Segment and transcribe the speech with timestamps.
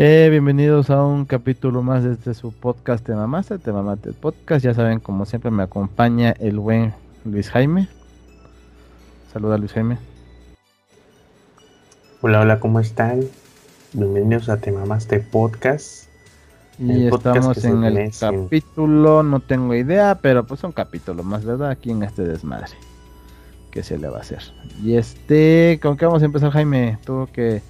[0.00, 4.64] Eh, bienvenidos a un capítulo más de este su podcast Te Mamaste, Te Mamaste Podcast.
[4.64, 7.88] Ya saben, como siempre me acompaña el buen Luis Jaime.
[9.32, 9.98] Saluda Luis Jaime.
[12.20, 13.24] Hola, hola, ¿cómo están?
[13.92, 16.08] Bienvenidos a Te Mamaste Podcast.
[16.78, 21.44] Y podcast estamos que en el capítulo, no tengo idea, pero pues un capítulo más,
[21.44, 21.70] ¿verdad?
[21.70, 22.70] Aquí en este desmadre.
[23.72, 24.44] ¿Qué se le va a hacer?
[24.80, 26.98] Y este, ¿con qué vamos a empezar, Jaime?
[27.04, 27.62] Tú que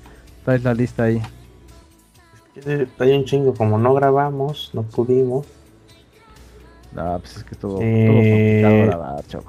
[0.45, 1.23] traes la lista ahí.
[2.99, 5.47] Hay un chingo, como no grabamos, no pudimos.
[6.93, 9.45] No, pues es que estuvo, Eh, complicado grabar, chavo.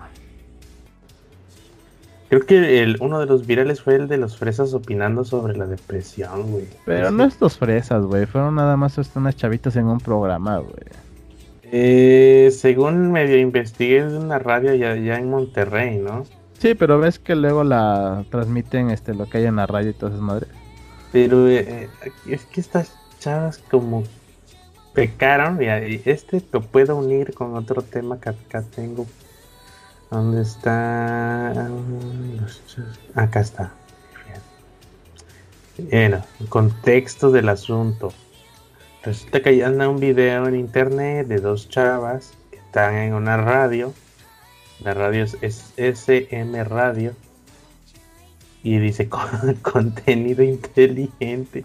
[2.29, 5.65] Creo que el, uno de los virales fue el de los fresas opinando sobre la
[5.65, 6.67] depresión, güey.
[6.85, 8.27] Pero no estos fresas, güey.
[8.27, 10.75] Fueron nada más unas chavitas en un programa, güey.
[11.63, 16.23] Eh, según medio investigué es una radio ya, ya en Monterrey, ¿no?
[16.59, 19.93] Sí, pero ves que luego la transmiten este lo que hay en la radio y
[19.93, 20.49] todas esas madres.
[21.11, 24.03] Pero eh, eh, es que estas chavas como
[24.93, 29.05] pecaron y este lo puedo unir con otro tema que acá tengo.
[30.09, 31.51] ¿Dónde está?
[33.15, 33.71] Acá está.
[35.77, 38.11] Bueno, contexto del asunto.
[39.03, 43.93] Resulta que anda un video en internet de dos chavas que están en una radio.
[44.83, 47.13] La radio es SM Radio.
[48.63, 51.63] Y dice con- contenido inteligente.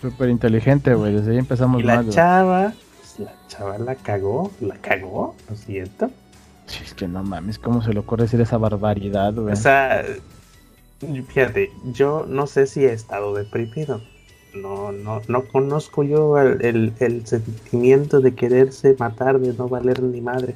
[0.00, 1.14] Súper inteligente, güey.
[1.14, 2.10] Desde ahí empezamos Y la mal.
[2.10, 6.10] chava, pues, la chava la cagó, la cagó, lo siento.
[6.66, 9.52] Sí, es que no mames, ¿cómo se le ocurre decir esa barbaridad, güey?
[9.52, 10.04] O sea,
[11.28, 14.00] fíjate, yo no sé si he estado deprimido.
[14.54, 20.02] No, no, no conozco yo el, el- el sentimiento de quererse matar, de no valer
[20.02, 20.54] ni madre.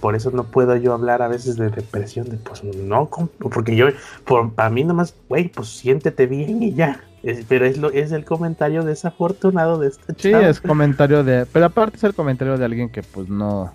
[0.00, 3.86] Por eso no puedo yo hablar a veces de depresión, de pues no, porque yo,
[4.24, 7.04] por, para mí nomás, güey, pues siéntete bien y ya.
[7.22, 11.46] Es- pero es, lo, es el comentario desafortunado de esta Sí, es comentario de.
[11.52, 13.72] Pero aparte es el comentario de alguien que, pues, no.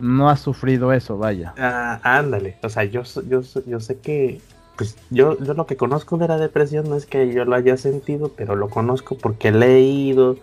[0.00, 1.54] No ha sufrido eso, vaya.
[1.58, 4.40] Ah, ándale, o sea, yo, yo, yo sé que,
[4.76, 7.76] pues yo, yo lo que conozco de la depresión no es que yo lo haya
[7.76, 10.36] sentido, pero lo conozco porque he leído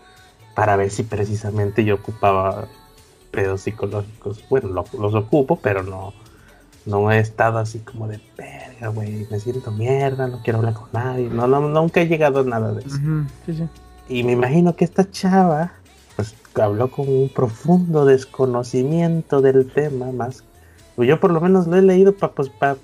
[0.56, 2.68] para ver si precisamente yo ocupaba
[3.36, 4.44] pedos psicológicos.
[4.50, 6.14] Bueno, lo- los ocupo, pero no,
[6.86, 10.90] no he estado así como de, verga, güey, me siento mierda, no quiero hablar con
[10.94, 11.30] nadie.
[11.30, 12.98] No, no, nunca he llegado a nada de eso.
[12.98, 13.68] Ujú, Sí, sí.
[14.08, 15.72] Y me imagino que esta chava,
[16.16, 20.44] pues habló con un profundo desconocimiento del tema, más.
[20.96, 22.78] Pues yo por lo menos lo he leído para, pues, pa,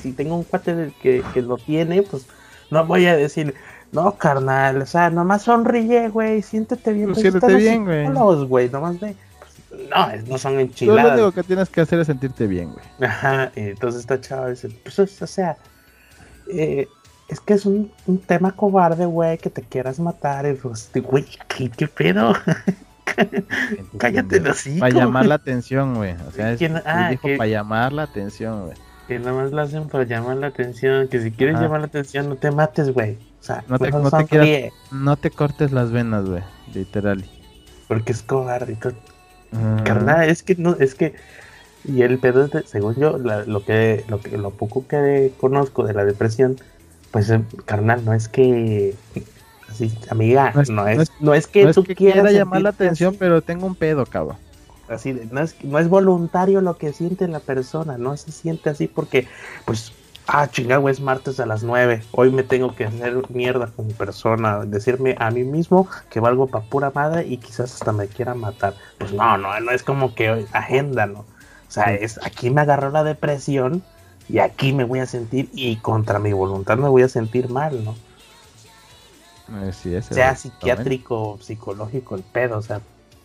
[0.00, 2.26] si tengo un cuate del que, que lo tiene, pues
[2.70, 3.54] no voy a decir,
[3.92, 7.12] no, carnal, o sea, nomás sonríe, güey, siéntete bien.
[7.12, 8.46] Pues siéntete bien, güey.
[8.48, 9.14] güey, nomás ve.
[9.90, 11.12] No, no son Tú lo enchiladas.
[11.14, 12.84] único que tienes que hacer es sentirte bien, güey.
[13.10, 15.56] Ajá, y entonces esta chava dice, pues es- o sea,
[16.50, 16.86] eh,
[17.28, 21.24] es que es un, un tema cobarde, güey, que te quieras matar, y pues, güey,
[21.48, 22.34] ¿qué, qué pedo?
[23.98, 26.14] Cállate los hocico, Para llamar la atención, güey.
[26.26, 28.76] O sea, es, ¿Quién- ah, dijo que- para llamar la atención, güey.
[29.08, 31.64] Que nada más lo hacen para llamar la atención, que si quieres Ajá.
[31.64, 33.18] llamar la atención, no te mates, güey.
[33.40, 36.42] O sea, No te- mejor no te sonríe, No te cortes las venas, güey.
[36.72, 37.24] Literal.
[37.86, 38.78] porque es cobarde.
[39.84, 41.14] Carnal, es que no, es que
[41.86, 45.32] y el pedo es de- según yo, la- lo que, lo que, lo poco que
[45.38, 46.56] conozco de la depresión,
[47.10, 48.94] pues eh, carnal, no es que
[49.68, 51.94] así, amiga, No es- no es, no es- no es que no es tú que
[51.94, 54.36] quieras quiera llamar la atención, así, pero tengo un pedo, cabrón.
[54.88, 58.70] así de- no es, no es voluntario lo que siente la persona, no se siente
[58.70, 59.26] así porque,
[59.66, 59.92] pues,
[60.26, 64.64] ah, chingado, es martes a las 9, hoy me tengo que hacer mierda como persona,
[64.64, 68.74] decirme a mí mismo que valgo pa' pura madre y quizás hasta me quiera matar.
[68.98, 71.20] Pues no, no, no es como que agenda, ¿no?
[71.20, 72.04] O sea, Sí.
[72.04, 73.82] es aquí me agarró la depresión
[74.28, 77.84] y aquí me voy a sentir y contra mi voluntad me voy a sentir mal,
[77.84, 77.94] ¿no?
[79.68, 80.06] Así es.
[80.06, 82.80] sea psiquiátrico, psicológico el pedo, o sea,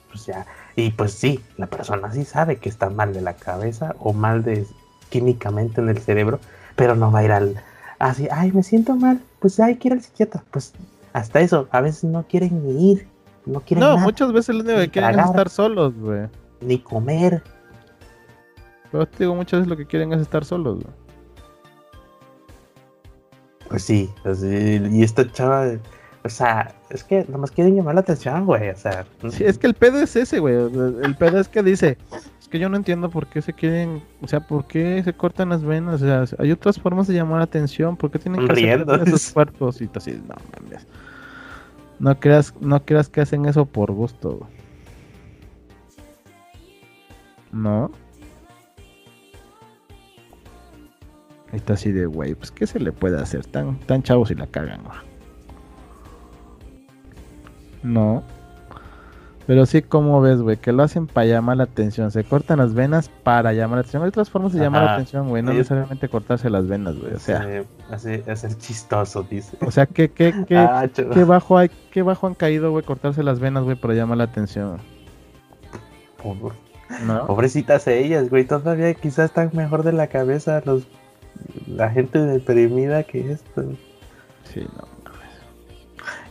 [0.09, 0.45] pues ya,
[0.75, 4.43] y pues sí, la persona sí sabe que está mal de la cabeza o mal
[4.43, 4.65] de
[5.09, 6.39] químicamente en el cerebro,
[6.79, 7.55] pero no va a ir al
[7.99, 10.73] así, ay, me siento mal, pues hay que ir al psiquiatra, pues
[11.13, 13.07] hasta eso, a veces no quieren ni ir,
[13.45, 16.27] no quieren No, nada, muchas veces lo único que quieren es estar solos, güey.
[16.61, 17.43] ni comer,
[18.91, 20.93] Pero te digo, muchas veces lo que quieren es estar solos, güey.
[23.67, 24.47] pues sí, así,
[24.91, 25.67] y esta chava,
[26.23, 29.67] o sea, es que nomás quieren llamar la atención, güey, o sea, Sí, es que
[29.67, 30.55] el pedo es ese, güey.
[30.55, 31.97] El pedo es que dice,
[32.49, 35.63] que yo no entiendo por qué se quieren, o sea, por qué se cortan las
[35.63, 38.63] venas, o sea, hay otras formas de llamar la atención, ¿por qué tienen que hacer
[38.63, 38.95] Riendo.
[38.95, 40.13] esos cuerpos y así?
[40.27, 40.87] No mames.
[41.99, 44.51] No creas, no creas que hacen eso por gusto, güey.
[47.51, 47.91] ¿No?
[51.51, 53.45] Ahí está así de, güey, pues ¿qué se le puede hacer?
[53.45, 54.97] Tan, tan chavos y la cagan, güey.
[57.83, 58.23] No.
[59.49, 62.11] Pero sí, como ves, güey, que lo hacen para llamar la atención.
[62.11, 64.03] Se cortan las venas para llamar la atención.
[64.03, 65.41] Hay otras formas de llamar la atención, güey.
[65.41, 67.15] No necesariamente cortarse las venas, güey.
[67.15, 69.57] O sea, hace, hacer chistoso, dice.
[69.65, 73.23] O sea, ¿qué, qué, qué, ah, qué bajo hay, qué bajo han caído, güey, cortarse
[73.23, 74.77] las venas, güey, para llamar la atención?
[77.25, 78.45] Pobrecitas ellas, güey.
[78.45, 80.85] Todavía quizás están mejor de la cabeza los
[81.65, 83.63] la gente deprimida que esto.
[84.43, 84.98] Sí, no.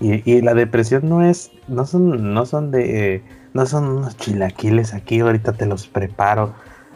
[0.00, 3.22] Y, y, la depresión no es, no son, no son de,
[3.52, 6.54] no son unos chilaquiles aquí, ahorita te los preparo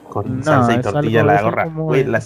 [0.09, 1.65] con salsa y tortilla la gorra.
[1.67, 2.21] Güey, la,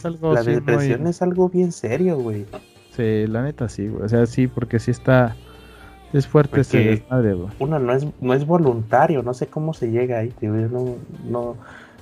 [0.44, 2.44] depresión es algo bien serio, güey.
[2.90, 4.04] Sí, la neta sí, güey.
[4.04, 5.36] O sea, sí, porque sí está,
[6.12, 7.48] es fuerte ese desmadre, güey.
[7.60, 10.58] Uno no es, no es voluntario, no sé cómo se llega ahí, tío.
[10.58, 11.56] Yo no, no,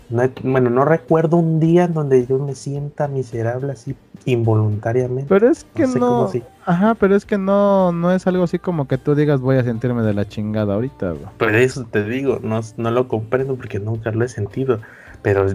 [0.09, 5.27] bueno, no recuerdo un día en donde yo me sienta miserable así involuntariamente.
[5.29, 6.31] Pero es que no,
[6.67, 9.65] ajá, pero es que no, no es algo así como que tú digas voy a
[9.65, 11.13] sentirme de la chingada ahorita.
[11.13, 11.33] Bro.
[11.39, 14.81] Pero eso te digo, no, no lo comprendo porque nunca lo he sentido.
[15.23, 15.47] Pero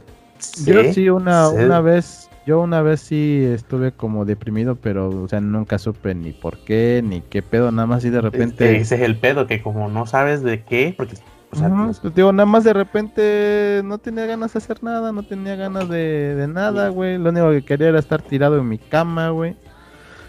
[0.65, 5.41] yo sí una, una vez, yo una vez sí estuve como deprimido, pero o sea
[5.41, 8.77] nunca supe ni por qué ni qué pedo, nada más y de repente.
[8.77, 11.15] Ese es el pedo que como no sabes de qué, porque
[11.49, 15.89] pues, digo, nada más de repente no tenía ganas de hacer nada, no tenía ganas
[15.89, 17.17] de, nada, güey.
[17.17, 19.55] Lo único que quería era estar tirado en mi cama, güey.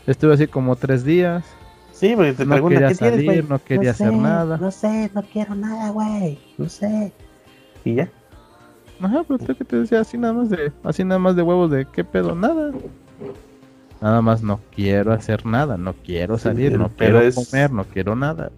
[0.06, 1.44] Estuve así como tres días.
[1.92, 4.56] Sí, porque te no quería salir, no quería hacer nada.
[4.56, 6.38] No sé, no quiero nada, güey.
[6.56, 7.12] No sé.
[7.84, 8.10] Y ya.
[9.02, 11.70] Ajá, pero tú que te decía así nada más de, así nada más de huevos
[11.70, 12.72] de qué pedo, nada.
[14.00, 18.50] Nada más no quiero hacer nada, no quiero salir, no quiero comer, no quiero nada.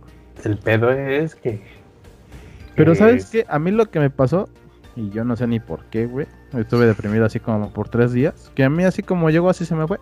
[0.45, 1.63] El pedo es que
[2.77, 3.45] pero ¿sabes qué?
[3.49, 4.49] A mí lo que me pasó,
[4.97, 6.27] y yo no sé ni por qué, güey,
[6.57, 9.75] estuve deprimido así como por tres días, que a mí así como llegó así se
[9.75, 9.99] me fue.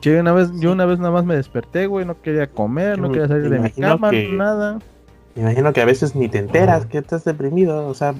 [0.00, 3.10] Yo una vez, yo una vez nada más me desperté, güey, no quería comer, no
[3.10, 4.80] quería salir de mi cama, nada.
[5.36, 8.14] Me imagino que a veces ni te enteras que estás deprimido, o sea,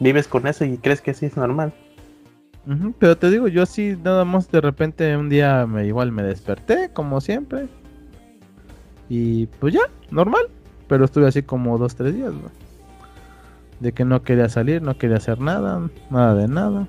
[0.00, 1.74] vives con eso y crees que así es normal.
[2.98, 6.90] pero te digo, yo así nada más de repente un día me igual me desperté,
[6.92, 7.68] como siempre.
[9.10, 10.46] Y pues ya, normal.
[10.88, 12.32] Pero estuve así como dos, tres días,
[13.80, 16.88] De que no quería salir, no quería hacer nada, nada de nada.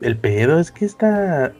[0.00, 1.52] el pedo es que esta,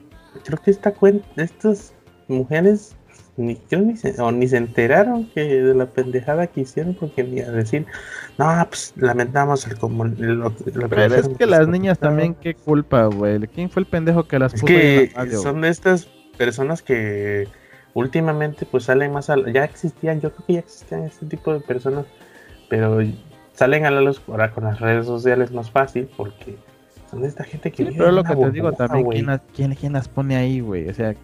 [0.44, 1.94] creo que esta cuenta, estas
[2.28, 2.94] mujeres
[3.36, 7.40] ni, ni se, o ni se enteraron que de la pendejada que hicieron porque ni
[7.40, 7.86] a decir,
[8.38, 10.54] no, pues lamentamos el como lo,
[10.88, 13.40] Pero es que las niñas también qué culpa, güey.
[13.48, 15.12] ¿Quién fue el pendejo que las es que
[15.42, 17.48] son estas personas que
[17.94, 21.60] últimamente pues salen más a ya existían, yo creo que ya existían este tipo de
[21.60, 22.04] personas,
[22.68, 22.98] pero
[23.54, 26.58] salen a la luz ahora con las redes sociales más fácil porque
[27.10, 30.08] son de esta gente que sí, pero lo que te digo también ¿quién, quién, las
[30.08, 31.14] pone ahí, güey, o sea,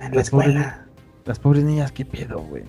[0.00, 0.86] en la escuela.
[1.26, 2.64] las pobres niñas, qué pedo, güey.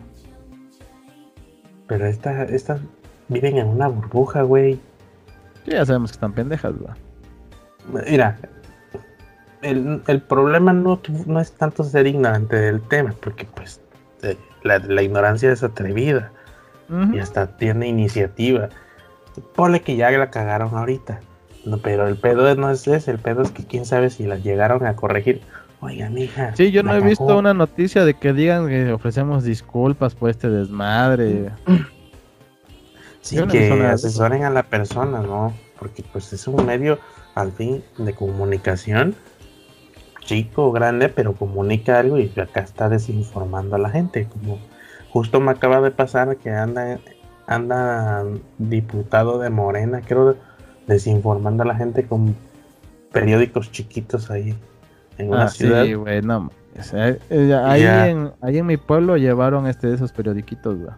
[1.87, 2.79] Pero estas estas
[3.27, 4.79] viven en una burbuja, güey.
[5.65, 8.05] ya sabemos que están pendejas, güey.
[8.09, 8.37] Mira,
[9.61, 13.81] el, problema no, no es tanto ser ignorante del tema, porque pues
[14.23, 16.31] eh, la, ignorancia es atrevida
[17.13, 18.67] y hasta tiene iniciativa.
[19.55, 21.21] Ponle que ya la cagaron ahorita.
[21.63, 24.35] No, pero el pedo no es ese, el pedo es que quién sabe si la
[24.35, 25.41] llegaron a corregir.
[25.79, 26.53] Oiga, mija.
[26.55, 30.49] Sí, yo no he visto una noticia de que digan que ofrecemos disculpas por este
[30.49, 31.51] desmadre.
[33.21, 35.53] Sí, que asesoren a la persona, ¿no?
[35.79, 36.99] Porque pues es un medio
[37.35, 39.15] al fin de comunicación
[40.21, 44.27] chico o grande, pero comunica algo y acá está desinformando a la gente.
[44.27, 44.59] Como
[45.09, 46.99] justo me acaba de pasar que anda,
[47.47, 48.23] anda
[48.57, 50.37] diputado de Morena, creo,
[50.87, 52.35] desinformando a la gente con
[53.11, 54.55] periódicos chiquitos ahí
[55.17, 55.83] en una ah, ciudad.
[55.83, 56.49] Sí, güey, no.
[56.93, 60.93] Eh, ahí, en, ahí en mi pueblo llevaron este de esos periodiquitos, güey.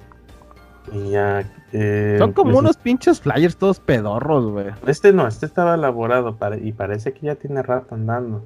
[0.92, 1.44] Y ya.
[1.72, 4.68] Eh, Son como pues, unos pinches flyers todos pedorros, güey.
[4.86, 8.44] Este no, este estaba elaborado y parece que ya tiene rato andando.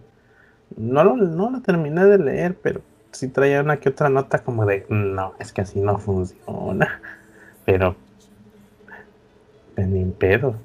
[0.75, 2.81] No lo, no lo terminé de leer, pero
[3.11, 7.01] sí traía una que otra nota como de, no, es que así no funciona.
[7.65, 7.95] Pero,
[9.75, 10.55] pues, ni pedo.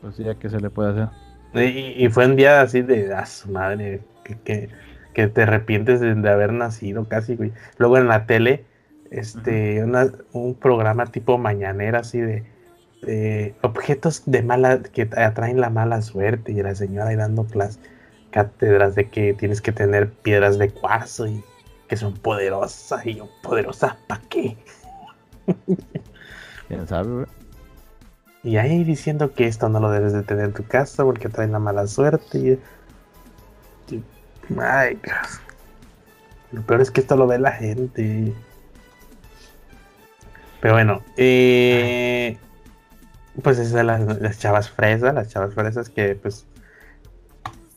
[0.00, 1.08] Pues ya, que se le puede hacer?
[1.54, 4.68] Y, fue un día así de, ah, su madre, que,
[5.14, 7.52] que, te arrepientes de, haber nacido casi, güey.
[7.78, 8.64] Luego en la tele,
[9.10, 9.82] este,
[10.32, 12.44] un programa tipo mañanera así de,
[13.02, 17.80] de, objetos de mala, que atraen la mala suerte y la señora ahí dando clases
[18.30, 21.42] cátedras de que tienes que tener piedras de cuarzo y
[21.88, 24.56] que son poderosas y yo, poderosas, ¿para qué?
[26.68, 27.26] ¿Quién sabe?
[28.42, 31.48] Y ahí diciendo que esto no lo debes de tener en tu casa porque trae
[31.48, 32.38] la mala suerte.
[33.90, 34.02] Y,
[34.58, 35.40] Ay, Dios.
[36.52, 38.32] Lo peor es que esto lo ve la gente.
[40.60, 42.38] Pero bueno, eh,
[43.42, 46.46] pues esas las, las chavas fresas, las chavas fresas que pues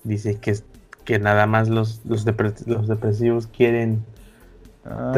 [0.04, 0.56] dice que,
[1.06, 2.26] que nada más los, los,
[2.68, 4.04] los depresivos quieren
[4.84, 5.12] Ah,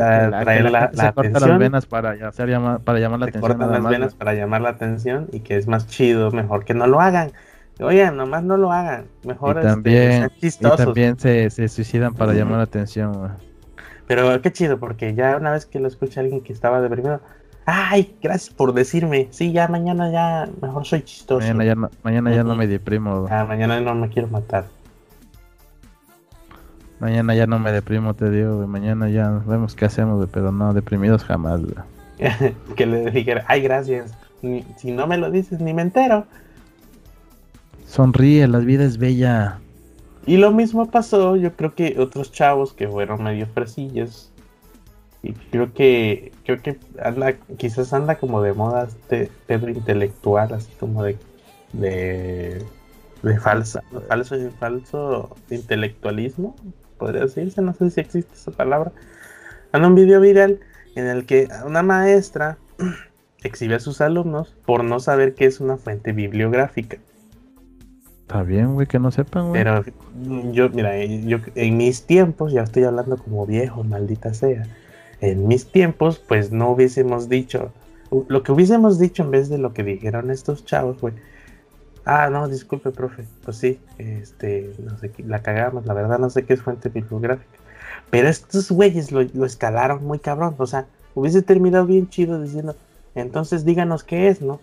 [0.43, 1.49] traer la, la, atención.
[1.49, 2.49] las venas para, hacer
[2.83, 3.41] para llamar la atención.
[3.41, 6.85] Cortan las venas para llamar la atención y que es más chido, mejor que no
[6.85, 7.31] lo hagan.
[7.79, 9.05] Oigan, nomás no lo hagan.
[9.25, 13.37] Mejor y también, y también se, se, suicidan para llamar la atención.
[14.05, 17.21] Pero qué chido, porque ya una vez que lo escucha alguien que estaba deprimido,
[17.65, 19.27] ay, gracias por decirme.
[19.31, 21.39] Sí, ya mañana ya mejor soy chistoso.
[21.39, 23.27] Mañana ya no, mañana ya no me deprimo.
[23.29, 24.65] Ah, mañana no me quiero matar.
[26.99, 31.23] Mañana ya no me deprimo, te digo, Mañana ya vemos qué hacemos, pero no, deprimidos
[31.25, 31.59] jamás,
[32.77, 34.13] que le dijera, ay, gracias.
[34.77, 36.25] si no me lo dices, ni me entero.
[37.85, 39.59] Sonríe, la vida es bella.
[40.25, 44.31] Y lo mismo pasó, yo creo que otros chavos que fueron medio fresillos.
[45.23, 50.71] Y creo que, creo que anda, quizás anda como de moda este Pedro intelectual, así
[50.79, 51.17] como de,
[51.71, 52.61] de,
[53.23, 56.55] de falsa, falso, falso intelectualismo
[56.97, 58.91] podría decirse, no sé si existe esa palabra,
[59.73, 60.59] en un video viral
[60.95, 62.57] en el que una maestra
[63.43, 66.97] exhibe a sus alumnos por no saber qué es una fuente bibliográfica.
[68.21, 69.63] Está bien, güey, que no sepan, güey.
[69.63, 69.83] Pero
[70.51, 74.63] yo, mira, yo en mis tiempos, ya estoy hablando como viejo, maldita sea.
[75.23, 77.71] En mis tiempos, pues no hubiésemos dicho,
[78.27, 81.13] lo que hubiésemos dicho en vez de lo que dijeron estos chavos, güey,
[82.05, 83.25] Ah, no, disculpe, profe.
[83.43, 87.57] Pues sí, este, no sé, la cagamos, la verdad no sé qué es fuente bibliográfica.
[88.09, 90.55] Pero estos güeyes lo, escalaron muy cabrón.
[90.57, 92.75] O sea, hubiese terminado bien chido diciendo,
[93.15, 94.59] entonces díganos qué es, ¿no?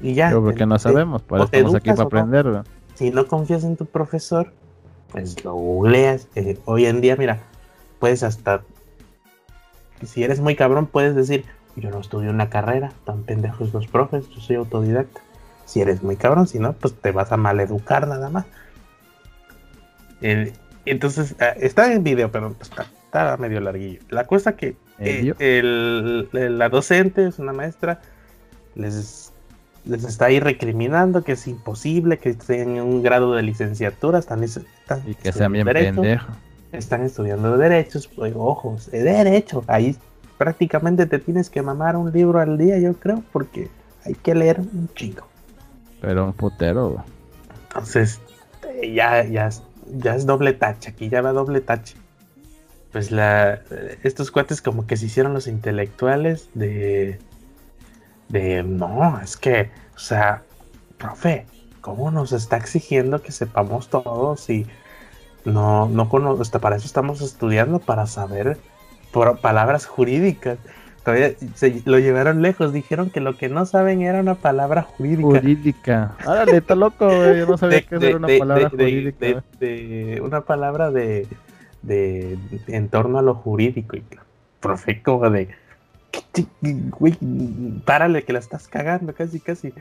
[0.00, 0.30] Y ya.
[0.30, 2.64] Yo porque no sabemos, por estamos aquí para aprenderlo.
[2.94, 4.52] Si no confías en tu profesor,
[5.10, 6.28] pues lo googleas.
[6.34, 7.40] Eh, hoy en día, mira,
[7.98, 8.62] puedes hasta.
[10.06, 11.44] Si eres muy cabrón, puedes decir,
[11.76, 15.20] yo no estudio una carrera, tan pendejos los profes, yo soy autodidacta
[15.72, 18.44] si eres muy cabrón, si no, pues te vas a maleducar nada más.
[20.84, 24.00] entonces, ah, está en video, pero pues, está, medio larguillo.
[24.10, 28.00] La cosa que eh, la docente es una maestra,
[28.74, 29.32] les,
[29.86, 35.14] les está ahí recriminando que es imposible que tengan un grado de licenciatura, están, y
[35.14, 36.36] que sean bien pendejos.
[36.72, 39.62] Están estudiando derechos, pues, ojos, de derecho.
[39.66, 39.96] Ahí
[40.38, 43.68] prácticamente te tienes que mamar un libro al día, yo creo, porque
[44.04, 45.26] hay que leer un chingo.
[46.00, 47.04] Pero un putero.
[47.68, 48.20] Entonces,
[48.68, 49.50] eh, ya, ya,
[49.86, 50.90] ya es doble tache.
[50.90, 51.96] Aquí ya va doble tache.
[52.90, 53.60] Pues la,
[54.02, 57.18] estos cuates como que se hicieron los intelectuales de...
[58.28, 60.42] De, no, es que, o sea,
[60.96, 61.44] profe,
[61.82, 64.66] ¿cómo nos está exigiendo que sepamos todo si
[65.44, 66.08] no, no
[66.60, 68.58] para eso estamos estudiando, para saber
[69.12, 70.58] por palabras jurídicas?
[71.04, 75.40] Todavía se lo llevaron lejos, dijeron que lo que no saben era una palabra jurídica.
[75.40, 76.16] Jurídica.
[76.24, 77.38] Árale, está loco, güey.
[77.38, 79.42] Yo no sabía que era una palabra jurídica.
[79.58, 81.26] De, una palabra de,
[81.82, 83.96] de en torno a lo jurídico.
[83.96, 84.04] Y
[84.60, 85.48] profe, como de
[86.98, 87.18] güey,
[87.84, 89.72] párale que la estás cagando, casi, casi.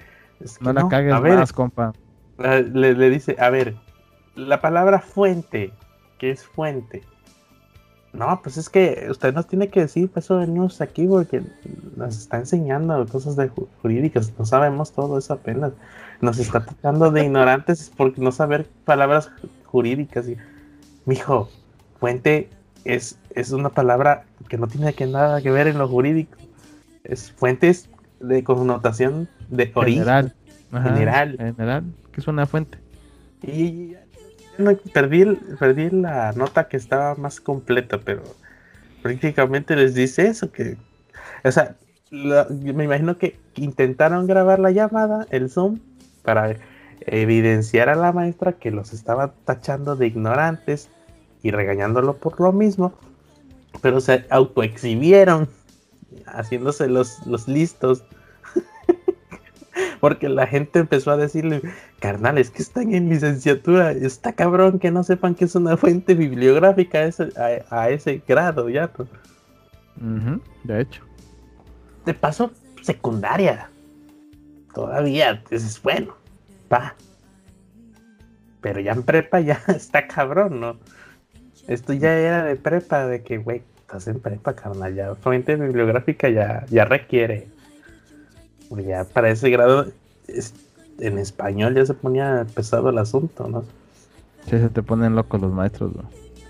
[0.60, 1.94] no la cagues más, compa.
[2.40, 3.76] Ah, le, le dice, a ver,
[4.36, 5.74] la palabra fuente,
[6.18, 7.04] ¿qué es fuente?
[8.14, 11.42] No, pues es que usted nos tiene que decir, pues eso venimos aquí porque
[11.96, 13.50] nos está enseñando cosas de
[13.82, 15.72] jurídicas, no sabemos todo eso apenas.
[16.20, 19.32] Nos está tratando de ignorantes por no saber palabras
[19.66, 20.28] jurídicas.
[20.28, 20.38] Y,
[21.06, 21.50] mijo,
[22.00, 22.50] fuente
[22.84, 26.38] es, es una palabra que no tiene que nada que ver en lo jurídico.
[27.04, 30.04] Es fuentes de connotación de origen.
[30.04, 30.36] General.
[30.72, 31.38] general.
[31.38, 32.78] General, que es una fuente.
[33.42, 33.96] Y
[34.94, 35.26] perdí,
[35.60, 38.24] perdí la nota que estaba más completa, pero
[39.02, 40.78] prácticamente les dice eso, que,
[41.44, 41.76] o sea,
[42.12, 45.80] me imagino que intentaron grabar la llamada, el Zoom,
[46.24, 46.56] para
[47.02, 50.90] evidenciar a la maestra que los estaba tachando de ignorantes
[51.42, 52.94] y regañándolo por lo mismo,
[53.82, 55.50] pero se autoexhibieron,
[56.28, 58.04] haciéndose los, los listos.
[60.00, 61.62] Porque la gente empezó a decirle,
[62.02, 66.16] carnal, es que están en licenciatura, está cabrón que no sepan que es una fuente
[66.16, 67.30] bibliográfica a ese,
[67.70, 68.92] a, ese grado ya.
[68.92, 69.08] Pues.
[70.64, 71.04] de hecho.
[72.06, 73.70] De paso, secundaria.
[74.74, 76.16] Todavía, es bueno,
[76.68, 76.96] pa.
[78.62, 80.78] Pero ya en prepa ya está cabrón, ¿no?
[81.68, 86.30] Esto ya era de prepa, de que, güey, estás en prepa, carnal, ya fuente bibliográfica
[86.30, 87.48] ya, ya requiere
[88.80, 89.92] ya para ese grado
[91.02, 93.64] en español ya se ponía pesado el asunto, ¿no?
[94.46, 96.06] Sí, se te ponen locos los maestros, güey.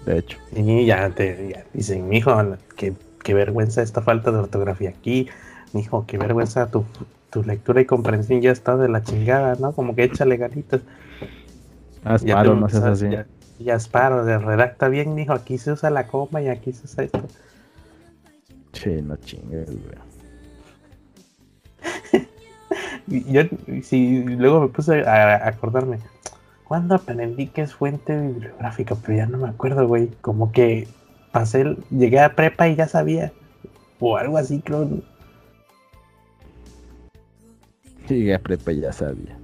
[0.05, 0.37] De hecho.
[0.55, 2.35] Y ya te ya dicen, mijo,
[2.75, 2.93] qué,
[3.23, 5.27] qué vergüenza esta falta de ortografía aquí.
[5.73, 6.85] Mijo, qué vergüenza tu,
[7.29, 9.73] tu lectura y comprensión ya está de la chingada, ¿no?
[9.73, 10.81] Como que échale ganitas.
[12.03, 13.09] Asparo, no seas así.
[13.09, 13.25] Ya,
[13.59, 17.21] ya Asparo, redacta bien, mijo, aquí se usa la coma y aquí se usa esto.
[18.73, 19.69] Che, no chingues,
[23.07, 23.41] Y yo,
[23.83, 25.97] sí, luego me puse a acordarme,
[26.63, 28.95] ¿cuándo aprendí que es fuente bibliográfica?
[28.95, 30.09] Pero ya no me acuerdo, güey.
[30.21, 30.87] Como que
[31.31, 33.31] pasé, llegué a prepa y ya sabía.
[33.99, 34.87] O algo así, creo.
[38.07, 39.37] Llegué a prepa y ya sabía.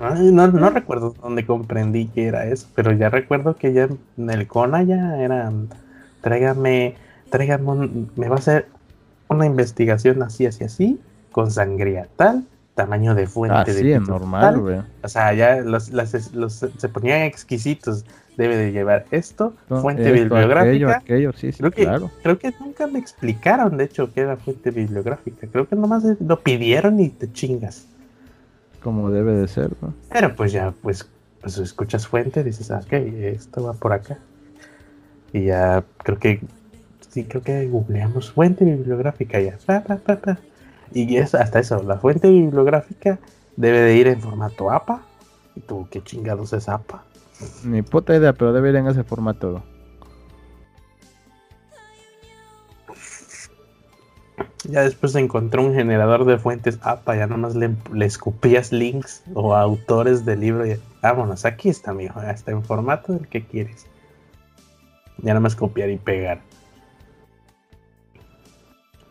[0.00, 4.30] Ay, no, no recuerdo dónde comprendí que era eso, pero ya recuerdo que ya en
[4.30, 5.52] el CONA ya era,
[6.20, 6.96] tráigame,
[7.30, 8.66] tráigame, un- me va a hacer
[9.28, 11.00] una investigación así, así, así,
[11.32, 12.44] con sangría tal,
[12.74, 14.80] tamaño de fuente de Así es pito normal, güey.
[15.02, 18.04] O sea, ya los, las- los- se ponían exquisitos.
[18.36, 20.60] Debe de llevar esto, No, fuente esto, bibliográfica.
[20.70, 22.10] Aquello, aquello, sí, sí, Creo que, claro.
[22.24, 25.46] creo que nunca me explicaron, de hecho, qué era fuente bibliográfica.
[25.46, 27.86] Creo que nomás lo pidieron y te chingas.
[28.82, 29.94] Como debe de ser, ¿no?
[30.12, 31.08] Pero pues ya, pues,
[31.40, 34.18] pues escuchas fuente, dices, ah, ok, esto va por acá.
[35.32, 36.40] Y ya creo que,
[37.10, 39.58] sí, creo que googleamos fuente bibliográfica ya.
[39.64, 40.38] Pa, pa, pa, pa.
[40.94, 43.18] Y es hasta eso, la fuente bibliográfica
[43.56, 45.02] debe de ir en formato APA.
[45.56, 47.02] ¿Y tú qué chingados es APA?
[47.64, 49.62] Ni puta idea, pero debe ir en ese formato.
[54.68, 59.22] Ya después se encontró un generador de fuentes APA, ya nomás le, le escupías links
[59.34, 63.44] o autores del libro y vámonos, aquí está, mijo, ya está en formato del que
[63.44, 63.86] quieres.
[65.18, 66.40] Ya nomás copiar y pegar.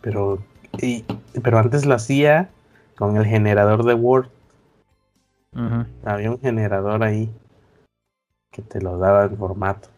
[0.01, 0.43] Pero,
[0.81, 1.05] y-
[1.41, 2.49] pero antes lo hacía
[2.97, 4.27] con el generador de Word.
[6.03, 7.31] Había un generador ahí
[8.51, 9.89] que te lo daba en formato.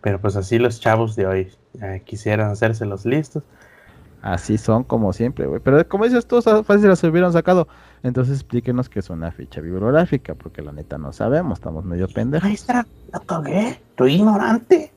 [0.00, 1.52] Pero pues así los chavos de hoy
[2.04, 3.42] quisieran hacerse los listos.
[4.22, 5.60] Así son como siempre, güey.
[5.60, 7.68] Pero como dices tú, fácil las hubieran sacado.
[8.02, 12.48] Entonces explíquenos qué es una ficha bibliográfica, porque la neta no sabemos, estamos medio pendejos.
[12.48, 14.92] Maestra, la cagué, estoy ignorante.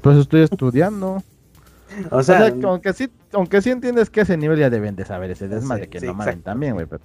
[0.00, 1.22] Pues estoy estudiando.
[2.10, 4.96] O O sea, sea, que aunque sí, aunque sí entiendes que ese nivel ya deben
[4.96, 6.86] de saber ese desmadre, Sí, que sí, no mamen también, güey.
[6.86, 7.02] Pero...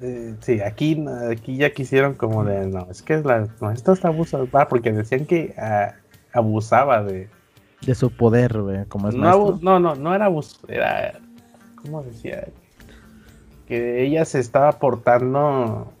[0.00, 4.48] eh, sí, aquí, aquí ya quisieron como de, no, es que la maestra está abusando,
[4.58, 5.94] ah, porque decían que ah,
[6.32, 7.28] abusaba de...
[7.86, 11.12] De su poder, güey, como es no, no, no era abuso, era,
[11.76, 12.48] ¿cómo decía?
[13.66, 15.92] Que ella se estaba portando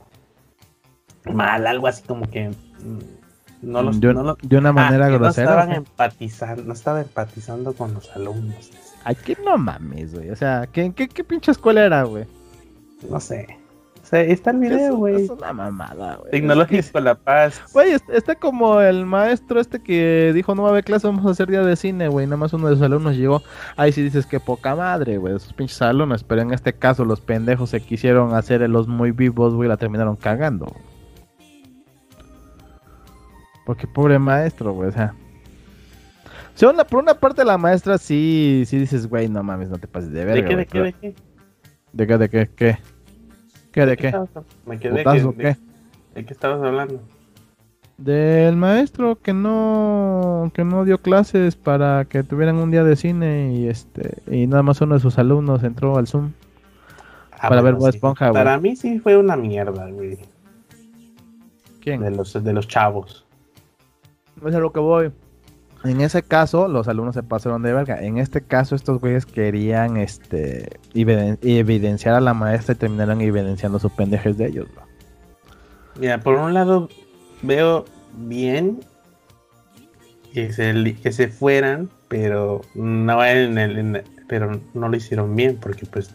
[1.24, 2.48] mal, algo así como que...
[2.50, 3.19] mm,
[3.62, 5.50] No los, no lo- de una ah, manera que no grosera.
[5.50, 8.70] estaban empatizando, no estaba empatizando con los alumnos.
[9.04, 10.30] Ay, que no mames, güey.
[10.30, 12.24] O sea, ¿qué, qué, qué pinche escuela era, güey?
[13.10, 13.46] No sé.
[14.02, 15.24] O sea, está el video, Es- güey.
[15.24, 16.30] Es una mamada, güey.
[16.32, 17.60] Tecnológico La Paz.
[17.72, 21.24] Güey, est- está como el maestro este que dijo no va a haber clase, vamos
[21.26, 22.26] a hacer día de cine, güey.
[22.26, 23.42] Nada más uno de sus alumnos llegó.
[23.76, 25.36] Ahí sí dices que poca madre, güey.
[25.36, 26.24] Esos pinches alumnos.
[26.24, 29.68] Pero en este caso los pendejos se quisieron hacer los muy vivos, güey.
[29.68, 30.74] La terminaron cagando.
[33.70, 34.88] Porque pobre maestro, güey.
[34.88, 35.14] O sea.
[36.56, 39.86] Si una- por una parte la maestra sí, sí dices, güey, no mames, no te
[39.86, 40.42] pases de verga.
[40.42, 41.14] ¿De qué, de qué, pero- de qué?
[41.92, 42.78] ¿De qué, de qué, qué?
[43.70, 44.12] ¿Qué, de qué?
[44.66, 45.44] Me quedé ¿Putazo, que- qué?
[45.44, 45.56] de,
[46.16, 47.00] ¿De qué estabas hablando?
[47.96, 53.52] Del maestro que no que no dio clases para que tuvieran un día de cine
[53.54, 56.32] y este y nada más uno de sus alumnos entró al Zoom.
[57.30, 57.96] Ah, Para ver bueno, Bob sí.
[57.98, 58.42] Esponja, güey.
[58.42, 60.18] Para mí sí fue una mierda, güey.
[61.80, 62.00] ¿Quién?
[62.02, 63.24] De los, de los chavos.
[64.40, 65.12] No es a lo que voy.
[65.84, 68.02] En ese caso, los alumnos se pasaron de verga.
[68.02, 73.78] En este caso, estos güeyes querían este eviden- evidenciar a la maestra y terminaron evidenciando
[73.78, 74.68] sus pendejes de ellos.
[75.98, 76.88] Mira, por un lado
[77.42, 78.80] veo bien
[80.34, 85.56] que se, que se fueran, pero no en el, en- pero no lo hicieron bien,
[85.60, 86.14] porque pues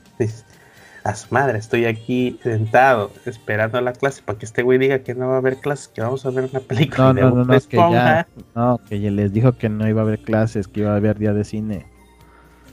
[1.06, 5.14] a su madre, estoy aquí sentado esperando la clase para que este güey diga que
[5.14, 7.46] no va a haber clases, que vamos a ver una película No, de no, no,
[7.46, 10.80] no, que ya, no, que ya les dijo que no iba a haber clases, que
[10.82, 11.86] iba a haber día de cine.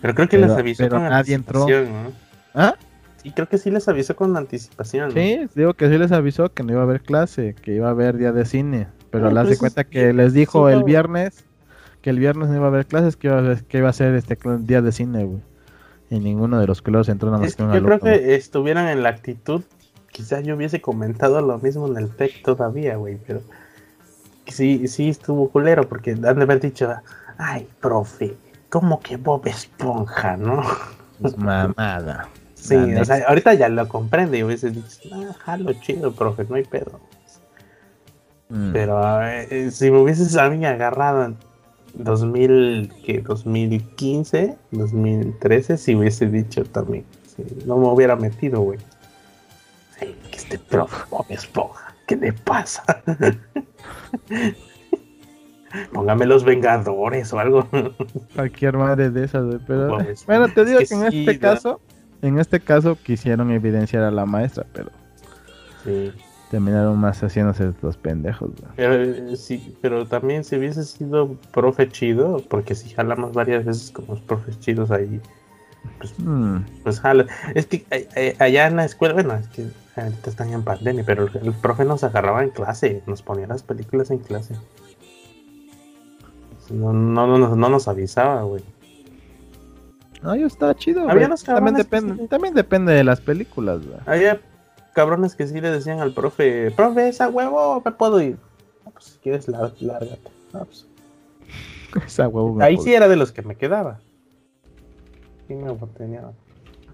[0.00, 1.60] Pero creo que Pero- les avisó pero con nadie entró.
[1.60, 2.12] anticipación, ¿no?
[2.54, 2.74] ¿Ah?
[3.22, 5.08] Sí, creo que sí les avisó con anticipación.
[5.10, 5.14] ¿no?
[5.14, 7.90] Sí, digo que sí les avisó que no iba a haber clase, que iba a
[7.90, 10.84] haber día de cine, pero Ah, las pues de cuenta que les dijo sí, el
[10.84, 11.44] viernes
[12.00, 14.14] que el viernes no iba a haber clases, que iba a, que iba a ser
[14.14, 15.40] este día de cine, güey.
[16.12, 18.86] Y ninguno de los culeros entró nada más que una yo creo loca, que estuvieran
[18.88, 19.62] en la actitud,
[20.10, 23.40] quizás yo hubiese comentado lo mismo en el TEC todavía, güey, pero
[24.46, 26.94] sí, sí estuvo culero, porque han de haber dicho,
[27.38, 28.36] ay, profe,
[28.68, 30.62] ¿cómo que Bob Esponja, no?
[31.24, 32.28] Es mamada.
[32.54, 36.54] Sí, o sea, ahorita ya lo comprende y hubiese dicho, ah, jalo chido, profe, no
[36.54, 37.00] hay pedo.
[38.50, 38.72] Mm.
[38.72, 41.36] Pero eh, si me hubieses a mí agarrado en
[41.94, 43.20] 2000, ¿qué?
[43.20, 47.04] 2015, 2013, si hubiese dicho también.
[47.66, 48.78] no me hubiera metido, güey.
[49.98, 52.82] que este profe Esponja, ¿qué le pasa?
[55.92, 57.66] Póngame los Vengadores o algo.
[58.34, 59.58] Cualquier madre de esas, güey.
[59.66, 61.80] Pero bueno, te digo que, en este caso,
[62.20, 64.90] en este caso quisieron evidenciar a la maestra, pero.
[65.84, 66.12] Sí
[66.52, 68.50] terminaron más haciéndose los pendejos.
[68.76, 73.90] Pero, eh, sí, pero también si hubiese sido profe chido, porque si jalamos varias veces
[73.90, 75.18] con los profes chidos ahí,
[75.96, 76.58] pues, hmm.
[76.82, 77.26] pues jala.
[77.54, 81.04] Es que eh, eh, allá en la escuela, bueno, es que ahorita están en pandemia,
[81.06, 84.54] pero el, profe nos agarraba en clase, nos ponía las películas en clase.
[86.68, 88.62] No, no, no, no nos avisaba, güey.
[90.20, 91.06] No, yo estaba chido.
[91.06, 93.98] También depende, también depende de las películas, güey.
[94.04, 94.38] Había
[94.92, 98.36] cabrones que sí le decían al profe, profe, esa huevo, me puedo ir.
[98.84, 100.18] pues si quieres, lárgate.
[100.52, 100.86] Pues.
[102.06, 102.60] esa huevo.
[102.62, 104.00] Ahí sí era de los que me quedaba.
[105.48, 106.22] Sí me tenía.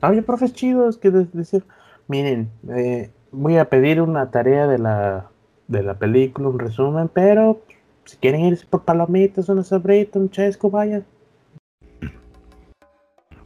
[0.01, 1.65] Había profes chidos que decían,
[2.07, 5.29] miren, eh, voy a pedir una tarea de la,
[5.67, 7.61] de la película, un resumen, pero
[8.05, 11.03] si quieren irse por palomitas, una sobrita, un chesco, vaya.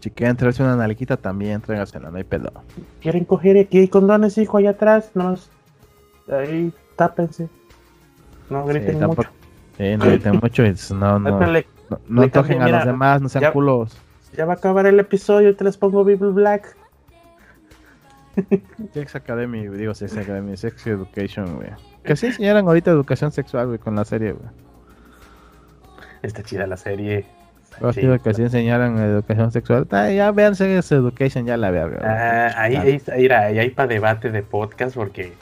[0.02, 2.52] Si quieren traerse una nalguita también, tráigasela, no hay pedo.
[3.00, 5.12] ¿Quieren coger aquí hay condones, hijo, allá atrás?
[5.14, 5.36] No,
[6.28, 7.48] ahí tápense.
[8.50, 9.30] No griten mucho.
[9.78, 10.64] Sí, no griten mucho.
[10.96, 11.40] No, no,
[12.08, 13.96] no, toquen a los demás, no sean culos.
[14.36, 16.76] Ya va a acabar el episodio, te les pongo Bible Black.
[18.92, 21.70] Sex Academy, digo Sex Academy, Sex Education, güey.
[22.02, 24.48] Que sí enseñaran ahorita educación sexual, güey, con la serie, güey.
[26.22, 27.24] Está chida la serie.
[27.92, 29.86] Sí, que así enseñaran educación sexual.
[29.90, 31.90] Ah, ya vean Sex Education, ya la veo.
[32.02, 35.32] Ah, ahí, ahí, ahí, ahí, hay para debate de podcast porque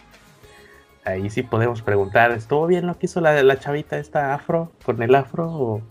[1.04, 5.02] ahí sí podemos preguntar, ¿estuvo bien lo que hizo la, la chavita esta afro con
[5.02, 5.82] el afro o,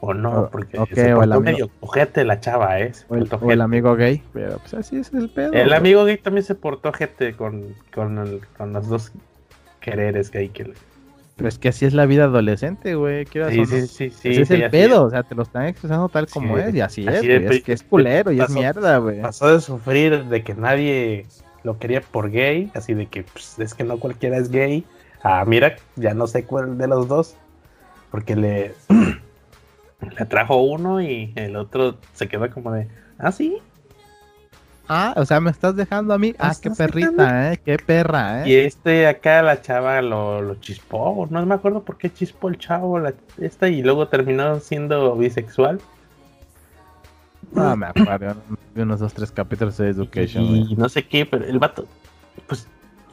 [0.00, 0.48] o no?
[0.50, 2.92] Porque se portó medio ojete la chava, ¿eh?
[3.08, 5.52] O el, amigo gay, pero pues así es el pedo.
[5.52, 9.12] El amigo gay también se portó ojete con, con, con los dos
[9.80, 10.74] quereres gay que le
[11.36, 13.26] pero es que así es la vida adolescente, güey.
[13.26, 14.28] Sí, sí, sí, sí.
[14.28, 17.04] Ese es el pedo, o sea, te lo están expresando tal como es, y así,
[17.08, 19.20] es, Es que es culero y es mierda, güey.
[19.20, 21.26] Pasó de sufrir de que nadie
[21.64, 24.84] lo quería por gay, así de que pues, es que no cualquiera es gay.
[25.24, 27.36] Ah, mira, ya no sé cuál de los dos,
[28.12, 28.74] porque le,
[30.18, 32.86] le trajo uno y el otro se quedó como de,
[33.18, 33.58] ah, sí,
[34.88, 36.34] Ah, o sea, me estás dejando a mí.
[36.38, 37.60] Ah, qué perrita, ¿eh?
[37.64, 38.50] Qué perra, ¿eh?
[38.50, 41.26] Y este acá la chava lo, lo chispó.
[41.30, 45.80] No me acuerdo por qué chispó el chavo la, esta y luego terminó siendo bisexual.
[47.52, 48.36] No me acuerdo
[48.74, 50.44] de unos dos, tres capítulos de Education.
[50.44, 51.86] Y, no sé qué, pero el vato,
[52.46, 52.66] pues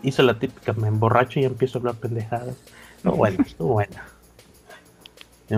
[0.04, 2.56] hizo la típica, me emborracho y empiezo a hablar pendejadas.
[3.04, 3.96] No, bueno, estuvo bueno.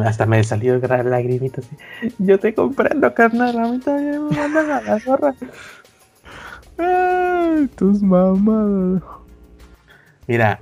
[0.06, 2.14] Hasta me salió gran lagrimita así.
[2.18, 3.58] Yo te comprendo, carnal.
[3.60, 5.36] A mí también me mandan a la zorra.
[6.78, 9.04] Ay, tus mamadas.
[10.28, 10.60] Mira.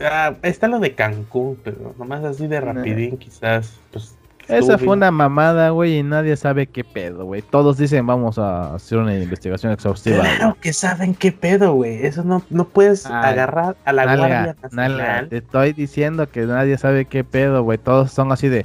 [0.00, 3.78] Ah, está lo de Cancún, pero nomás así de rapidín, quizás.
[3.92, 4.16] Pues,
[4.48, 7.42] Esa fue una mamada, güey, y nadie sabe qué pedo, güey.
[7.42, 10.22] Todos dicen vamos a hacer una investigación exhaustiva.
[10.22, 12.06] Claro que saben qué pedo, güey.
[12.06, 15.28] Eso no, no puedes agarrar a la Guardia Nacional.
[15.28, 17.76] te estoy diciendo que nadie sabe qué pedo, güey.
[17.76, 18.64] Todos son así de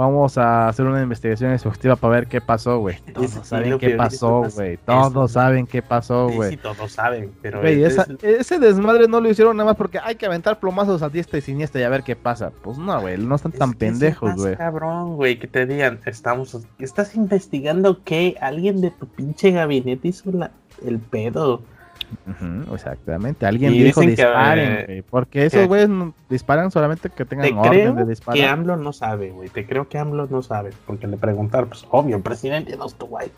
[0.00, 2.96] Vamos a hacer una investigación exhaustiva para ver qué pasó, güey.
[3.12, 4.78] Todos saben qué pasó, güey.
[4.78, 6.52] Todos saben qué pasó, güey.
[6.52, 7.62] Sí, todos saben, pero...
[7.62, 11.42] ese desmadre no lo hicieron nada más porque hay que aventar plomazos a diestra y
[11.42, 12.50] siniestra y a ver qué pasa.
[12.62, 14.56] Pues no, güey, no están tan pendejos, güey.
[14.56, 16.56] cabrón, güey, que te digan, estamos...
[16.78, 20.50] Estás investigando que alguien de tu pinche gabinete hizo la...
[20.82, 21.60] el pedo
[22.72, 23.46] exactamente.
[23.46, 25.88] Alguien dijo disparen, eh, Porque esos güeyes
[26.28, 28.38] disparan solamente que tengan orden de disparar.
[28.38, 29.48] que AMLO no sabe, güey.
[29.48, 30.70] Te creo que AMLO no sabe.
[30.86, 33.30] Porque le preguntaron, pues obvio, el presidente no estuvo ahí.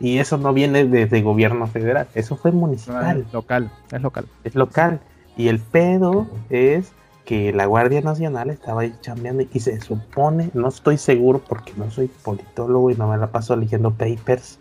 [0.00, 2.08] Y eso no viene desde gobierno federal.
[2.14, 3.24] Eso fue municipal.
[3.26, 4.26] es local, es local.
[4.42, 5.00] Es local.
[5.36, 6.92] Y el pedo es
[7.24, 11.90] que la Guardia Nacional estaba ahí chambeando y se supone, no estoy seguro porque no
[11.90, 14.58] soy politólogo y no me la paso leyendo papers,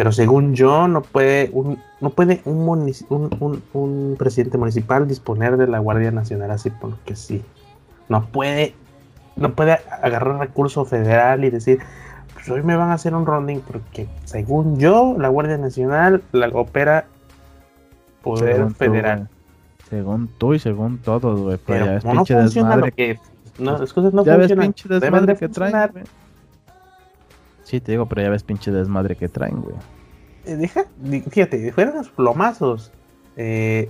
[0.00, 5.66] pero según yo, no puede un, no puede un, un, un, presidente municipal disponer de
[5.66, 7.44] la Guardia Nacional así porque sí.
[8.08, 8.72] No puede,
[9.36, 11.80] no puede agarrar recurso federal y decir,
[12.32, 16.48] pues hoy me van a hacer un ronding porque según yo, la Guardia Nacional la
[16.48, 17.04] opera
[18.22, 19.28] poder federal.
[19.90, 21.58] según tú y según todos, güey.
[21.66, 22.92] Pero ya ves no pinche desmadre.
[22.92, 23.18] que,
[23.58, 25.90] no, las cosas no ya ves pinche desmadre que traen.
[27.70, 29.76] Sí, te digo, pero ya ves pinche desmadre que traen, güey.
[30.44, 30.86] Eh, deja,
[31.30, 32.90] fíjate, fueron los plomazos.
[33.36, 33.88] Eh,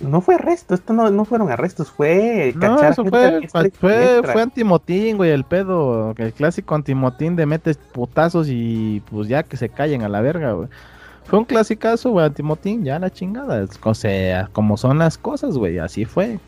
[0.00, 4.40] no fue arresto, esto no, no fueron arrestos, fue No, cachar eso gente fue, fue,
[4.42, 6.14] antimotín, güey, el pedo.
[6.16, 10.52] El clásico antimotín de metes putazos y pues ya que se callen a la verga,
[10.52, 10.68] güey.
[11.24, 13.66] Fue un clasicazo, güey, antimotín, ya la chingada.
[13.82, 16.38] O sea, como son las cosas, güey, así fue.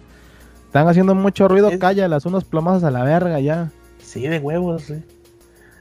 [0.65, 3.71] Están haciendo mucho ruido, Es- cállalas, unos plomazos a la verga ya.
[3.99, 5.05] Sí, de huevos, sí.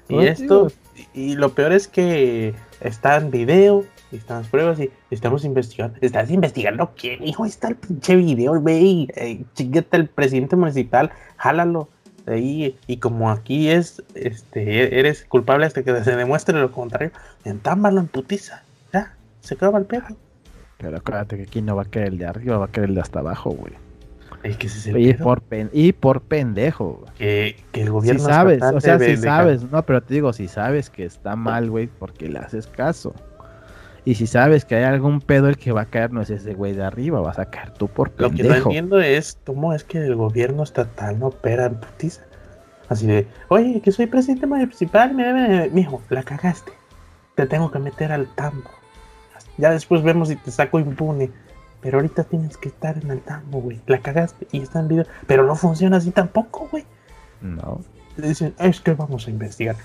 [0.09, 0.67] Y Pues, esto,
[1.13, 5.45] y, y lo peor es que está en video, y están las pruebas y estamos
[5.45, 5.97] investigando.
[6.01, 7.25] ¿Estás investigando quién?
[7.25, 9.07] Hijo, ahí está el pinche video, güey.
[9.15, 11.89] Eh, chíngate el presidente municipal, jálalo.
[12.25, 17.11] Ahí, y como aquí es, este, eres culpable hasta que se demuestre lo contrario,
[17.43, 18.63] entámbalo en putiza.
[18.93, 20.05] Ya, se acaba el pedo.
[20.77, 22.95] Pero acuérdate que aquí no va a querer el de arriba, va a querer el
[22.95, 23.73] de hasta abajo, güey.
[24.43, 24.67] Es que
[24.99, 28.99] Y por, pen- y por pendejo, que, que el Si gobierno sabes, estatal o sea,
[28.99, 32.67] si sabes, no, pero te digo, si sabes que está mal, güey, porque le haces
[32.67, 33.13] caso.
[34.05, 36.53] Y si sabes que hay algún pedo, el que va a caer no es ese
[36.53, 38.69] güey de arriba, vas a caer tú por Lo que no pendejo.
[38.69, 42.21] entiendo es cómo es que el gobierno estatal no opera en putiza.
[42.87, 46.71] Así de, oye, que soy presidente municipal, me mijo, la cagaste.
[47.35, 48.69] Te tengo que meter al tambo.
[49.57, 51.29] Ya después vemos si te saco impune.
[51.81, 53.79] Pero ahorita tienes que estar en el tambo, güey.
[53.87, 55.05] La cagaste y está en video.
[55.27, 56.83] Pero no funciona así tampoco, güey.
[57.41, 57.79] No.
[58.15, 59.75] Te Dicen, es que vamos a investigar.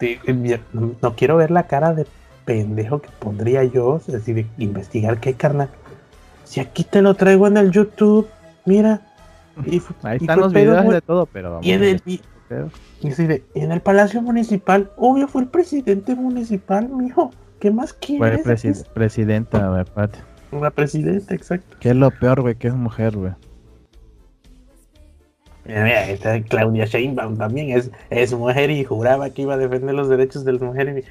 [0.00, 2.06] Entonces, no, no quiero ver la cara de
[2.44, 3.96] pendejo que pondría yo.
[3.98, 5.68] Es decir, de investigar qué, carnal.
[6.44, 8.28] Si aquí te lo traigo en el YouTube,
[8.64, 9.02] mira.
[9.64, 12.02] Y, Ahí y están fue los pedo, videos de todo, pero vamos Y en el,
[12.04, 12.20] y-
[13.08, 17.30] así de, en el Palacio Municipal, obvio fue el presidente municipal, mijo.
[17.58, 18.44] ¿Qué más Fue quieres?
[18.46, 20.18] presi- presidenta, güey, aparte.
[20.52, 21.76] La presidenta, exacto.
[21.80, 23.32] Que es lo peor, güey, que es mujer, güey.
[25.64, 29.94] Mira, mira, esta Claudia Sheinbaum también es, es mujer y juraba que iba a defender
[29.94, 31.04] los derechos de las mujeres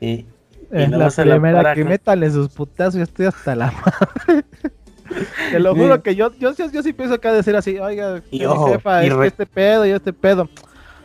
[0.00, 0.26] y, y-
[0.70, 3.70] Es no la se la primera para, que métale sus putazos, yo estoy hasta la
[3.72, 4.44] madre.
[5.50, 6.02] Te lo juro Sí.
[6.02, 9.02] que yo, yo, yo, yo sí pienso acá decir así, oiga, Y mi ojo, jefa,
[9.02, 10.48] y es que re- este pedo y este pedo.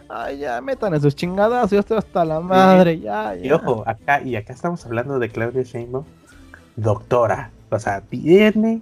[0.09, 3.45] Ay, ya, métanle sus chingadas, yo estoy hasta la madre, ya, ya.
[3.45, 6.05] Y ojo, acá, y acá estamos hablando de Claudia Sheinbaum,
[6.77, 7.51] doctora.
[7.69, 8.81] O sea, tiene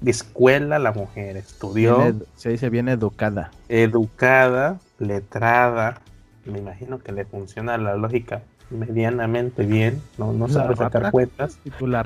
[0.00, 3.50] de escuela la mujer, estudió, Viene- se dice bien educada.
[3.68, 6.00] educada, letrada.
[6.44, 10.00] Me imagino que le funciona la lógica medianamente bien.
[10.18, 11.10] No, no La sabe sacar rata.
[11.12, 11.58] cuentas,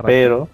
[0.04, 0.48] pero,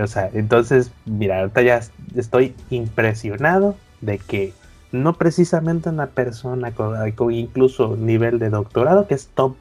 [0.00, 1.80] o sea, entonces, mira, ahorita ya
[2.16, 4.52] estoy impresionado de que
[4.90, 9.54] no precisamente una persona con, con incluso nivel de doctorado, que es top,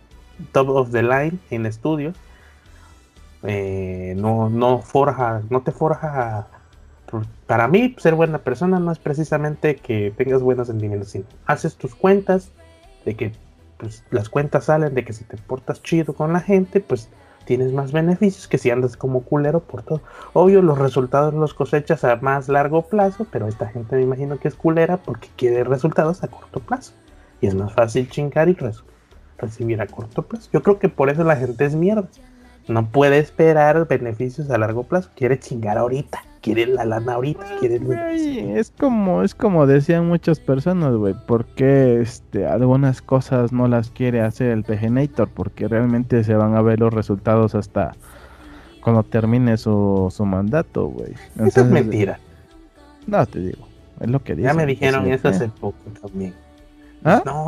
[0.52, 2.16] top of the line en estudios,
[3.44, 6.48] eh, no, no forja, no te forja.
[7.46, 11.94] Para mí, ser buena persona no es precisamente que tengas buenos sentimientos, sino haces tus
[11.94, 12.52] cuentas,
[13.06, 13.34] de que
[13.78, 17.10] pues, las cuentas salen, de que si te portas chido con la gente, pues
[17.46, 20.02] tienes más beneficios que si andas como culero por todo.
[20.34, 24.48] Obvio, los resultados los cosechas a más largo plazo, pero esta gente me imagino que
[24.48, 26.94] es culera porque quiere resultados a corto plazo.
[27.42, 28.58] Y es más fácil chingar y
[29.38, 30.50] recibir a corto plazo.
[30.54, 32.08] Yo creo que por eso la gente es mierda.
[32.68, 35.10] No puede esperar beneficios a largo plazo.
[35.16, 36.24] Quiere chingar ahorita.
[36.42, 37.46] Quiere la lana ahorita.
[37.60, 37.92] Quiere el
[38.58, 44.22] es como, es como decían muchas personas, güey, porque este, algunas cosas no las quiere
[44.22, 47.94] hacer el Tegenator, porque realmente se van a ver los resultados hasta
[48.82, 51.14] cuando termine su, su mandato, güey.
[51.46, 52.20] Eso es mentira.
[53.06, 53.68] No, te digo,
[54.00, 54.58] es lo que Ya dicen.
[54.58, 55.32] me dijeron eso eh.
[55.32, 56.34] hace poco también.
[57.04, 57.22] ¿Ah?
[57.26, 57.48] No,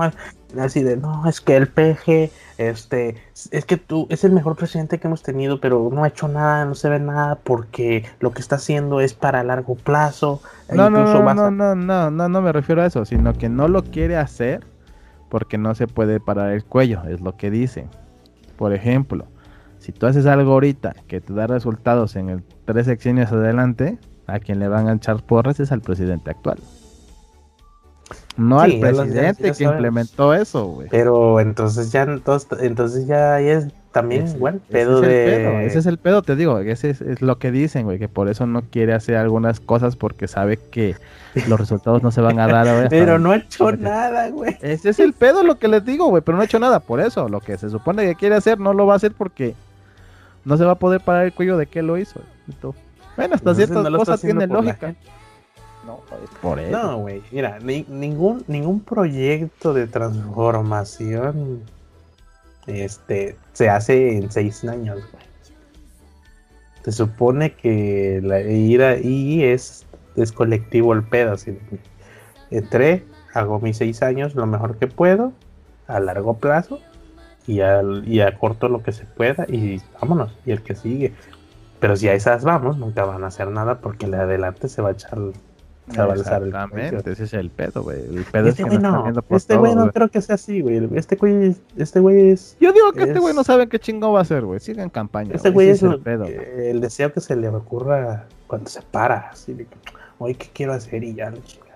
[0.61, 3.15] así de, no, es que el PG, este,
[3.51, 6.65] es que tú, es el mejor presidente que hemos tenido, pero no ha hecho nada,
[6.65, 10.41] no se ve nada, porque lo que está haciendo es para largo plazo.
[10.69, 13.49] e No, no, no, no, no, no, no, no me refiero a eso, sino que
[13.49, 14.65] no lo quiere hacer
[15.29, 17.89] porque no se puede parar el cuello, es lo que dicen.
[18.55, 19.25] Por ejemplo,
[19.79, 24.39] si tú haces algo ahorita que te da resultados en el tres sexenios adelante, a
[24.39, 26.59] quien le van a echar porras es al presidente actual.
[28.35, 30.87] No Sí, al presidente que implementó eso, güey.
[30.89, 35.09] Pero entonces ya, entonces, entonces ya ahí es también Ese- igual, ese pedo es el
[35.09, 35.25] de...
[35.37, 38.07] pedo, ese es el pedo, te digo, ese es, es lo que dicen, güey, que
[38.07, 40.95] por eso no quiere hacer algunas cosas porque sabe que
[41.47, 42.87] los resultados no se van a dar ahora.
[42.89, 44.57] Pero no ha hecho Porque- nada, güey.
[44.61, 46.99] Ese es el pedo lo que les digo, güey, pero no ha hecho nada por
[47.01, 47.29] eso.
[47.29, 49.53] Lo que se supone que quiere hacer no lo va a hacer porque
[50.43, 52.19] no se va a poder parar el cuello de que lo hizo.
[53.15, 54.95] Bueno, hasta Entonces ciertas no cosas tienen la lógica.
[55.85, 56.71] No, es por eso.
[56.71, 61.61] No, güey, mira, ni- ningún, ningún proyecto de transformación
[62.67, 65.23] este, se hace en seis años, güey.
[66.85, 71.33] Se supone que la ir ahí es, es colectivo el pedo.
[71.33, 71.57] Así,
[72.51, 75.33] entré, hago mis seis años lo mejor que puedo,
[75.87, 76.79] a largo plazo,
[77.47, 81.13] y, al, y acorto lo que se pueda, y vámonos, y el que sigue.
[81.79, 84.81] Pero si a esas vamos, nunca van a hacer nada porque la de adelante se
[84.81, 85.17] va a echar.
[85.87, 87.99] Exactamente, ese es el pedo, güey.
[87.99, 90.35] El pedo Este es que güey no por este todo, güey no creo que sea
[90.35, 90.89] así, güey.
[90.95, 92.55] Este güey, este güey es.
[92.59, 94.59] Yo digo que este güey no sabe qué chingo va a hacer, güey.
[94.59, 95.33] Sigue en campaña.
[95.33, 96.25] Este güey, es el pedo.
[96.25, 99.29] el deseo que se le ocurra cuando se para.
[99.31, 99.75] Así de que,
[100.19, 101.03] oye, ¿qué quiero hacer?
[101.03, 101.33] Y ya.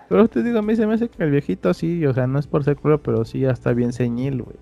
[0.08, 2.38] Pero te digo, a mí se me hace que el viejito sí, o sea, no
[2.38, 4.56] es por ser cruel, pero sí ya está bien señil, güey.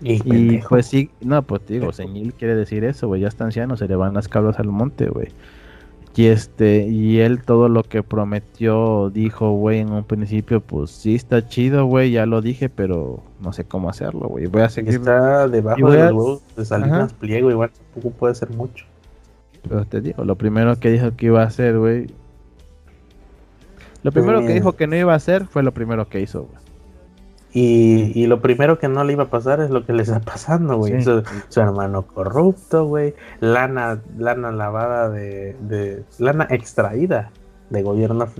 [0.00, 3.76] Y, pues sí, no, pues te digo, señil quiere decir eso, güey, ya está anciano,
[3.76, 5.28] se le van las cabras al monte, güey.
[6.18, 11.14] Y este, y él todo lo que prometió, dijo, güey, en un principio, pues sí
[11.14, 14.46] está chido, güey, ya lo dije, pero no sé cómo hacerlo, güey.
[14.46, 17.12] Voy a seguir, está debajo de a- los huevos de Salinas.
[17.12, 18.84] Pliego, igual tampoco puede ser mucho.
[19.68, 22.08] pero te digo, lo primero que dijo que iba a hacer, güey.
[24.02, 26.42] Lo primero que Pues- dijo que no iba a hacer fue lo primero que hizo,
[26.44, 26.58] güey.
[27.60, 30.20] Y, y lo primero que no le iba a pasar es lo que le está
[30.20, 30.94] pasando, güey.
[30.98, 31.02] Sí.
[31.02, 33.14] Su, su hermano corrupto, güey.
[33.40, 36.04] Lana, lana lavada de, de.
[36.18, 37.32] Lana extraída
[37.70, 38.30] de gobiernos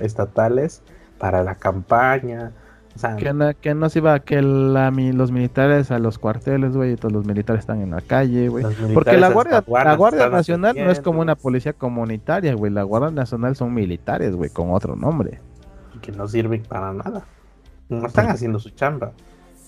[0.00, 0.82] estatales
[1.18, 2.52] para la campaña.
[2.94, 6.74] O sea, Que no, que no se iba que la, los militares a los cuarteles,
[6.74, 8.64] güey, y todos los militares están en la calle, güey.
[8.94, 12.72] Porque la Guardia, la Guardia Nacional no es como una policía comunitaria, güey.
[12.72, 15.42] La Guardia Nacional son militares, güey, con otro nombre.
[15.92, 17.26] y Que no sirven para nada.
[17.88, 19.12] No están haciendo su chamba.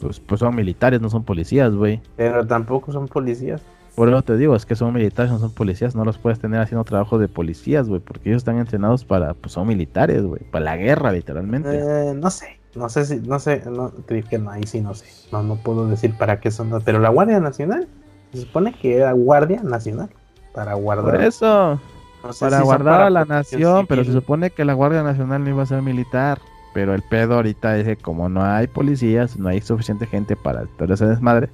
[0.01, 2.01] Pues, pues son militares, no son policías, güey.
[2.17, 3.63] Pero tampoco son policías.
[3.95, 5.97] Por eso te digo, es que son militares, no son policías.
[5.97, 9.53] No los puedes tener haciendo trabajo de policías, güey, porque ellos están entrenados para, pues
[9.53, 11.71] son militares, güey, para la guerra, literalmente.
[11.73, 15.07] Eh, no sé, no sé si, no sé, no, que no, ahí sí no sé,
[15.33, 17.89] no, no puedo decir para qué son, pero la Guardia Nacional,
[18.33, 20.11] se supone que era Guardia Nacional,
[20.55, 21.81] para guardar, Por eso,
[22.23, 25.03] no sé para si guardar para a la nación, pero se supone que la Guardia
[25.03, 26.39] Nacional no iba a ser militar.
[26.75, 30.67] Pero el pedo ahorita es que como no hay policías, no hay suficiente gente para
[30.67, 31.49] todo ese desmadre,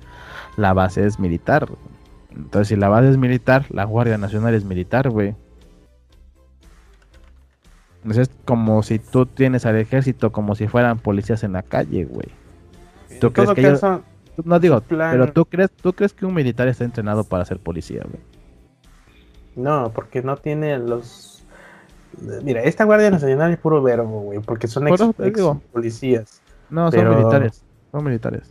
[0.57, 1.67] la base es militar.
[2.31, 5.35] Entonces, si la base es militar, la Guardia Nacional es militar, güey.
[8.03, 12.05] Entonces, es como si tú tienes al ejército como si fueran policías en la calle,
[12.05, 12.29] güey.
[13.21, 13.81] ¿tú crees que ellos-
[14.45, 17.61] No digo, plan- pero tú crees, tú crees que un militar está entrenado para ser
[17.61, 18.21] policía, güey.
[19.57, 21.34] no, porque no tiene los,
[22.43, 25.01] mira, esta Guardia Nacional es puro verbo, güey, porque son ex,
[25.73, 27.63] policías, No, Pero- son militares.
[27.93, 28.43] Son militares.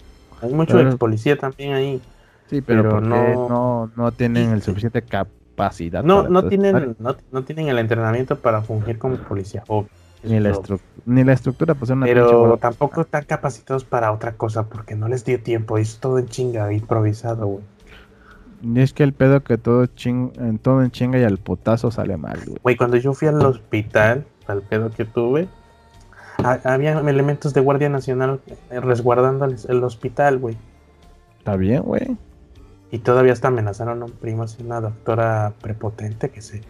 [0.41, 2.01] hay mucho Pero- ex policía también ahí,
[2.49, 6.03] Sí, pero, no- no, no, tienen el suficiente capacidad.
[6.03, 9.89] no, no tienen, no, no tienen el entrenamiento para fungir como policía, obvio.
[10.23, 10.57] ni la,
[11.05, 15.25] ni estructura, pues es una Pero tampoco están capacitados para otra cosa porque no les
[15.25, 15.77] dio tiempo.
[15.77, 17.63] Es todo en chinga, improvisado, güey.
[18.63, 21.91] Y es que el pedo que todo, ching, en todo en chinga y al putazo
[21.91, 22.57] sale mal, güey.
[22.63, 25.47] Güey, cuando yo fui al hospital, al pedo que tuve,
[26.43, 28.39] ha- había elementos de Guardia Nacional
[28.71, 30.57] eh, resguardando el, el hospital, güey.
[31.39, 32.15] Está bien, güey.
[32.89, 36.61] Y todavía hasta amenazaron a un primo, así una doctora prepotente que se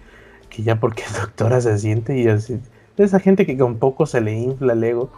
[0.49, 2.59] que ya porque es doctora se siente y así.
[2.97, 5.11] Esa gente que con poco se le infla el ego.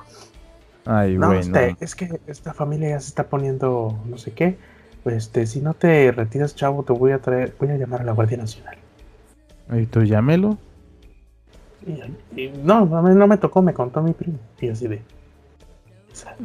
[0.86, 4.58] Ay, No, güey, este, es que esta familia ya se está poniendo no sé qué.
[5.06, 8.12] Este, si no te retiras, chavo, te voy a traer, voy a llamar a la
[8.14, 8.76] Guardia Nacional.
[9.74, 10.58] Y tú llámelo.
[12.36, 14.40] Y- y no, a mí no me tocó, me contó mi primo.
[14.60, 15.02] Y así de.
[16.12, 16.36] o sea,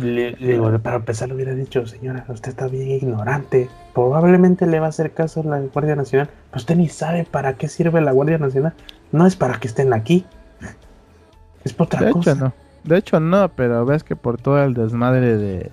[0.00, 3.68] le, le digo, para empezar le hubiera dicho, señora, usted está bien ignorante.
[3.94, 6.28] Probablemente le va a hacer caso a la Guardia Nacional.
[6.50, 8.74] Pero usted ni sabe para qué sirve la Guardia Nacional.
[9.12, 10.24] No es para que estén aquí.
[11.64, 12.32] Es por otra De cosa.
[12.32, 12.52] hecho, no.
[12.86, 15.70] De hecho, no, pero ves que por todo el desmadre de,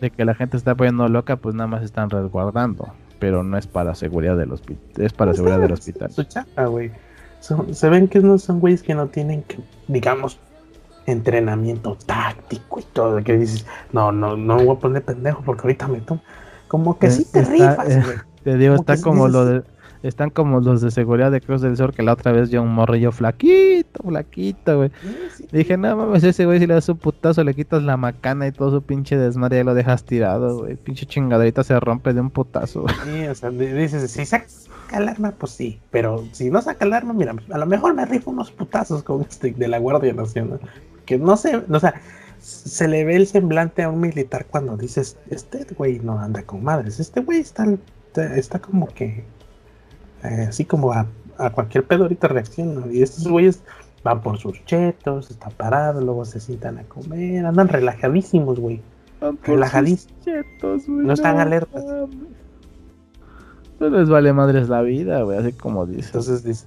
[0.00, 2.88] de que la gente está poniendo loca, pues nada más están resguardando.
[3.18, 5.04] Pero no es para seguridad del hospital.
[5.04, 6.10] Es para Pues seguridad del es hospital.
[6.10, 6.90] Su chapa, güey.
[7.40, 9.58] Son- se ven que no son güeyes que no tienen, que,
[9.88, 10.38] digamos,
[11.06, 13.22] entrenamiento táctico y todo.
[13.22, 16.20] Que dices, no, no, no me voy a poner pendejo porque ahorita me tomo.
[16.68, 18.16] Como que Eh, sí te está, rifas, eh, güey.
[18.44, 19.62] Te digo, Como está como dices- lo de,
[20.02, 22.72] están como los de seguridad de Cruz del Sur, que la otra vez yo un
[22.72, 24.90] morrillo flaquito, flaquito, güey.
[25.36, 28.46] Sí, Dije, no mames, ese güey si le das un putazo, le quitas la macana
[28.46, 30.76] y todo su pinche desmadre y lo dejas tirado, güey.
[30.76, 32.82] Pinche chingaderita se rompe de un putazo.
[32.82, 32.94] güey.
[33.04, 34.46] Sí, o sea, di- dices, si saca
[34.94, 35.78] el arma, pues sí.
[35.90, 39.22] Pero si no saca el arma, mira, a lo mejor me rifo unos putazos con
[39.22, 40.60] este de la Guardia Nacional.
[41.04, 41.94] Que no sé, o sea,
[42.38, 46.62] se le ve el semblante a un militar cuando dices, este güey no anda con
[46.64, 46.98] madres.
[47.00, 47.66] Este güey está,
[48.14, 49.24] está como que,
[50.24, 51.06] eh, así como a,
[51.38, 52.86] a cualquier pedo ahorita reacciona.
[52.92, 53.62] Y estos güeyes
[54.02, 58.80] van por sus chetos, están parados, luego se sientan a comer, andan relajadísimos, güey.
[59.42, 60.18] Relajadísimos.
[60.24, 61.84] Chetos, güey, No están alertas.
[63.78, 66.06] No les vale madres la vida, güey, así como dices.
[66.06, 66.66] Entonces dices,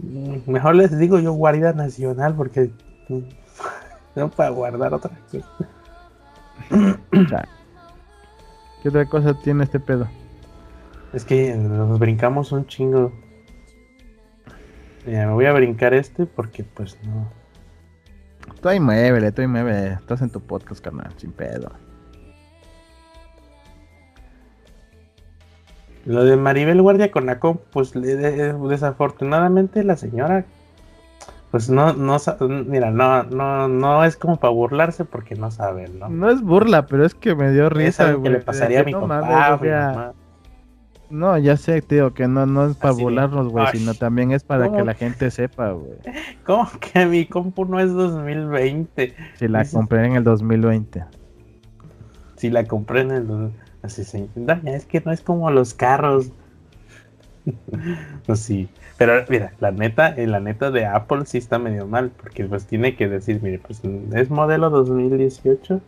[0.00, 2.70] mm, mm, mejor les digo yo Guardia Nacional porque
[3.08, 3.18] mm,
[4.16, 5.46] no para guardar otra cosa.
[8.82, 10.08] ¿Qué otra cosa tiene este pedo?
[11.12, 13.12] Es que nos brincamos un chingo.
[15.06, 17.30] Ya, me voy a brincar este porque pues no.
[18.60, 19.94] Tú ahí muévele, tú ahí muévele.
[19.94, 21.72] Estás en tu podcast, carnal, sin pedo.
[26.06, 30.44] Lo de Maribel Guardia con la comp, pues de- desafortunadamente la señora,
[31.50, 32.16] pues no, no,
[32.66, 36.08] mira, no, no, no es como para burlarse porque no sabe, ¿no?
[36.08, 38.84] No es burla, pero es que me dio es risa, algo que le pasaría a
[38.84, 40.12] mi papá, a mi mamá.
[41.10, 44.44] No, ya sé, tío, que no, no es para burlarnos, güey, "Ay, sino también es
[44.44, 44.78] para ¿cómo?
[44.78, 45.92] que la gente sepa, güey.
[46.46, 49.14] ¿Cómo que mi compu no es 2020?
[49.34, 51.04] Si la compré en el 2020.
[52.36, 53.50] Si la compré en el...
[53.82, 54.28] Así se...
[54.36, 56.30] Doña, es que no es como los carros.
[58.26, 58.68] pues sí.
[58.98, 62.94] Pero mira, la neta, la neta de Apple sí está medio mal, porque pues tiene
[62.96, 63.80] que decir, mire, pues
[64.14, 65.80] es modelo 2018.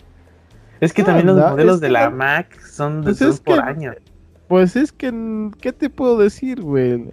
[0.80, 3.38] Es que No, también los no, modelos de la no- Mac son, de, Pues son
[3.44, 3.92] por que- año.
[4.52, 7.08] Pues es que, ¿qué te puedo decir, güey?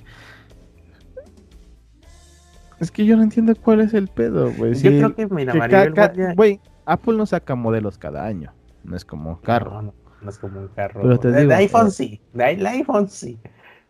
[2.81, 4.73] Es que yo no entiendo cuál es el pedo, güey.
[4.73, 8.51] Yo creo que, mira, que Maribel Guardia- Güey, Apple no saca modelos cada año.
[8.83, 9.71] No es como un carro.
[9.71, 10.99] No, no, no es como un carro.
[11.01, 13.39] Pero te digo, de iPhone sí, el iPhone sí.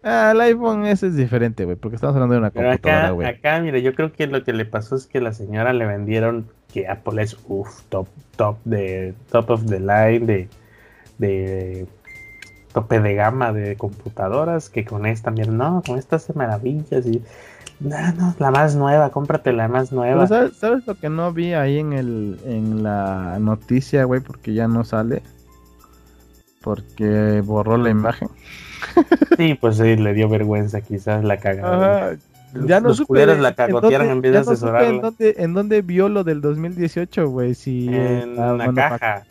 [0.03, 3.11] Ah, el iPhone ese es diferente, güey, porque estamos hablando de una Pero computadora, acá,
[3.13, 3.27] güey.
[3.29, 6.45] acá, mira, yo creo que lo que le pasó es que la señora le vendieron
[6.71, 10.49] que Apple es uff, top, top de top of the line de,
[11.17, 11.87] de
[12.73, 17.21] tope de gama de computadoras, que con esta, mira, no, con esta hace maravillas y
[17.79, 20.27] no, no, la más nueva, cómprate la más nueva.
[20.27, 24.19] ¿sabes, sabes lo que no vi ahí en el en la noticia, güey?
[24.19, 25.23] Porque ya no sale.
[26.61, 28.27] Porque borró la imagen.
[29.37, 32.17] Sí, pues sí, le dio vergüenza quizás la cagada.
[32.53, 33.25] Ya no Los supe.
[33.25, 37.53] la cagotearon en vez de en dónde, en dónde vio lo del 2018, güey.
[37.53, 39.23] Si En la caja.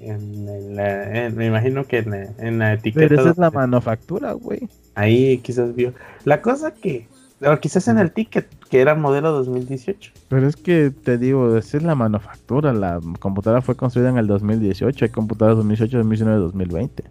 [0.00, 3.08] En, en la- en- me imagino que en, la- en la etiqueta.
[3.08, 4.68] Pero esa es la manufactura, güey.
[4.94, 5.92] Ahí quizás vio.
[6.24, 7.06] La cosa que.
[7.42, 10.12] O quizás en el ticket, que era modelo 2018.
[10.28, 12.72] Pero es que te digo, esa es la manufactura.
[12.74, 15.06] La computadora fue construida en el 2018.
[15.06, 17.04] Hay computadoras 2018, 2019, 2020.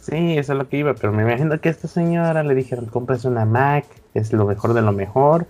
[0.00, 0.94] Sí, eso es lo que iba.
[0.94, 4.74] Pero me imagino que a esta señora le dijeron: compres una Mac, es lo mejor
[4.74, 5.46] de lo mejor.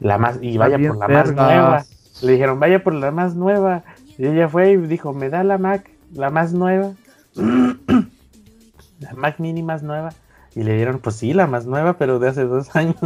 [0.00, 1.84] La más, y vaya por la más nueva.
[2.22, 3.82] Le dijeron: vaya por la más nueva.
[4.18, 6.92] Y ella fue y dijo: me da la Mac, la más nueva.
[7.34, 10.12] la Mac mini más nueva.
[10.54, 12.96] Y le dieron: pues sí, la más nueva, pero de hace dos años.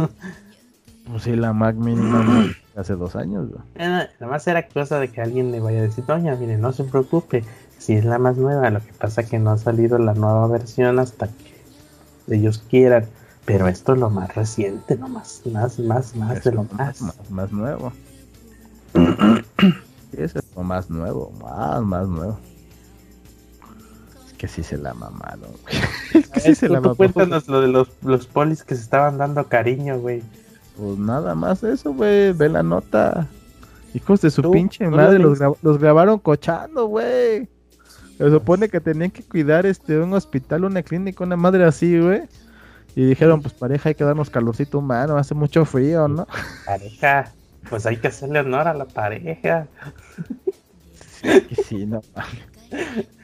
[1.11, 3.49] Pues sí, la Mac mínima no, hace dos años.
[3.75, 6.71] Eh, Nada más era cosa de que alguien le vaya a decir, doña, mire, no
[6.71, 7.43] se preocupe,
[7.79, 10.99] si es la más nueva, lo que pasa que no ha salido la nueva versión
[10.99, 13.05] hasta que ellos quieran.
[13.45, 17.01] Pero esto es lo más reciente, no más, más, más, más de lo lo más.
[17.01, 17.91] más, más nuevo.
[20.13, 22.39] Ese es lo más nuevo, más, más nuevo.
[24.27, 25.75] Es que sí se la mamaron, güey.
[26.13, 26.95] Es que sí se la mamaron.
[26.97, 30.23] cuéntanos lo de los, los polis que se estaban dando cariño, güey.
[30.77, 32.31] Pues nada más eso, güey.
[32.33, 33.27] Ve la nota.
[33.93, 37.47] Hijos de su Tú- pinche tú madre, lo los, gra- los grabaron cochando, güey.
[38.17, 42.23] Se supone que tenían que cuidar este un hospital, una clínica, una madre así, güey.
[42.95, 46.27] Y dijeron, pues pareja, hay que darnos calorcito humano, hace mucho frío, ¿no?
[46.65, 47.31] Pareja,
[47.69, 49.67] pues hay que hacerle honor a la pareja.
[51.21, 52.01] Sí, que sí, no.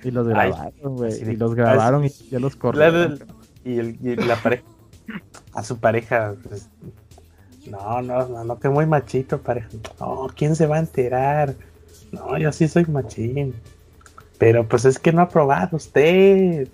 [0.03, 1.13] Y los grabaron, güey.
[1.21, 3.19] Y los grabaron y ya los corrieron.
[3.63, 4.63] y, el- y la pareja,
[5.53, 6.69] a su pareja, pues,
[7.69, 9.69] no, no, no, no, que muy machito, pareja.
[9.99, 11.55] No, ¿quién se va a enterar?
[12.11, 13.53] No, yo sí soy machín.
[14.37, 16.67] Pero pues es que no ha probado usted.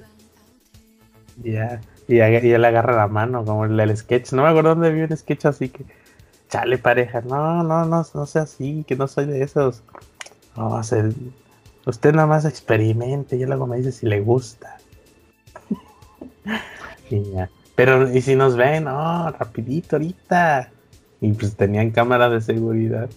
[1.43, 4.33] Ya, y, ag- y él agarra la mano, como el del sketch.
[4.33, 5.85] No me acuerdo dónde vi un sketch así que,
[6.51, 9.81] chale, pareja, no, no, no, no sea así, que no soy de esos.
[10.55, 11.13] No, se-
[11.85, 14.77] usted nada más experimente y luego me dice si le gusta.
[17.09, 17.23] Y.
[17.75, 18.83] Pero, ¿y si nos ven?
[18.85, 20.69] No, rapidito ahorita.
[21.19, 23.09] Y pues tenían cámara de seguridad.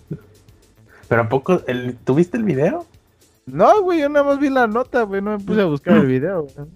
[1.09, 1.61] Pero ¿a poco?
[1.67, 2.87] El, ¿Tuviste el video?
[3.47, 5.21] No, güey, yo nada más vi la nota, güey.
[5.23, 6.67] No me puse a buscar el video, güey.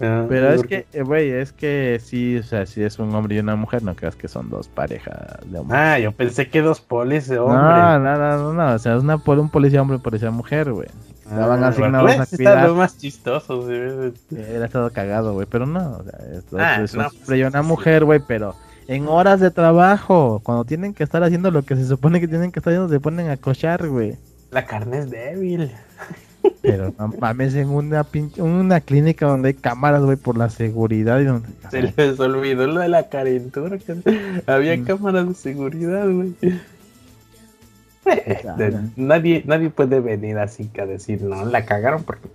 [0.00, 3.36] Ah, Pero es que, eh, güey, es que sí, o sea, si es un hombre
[3.36, 5.78] y una mujer, no creas que son dos parejas de hombres.
[5.80, 7.58] Ah, yo pensé que dos polis de no, hombre.
[7.58, 10.72] no, no, no, no, o sea, es una por un policía hombre y policía mujer,
[10.72, 10.88] güey.
[11.24, 12.68] Estaban Ah, asignados a pues, está cuidar.
[12.68, 13.66] lo más chistoso.
[13.68, 14.36] sí.
[14.36, 17.38] Era todo cagado, güey, pero no, o sea, es, Ah, es no, un pues, hombre
[17.38, 17.68] y una sí.
[17.68, 18.54] mujer, güey, pero
[18.86, 22.52] en horas de trabajo, cuando tienen que estar haciendo lo que se supone que tienen
[22.52, 24.16] que estar haciendo, se ponen a cochar, güey.
[24.50, 25.70] La carne es débil.
[26.62, 31.20] Pero no mames, en una pinche, una clínica donde hay cámaras, güey, por la seguridad
[31.20, 31.48] y donde...
[31.70, 33.78] Se les olvidó lo de la carentura.
[33.78, 33.96] que
[34.46, 34.84] había Mm.
[34.84, 36.34] cámaras de seguridad, güey.
[38.02, 38.24] Pues,
[38.56, 42.28] De- nadie, nadie puede venir así que a decir, no, la cagaron porque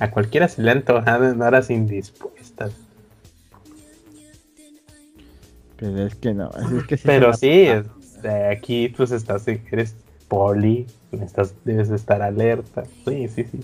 [0.00, 2.72] A cualquiera se le han antojado en horas indispuestas.
[5.76, 7.66] Pero es que no, es que Pero sí,
[8.50, 9.94] aquí pues estás, eres
[10.26, 12.84] poli, estás, debes estar alerta.
[13.06, 13.60] Sí, sí, sí.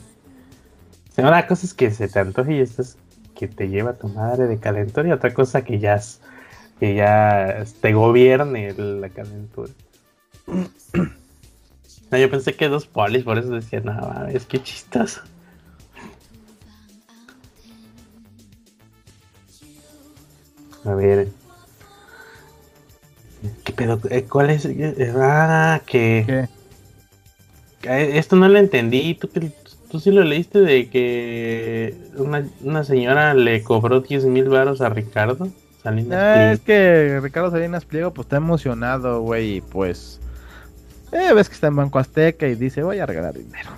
[1.16, 2.96] Una cosa es que se te antoje y esto es
[3.34, 6.00] que te lleva tu madre de calentura y otra cosa que ya,
[6.80, 9.70] que ya te gobierne la calentura.
[12.10, 15.22] yo pensé que dos polis, por eso decía, no, es que chistoso.
[20.84, 21.28] A ver.
[23.64, 23.98] ¿Qué pedo?
[24.10, 24.64] Eh, ¿Cuál es?
[24.66, 26.24] Eh, ah, que.
[26.26, 26.48] ¿Qué?
[27.86, 29.14] Esto no lo entendí.
[29.14, 29.28] ¿Tú,
[29.90, 35.48] tú sí lo leíste de que una, señora le cobró 10 mil baros a Ricardo?
[35.82, 40.18] Salinas ah, es que Ricardo Salinas Pliego pues está emocionado, güey, y pues
[41.12, 43.70] eh, ves que está en Banco Azteca y dice, voy a regalar dinero.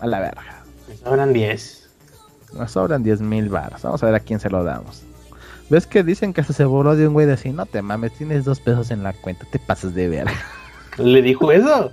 [0.00, 0.62] A la verga.
[0.88, 1.90] Me sobran 10.
[2.54, 3.82] Nos sobran 10 mil baros.
[3.82, 5.02] Vamos a ver a quién se lo damos.
[5.68, 7.50] ¿Ves que dicen que se voló de un güey de así?
[7.50, 10.32] No te mames, tienes dos pesos en la cuenta, te pasas de verga.
[10.98, 11.92] ¿Le dijo eso?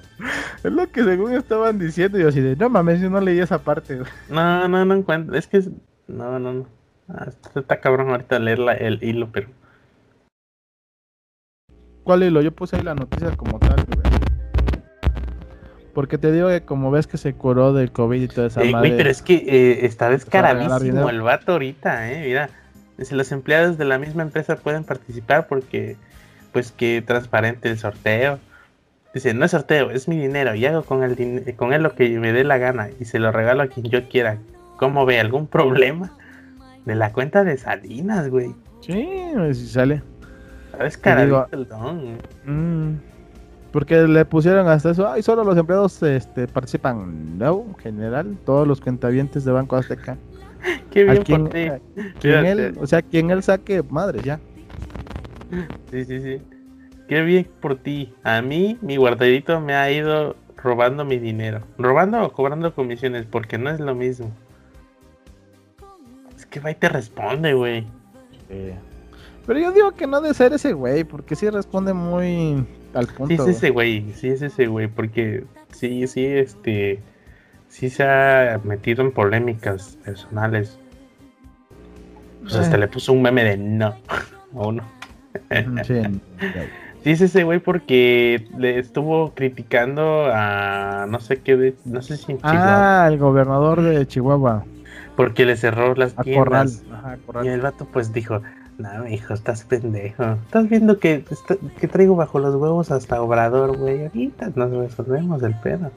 [0.63, 2.17] es lo que según estaban diciendo.
[2.17, 3.99] Yo así de, no mames, yo no leí esa parte.
[4.29, 5.35] No, no, no encuentro.
[5.35, 5.61] Es que,
[6.07, 6.67] no, no, no.
[7.07, 9.49] Ah, está cabrón ahorita leer el hilo, pero.
[12.03, 12.41] ¿Cuál hilo?
[12.41, 14.15] Yo puse ahí la noticia como tal, güey.
[15.93, 18.71] Porque te digo que como ves que se curó del COVID y toda esa eh,
[18.71, 18.95] madre.
[18.97, 22.27] pero es que eh, está descaradísimo el vato ahorita, eh.
[22.27, 22.49] Mira,
[22.99, 25.95] si los empleados de la misma empresa pueden participar porque,
[26.51, 28.39] pues que transparente el sorteo.
[29.15, 32.19] Dice, no es sorteo, es mi dinero y hago con, el con él lo que
[32.19, 34.37] me dé la gana y se lo regalo a quien yo quiera.
[34.77, 35.19] ¿Cómo ve?
[35.19, 36.11] ¿Algún problema?
[36.85, 38.53] De la cuenta de Salinas, güey.
[38.81, 39.09] Sí,
[39.53, 40.03] si sale.
[40.71, 42.17] Está descaradito el don.
[42.45, 42.95] Mmm
[43.75, 47.37] porque le pusieron hasta eso, ay, solo los empleados este, participan.
[47.37, 50.15] No, en general, todos los cuentavientes de Banco Azteca.
[50.91, 51.49] Qué bien quien,
[52.21, 54.39] quien él, o sea, quien él saque, madre, ya.
[55.91, 56.41] Sí, sí, sí.
[57.07, 58.13] Qué bien por ti.
[58.23, 61.61] A mí, mi guardadito me ha ido robando mi dinero.
[61.77, 64.31] Robando o cobrando comisiones, porque no es lo mismo.
[66.35, 67.85] Es que va y te responde, güey.
[69.45, 72.65] Pero yo digo que no debe ser ese güey, porque sí responde muy
[73.27, 77.01] Sí es ese güey, sí es ese güey, porque sí, sí, este,
[77.67, 80.79] sí se ha metido en polémicas personales.
[82.41, 83.95] Pues hasta le puso un meme de no,
[84.53, 84.83] o no.
[85.83, 86.01] Sí,
[87.11, 92.39] es ese güey porque le estuvo criticando a no sé qué, no sé si en
[92.43, 94.65] Ah, el gobernador de Chihuahua.
[95.15, 96.83] Porque le cerró las tiendas.
[97.43, 98.41] Y el vato pues dijo,
[98.77, 100.23] no, hijo, estás pendejo.
[100.45, 101.23] Estás viendo que,
[101.79, 104.03] que traigo bajo los huevos hasta Obrador, güey.
[104.03, 105.91] Ahorita nos resolvemos el pedo.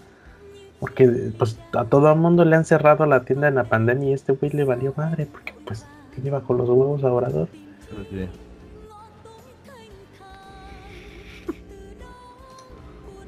[0.79, 4.13] Porque pues a todo el mundo le han cerrado la tienda en la pandemia y
[4.13, 5.85] este güey le valió madre porque pues
[6.15, 7.49] tiene bajo los huevos a Obrador.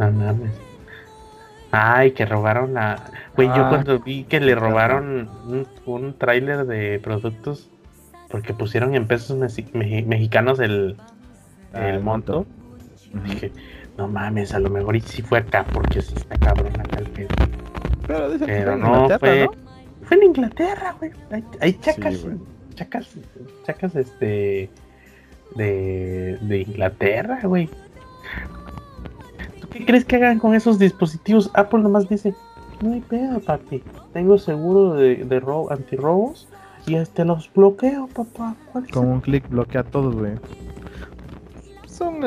[0.01, 0.53] No mames.
[1.73, 3.05] Ay, que robaron la...
[3.37, 3.69] Güey, yo ah.
[3.69, 7.71] cuando vi que le robaron un, un tráiler de productos
[8.31, 9.37] porque pusieron en pesos
[9.75, 10.97] mexicanos el,
[11.75, 12.47] ah, el monto.
[13.25, 13.53] Dije,
[13.99, 17.11] no mames, a lo mejor y si fue acá, porque sí está cabrón acá el
[17.11, 17.35] peso.
[18.07, 19.49] Pero, Pero no, fue,
[20.05, 21.13] fue en Inglaterra, güey.
[21.61, 22.27] Hay, chacas,
[22.75, 23.17] chacas,
[23.67, 24.71] chacas, este,
[25.57, 27.69] de, de Inglaterra, güey.
[29.71, 31.51] ¿Tú qué crees que hagan con esos dispositivos?
[31.55, 32.35] Apple nomás dice,
[32.83, 33.83] no hay pedo, papi.
[34.13, 36.49] Tengo seguro de, de robo, antirrobos
[36.87, 38.57] y este los bloqueo, papá.
[38.93, 40.33] Con un clic bloquea todos, güey.
[41.87, 42.21] Son,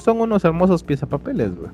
[0.00, 1.70] son unos hermosos papeles, güey.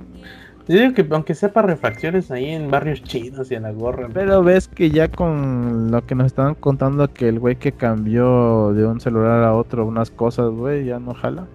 [0.69, 4.09] Yo digo que aunque sepa refacciones ahí en barrios chinos y en la gorra.
[4.13, 8.73] Pero ves que ya con lo que nos estaban contando que el güey que cambió
[8.73, 11.47] de un celular a otro unas cosas, güey, ya no jala.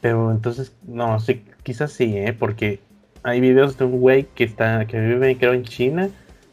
[0.00, 2.32] Pero entonces, no, sí, quizás sí, ¿eh?
[2.32, 2.78] Porque
[3.24, 6.08] hay videos de un güey que está que vive creo en China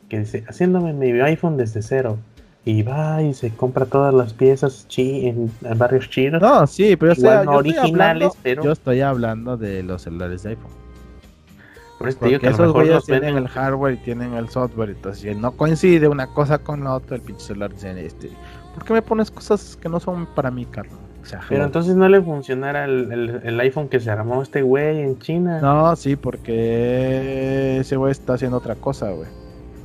[0.10, 2.18] que dice, haciéndome mi iPhone desde cero
[2.66, 6.42] y va y se compra todas las piezas chi en, barrios chinos.
[6.42, 10.72] No, sí, pero yo originales, pero yo estoy hablando de los celulares de iPhone.
[12.00, 15.52] Por eso Porque esos güeyes tienen el hardware y tienen el software, entonces si no
[15.52, 18.32] coincide una cosa con la otra, el pinche celular dice, este,
[18.74, 20.98] ¿por qué me pones cosas que no son para mí, Carlos?
[21.50, 25.60] Pero entonces no le funcionara el, el, iPhone que se armó este güey en China.
[25.62, 29.28] No, sí, porque ese güey está haciendo otra cosa, güey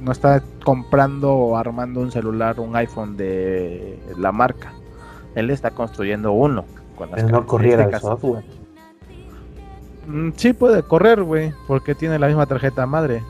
[0.00, 4.72] no está comprando o armando un celular, un iPhone de la marca.
[5.34, 6.64] Él está construyendo uno.
[6.96, 8.44] Con no corriera el software.
[10.06, 13.22] Mm, sí puede correr, güey, porque tiene la misma tarjeta madre.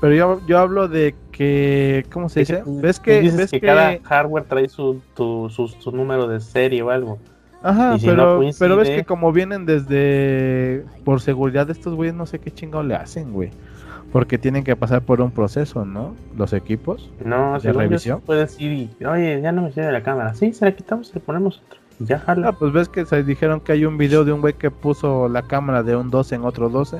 [0.00, 2.62] Pero yo, yo hablo de que ¿cómo se dice?
[2.64, 6.40] ¿Ves que dices ves que, que cada hardware trae su, tu- su, su número de
[6.40, 7.18] serie o algo?
[7.62, 12.14] Ajá, no pero, coincide- pero ves que como vienen desde por seguridad de estos güeyes
[12.14, 13.50] no sé qué chingado le hacen, güey.
[14.12, 16.16] Porque tienen que pasar por un proceso, ¿no?
[16.36, 17.10] Los equipos.
[17.24, 18.20] No, ¿De revisión?
[18.26, 20.34] puedes ir y, oye, ya no me sirve la cámara.
[20.34, 21.78] Sí, se la quitamos y le ponemos otro.
[22.00, 22.48] Y ya jala.
[22.48, 25.28] Ah, pues ves que se dijeron que hay un video de un güey que puso
[25.28, 26.96] la cámara de un 12 en otro 12.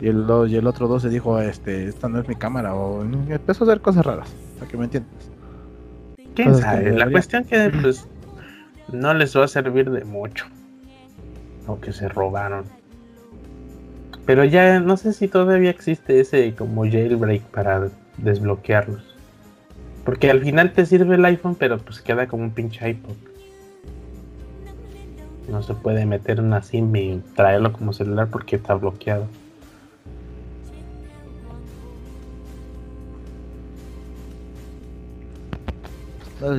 [0.00, 2.74] Y el, y el otro 12 dijo, este, esta no es mi cámara.
[2.74, 5.30] O empezó a hacer cosas raras, para que me entiendas.
[6.34, 6.82] ¿Quién sabe?
[6.84, 8.06] La debería- cuestión que pues
[8.92, 10.46] no les va a servir de mucho.
[11.66, 12.64] O que se robaron.
[14.26, 17.88] Pero ya no sé si todavía existe ese como jailbreak para
[18.18, 19.02] desbloquearlos.
[20.04, 23.14] Porque al final te sirve el iPhone, pero pues queda como un pinche iPod.
[25.48, 29.26] No se puede meter una SIM y traerlo como celular porque está bloqueado.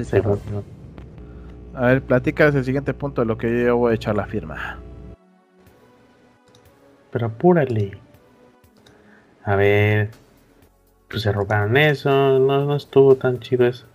[0.05, 0.39] Según-
[1.73, 4.77] A ver, platicas el siguiente punto de lo que yo voy a echar la firma.
[7.11, 7.97] Pero apúrale.
[9.43, 10.09] A ver.
[11.09, 12.39] Pues se robaron eso.
[12.39, 13.85] No, no estuvo tan chido eso.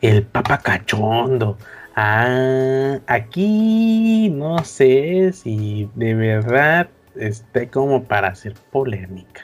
[0.00, 1.56] El papa cachondo.
[1.96, 9.42] Ah, aquí no sé si de verdad esté como para hacer polémica.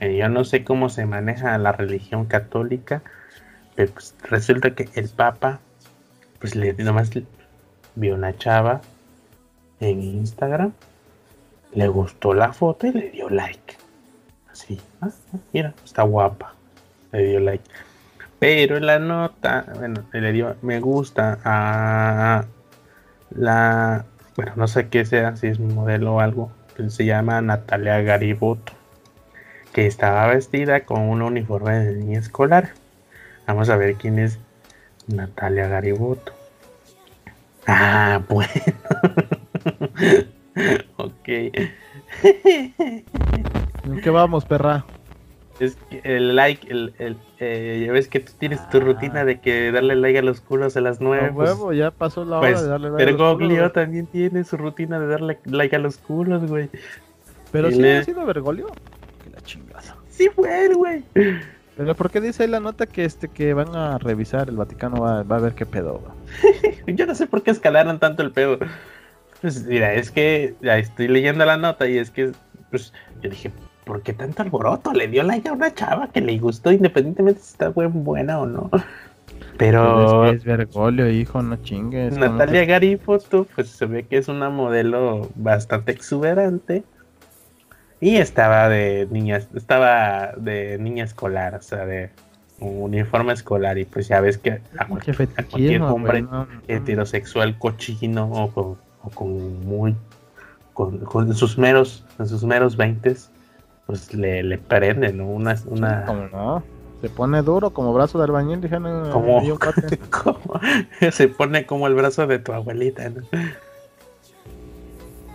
[0.00, 3.02] Eh, yo no sé cómo se maneja la religión católica.
[3.76, 5.60] Pero pues resulta que el papa,
[6.40, 7.10] pues le nomás
[7.94, 8.80] vio una chava
[9.78, 10.72] en Instagram
[11.72, 13.76] le gustó la foto y le dio like.
[14.50, 16.54] Así, ah, ah, mira, está guapa.
[17.12, 17.64] Le dio like.
[18.38, 22.46] Pero la nota, bueno, le dio me gusta a
[23.30, 28.00] la, bueno, no sé qué sea, si es modelo o algo, pero se llama Natalia
[28.00, 28.72] Gariboto,
[29.72, 32.70] que estaba vestida con un uniforme de niña escolar.
[33.46, 34.38] Vamos a ver quién es
[35.14, 36.32] Natalia Gariboto.
[37.66, 38.50] Ah, bueno.
[40.96, 41.28] ok.
[43.84, 44.84] ¿En qué vamos, perra?
[45.58, 49.40] Es que el like, el, el, eh, ya ves que tú tienes tu rutina de
[49.40, 51.32] que darle like a los culos a las No, nueve.
[51.34, 54.06] pues, huevo, ya pasó la hora pues, de darle like a pero los culos, también
[54.06, 56.70] tiene su rutina de darle like a los culos, güey.
[57.52, 58.68] Pero sí le- ha sido Bergoglio.
[59.22, 59.96] Que la chingada.
[60.08, 61.04] Sí fue, güey.
[61.80, 65.00] Pero ¿por qué dice ahí la nota que este que van a revisar el Vaticano
[65.00, 66.02] va, va a ver qué pedo?
[66.86, 68.58] Yo no sé por qué escalaron tanto el pedo.
[69.40, 72.32] Pues mira, es que ya estoy leyendo la nota y es que,
[72.70, 73.50] pues, yo dije,
[73.86, 74.92] ¿por qué tanto alboroto?
[74.92, 78.44] Le dio like a una chava que le gustó independientemente si está buen, buena o
[78.44, 78.70] no.
[79.56, 82.12] Pero Pues es que es Bergoglio, hijo, no chingues.
[82.12, 86.84] ¿cómo Natalia te- Garifoto, pues se ve que es una modelo bastante exuberante.
[88.00, 92.10] Y estaba de niña, estaba de niña escolar, o sea, de
[92.58, 93.76] un uniforme escolar.
[93.78, 96.48] Y pues ya ves que a cualquier, a cualquier hombre güey, no, no.
[96.66, 99.94] heterosexual cochino o con, o con muy
[100.72, 103.30] con, con sus meros, en sus meros veintes,
[103.86, 105.26] pues le, le prende, ¿no?
[105.26, 106.62] Una, una ¿Cómo no?
[107.02, 109.10] Se pone duro como brazo de albañil, dijeron.
[109.10, 109.40] como-
[111.12, 113.22] se pone como el brazo de tu abuelita, ¿no?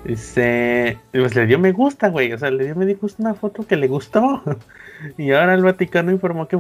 [0.06, 3.66] Dice, pues le dio me gusta, güey, o sea, le dio me gusta una foto
[3.66, 4.42] que le gustó.
[5.18, 6.58] Y ahora el Vaticano informó que,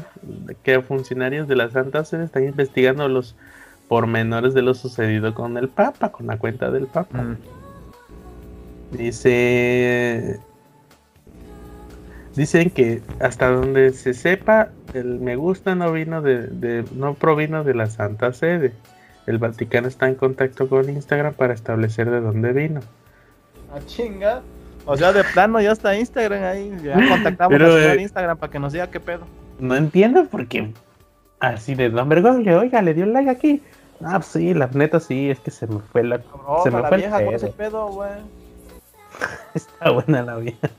[0.62, 3.34] que funcionarios de la Santa Sede están investigando los
[3.88, 7.24] pormenores de lo sucedido con el Papa, con la cuenta del Papa.
[7.24, 7.38] Mm.
[8.98, 10.40] Dice.
[12.36, 17.64] Dicen que hasta donde se sepa, el me gusta no vino de, de- no provino
[17.64, 18.74] de la Santa Sede.
[19.26, 22.82] El Vaticano está en contacto con Instagram para establecer de dónde vino.
[23.76, 24.42] A chinga.
[24.86, 26.78] O sea, de plano ya está Instagram ahí.
[26.84, 29.26] Ya contactamos Pero, señor eh, Instagram para que nos diga qué pedo.
[29.60, 30.72] No entiendo por qué.
[31.40, 33.62] Así de nombre Google, oiga, le dio like aquí.
[34.04, 36.22] Ah, pues sí, la neta sí, es que se me fue la.
[36.64, 37.50] Se me la fue el vieja, ¿cuál es pedo.
[37.52, 38.12] el pedo, güey?
[39.54, 40.70] Está buena la vieja.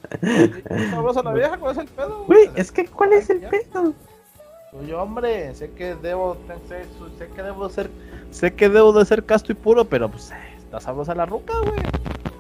[0.91, 1.57] ¿Sabrosa la vieja?
[1.59, 3.95] ¿Cuál es el pedo, Güey, es que ¿cuál es el pedo?
[4.71, 6.37] Soy hombre, sé que debo,
[6.69, 6.85] sé,
[7.19, 7.91] sé que debo ser,
[8.31, 11.55] sé que debo de ser casto y puro, pero pues eh, está sabrosa la ruca,
[11.61, 11.81] güey.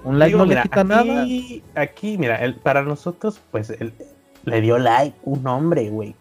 [0.06, 1.22] Un like Digo, no mira, le quita nada.
[1.22, 3.92] aquí, Aquí, mira, el- para nosotros, pues, el-
[4.44, 6.14] le dio like un hombre, güey.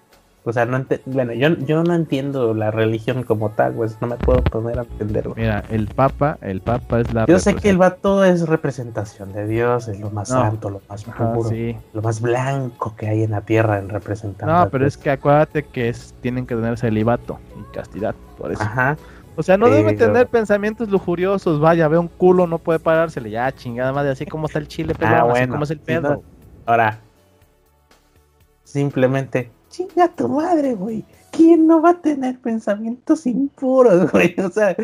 [0.48, 3.90] O sea, no bueno, yo, yo no entiendo la religión como tal, güey.
[4.00, 5.34] No me puedo poner a entenderlo.
[5.36, 9.48] Mira, el papa, el papa es la Yo sé que el vato es representación de
[9.48, 10.42] Dios, es lo más No.
[10.42, 11.76] santo, lo más Ajá, puro, sí.
[11.94, 14.48] lo más blanco que hay en la tierra en representar.
[14.48, 18.62] No, pero es que acuérdate que es, tienen que tener celibato y castidad, por eso.
[18.62, 18.98] Ajá.
[19.36, 21.60] O sea, no Pero- tener pensamientos lujuriosos.
[21.60, 23.30] Vaya, ve un culo, no puede parársele.
[23.30, 26.10] Ya, chingada madre, así como está el chile, pero Ah, así como es el pedo.
[26.10, 26.24] no.
[26.66, 27.00] Ahora,
[28.64, 31.04] simplemente chinga tu madre, güey.
[31.32, 34.36] ¿Quién no va a tener pensamientos impuros, güey?
[34.40, 34.76] O sea,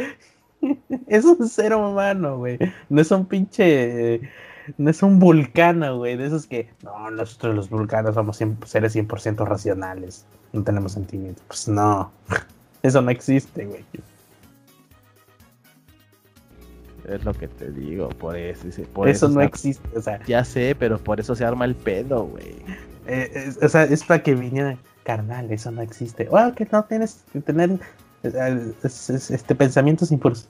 [1.08, 2.60] es un ser humano, güey.
[2.90, 4.22] No es un pinche.
[4.78, 6.18] No es un vulcano, güey.
[6.18, 6.70] De esos que.
[6.84, 10.26] No, nosotros los vulcanos somos seres 100% racionales.
[10.54, 11.44] No tenemos sentimientos.
[11.48, 12.12] Pues no.
[12.84, 13.86] Eso no existe, güey.
[17.08, 18.68] Es lo que te digo, por eso.
[18.94, 20.24] Por eso, no existe, o sea.
[20.26, 22.56] Ya sé, pero por eso se arma el pedo, güey.
[23.08, 26.28] Eh, o sea, es para que viniera, carnal, eso no existe.
[26.30, 27.80] Oh, que no tienes que tener
[28.24, 30.48] este pensamientos impuros.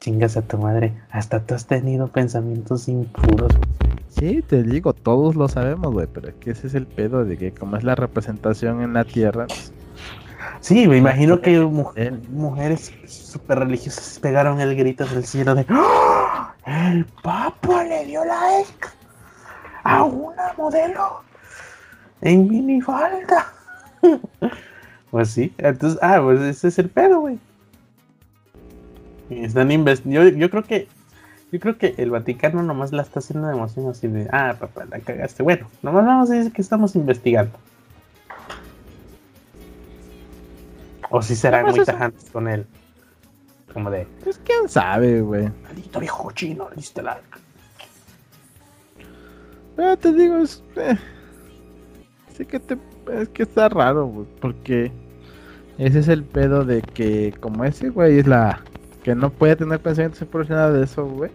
[0.00, 3.52] Chingas a tu madre, hasta tú has tenido pensamientos impuros.
[4.08, 7.52] Sí, te digo, todos lo sabemos, güey, pero que ese es el pedo de que
[7.52, 9.72] como es la representación en la tierra, pues,
[10.60, 16.54] Sí, me imagino que mujeres súper religiosas pegaron el grito del cielo de ¡Ah!
[16.66, 18.88] ¡El Papa le dio like
[19.84, 21.22] a una modelo
[22.20, 23.52] en minifalda!
[25.10, 27.38] pues sí, entonces, ah, pues ese es el pedo, güey.
[29.30, 29.70] Están.
[30.04, 30.88] Yo, yo creo que
[31.52, 34.84] yo creo que el Vaticano nomás la está haciendo de emoción así de, ah, papá,
[34.86, 35.42] la cagaste.
[35.42, 37.56] Bueno, nomás vamos a decir que estamos investigando.
[41.10, 42.66] O si serán muy tajantes con él.
[43.72, 44.06] Como de.
[44.24, 45.50] Pues quién sabe, güey.
[45.62, 47.20] Maldito viejo chino, listo la.
[49.76, 50.62] Pero te digo, es.
[50.76, 50.96] Eh,
[52.34, 52.78] sí que te.
[53.12, 54.26] Es que está raro, güey.
[54.40, 54.92] Porque.
[55.78, 58.62] Ese es el pedo de que, como ese güey es la.
[59.02, 61.30] Que no puede tener pensamientos nada de eso, güey.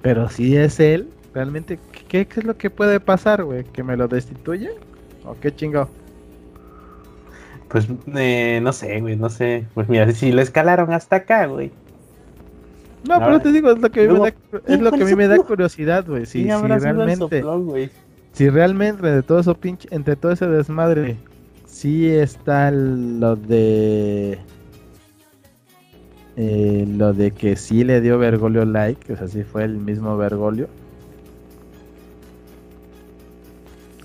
[0.00, 3.64] Pero si es él, realmente, ¿qué, ¿qué, es lo que puede pasar, güey?
[3.64, 4.70] ¿Que me lo destituye?
[5.24, 5.88] ¿O qué chingado?
[7.72, 9.64] Pues eh, no sé, güey, no sé.
[9.72, 11.72] Pues mira, si lo escalaron hasta acá, güey.
[13.08, 14.34] No, pero te digo, es lo que, a mí me da,
[14.66, 16.26] es lo que a mí me da curiosidad, güey.
[16.26, 17.42] Si, si realmente,
[18.32, 21.16] si realmente de todo eso pinche, entre todo ese desmadre,
[21.64, 24.38] sí está lo de
[26.36, 30.14] eh, lo de que sí le dio Bergoglio like, o sea, sí fue el mismo
[30.18, 30.68] Bergoglio.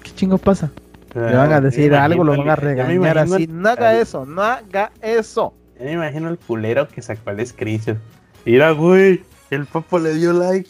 [0.02, 0.72] ¿Qué chingo pasa?
[1.18, 3.48] Le van a decir algo, lo van a regañar así.
[3.48, 5.54] No haga eso, no haga eso.
[5.80, 7.98] Yo me imagino el culero que sacó el screenshot.
[8.46, 10.70] Mira, güey, el papo le dio like.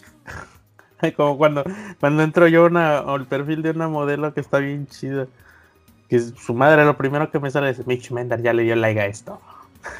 [1.18, 1.64] Como cuando,
[2.00, 5.28] cuando entro yo al perfil de una modelo que está bien chida.
[6.10, 9.00] Que su madre lo primero que me sale es Mitch Mender ya le dio like
[9.00, 9.42] a esto.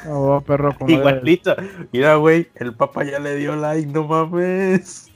[0.06, 1.54] Oh, perro, Igualito.
[1.92, 5.10] Mira, güey, el papa ya le dio like, no mames.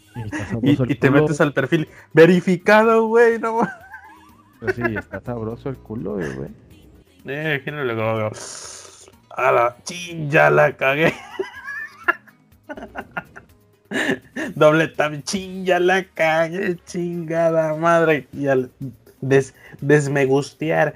[0.62, 3.81] Y, y te metes al perfil verificado, güey, no mames.
[4.62, 6.50] Pues sí, está sabroso el culo, güey.
[7.26, 8.30] Eh, que no le como.
[9.30, 11.12] A la chinga la cagué.
[14.54, 18.28] Doble tam chinga la cagué, chingada madre.
[18.32, 18.70] Y al
[19.20, 20.94] des, desmegustear.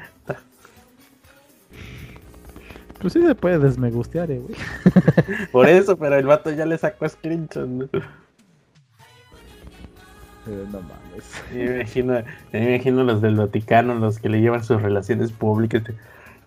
[3.01, 4.55] Pues sí se puede desmegustear, eh, güey.
[5.53, 7.67] Por eso, pero el vato ya le sacó screenshot.
[7.67, 7.89] ¿no?
[10.73, 11.43] no mames.
[11.53, 12.23] Me imagino,
[12.53, 15.83] me imagino los del Vaticano, los que le llevan sus relaciones públicas.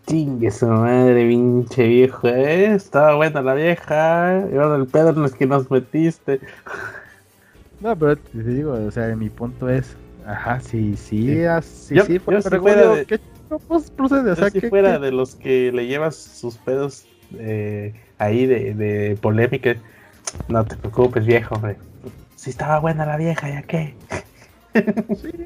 [0.08, 2.74] Chingue su madre, pinche viejo, ¿eh?
[2.74, 6.40] Estaba buena la vieja, y ahora el pedo en los que nos metiste.
[7.82, 9.96] No, pero te digo, o sea, mi punto es,
[10.28, 13.22] ajá, sí, sí, sí, sí, sí pero si fuera de, ¿qué
[13.70, 14.32] pues, procede?
[14.32, 19.18] O sea, si fuera de los que le llevas sus pedos eh, ahí de, de
[19.22, 19.78] polémica,
[20.50, 21.78] no te preocupes, viejo, hombre
[22.40, 23.96] si estaba buena la vieja, ¿ya qué?
[24.74, 25.46] sí,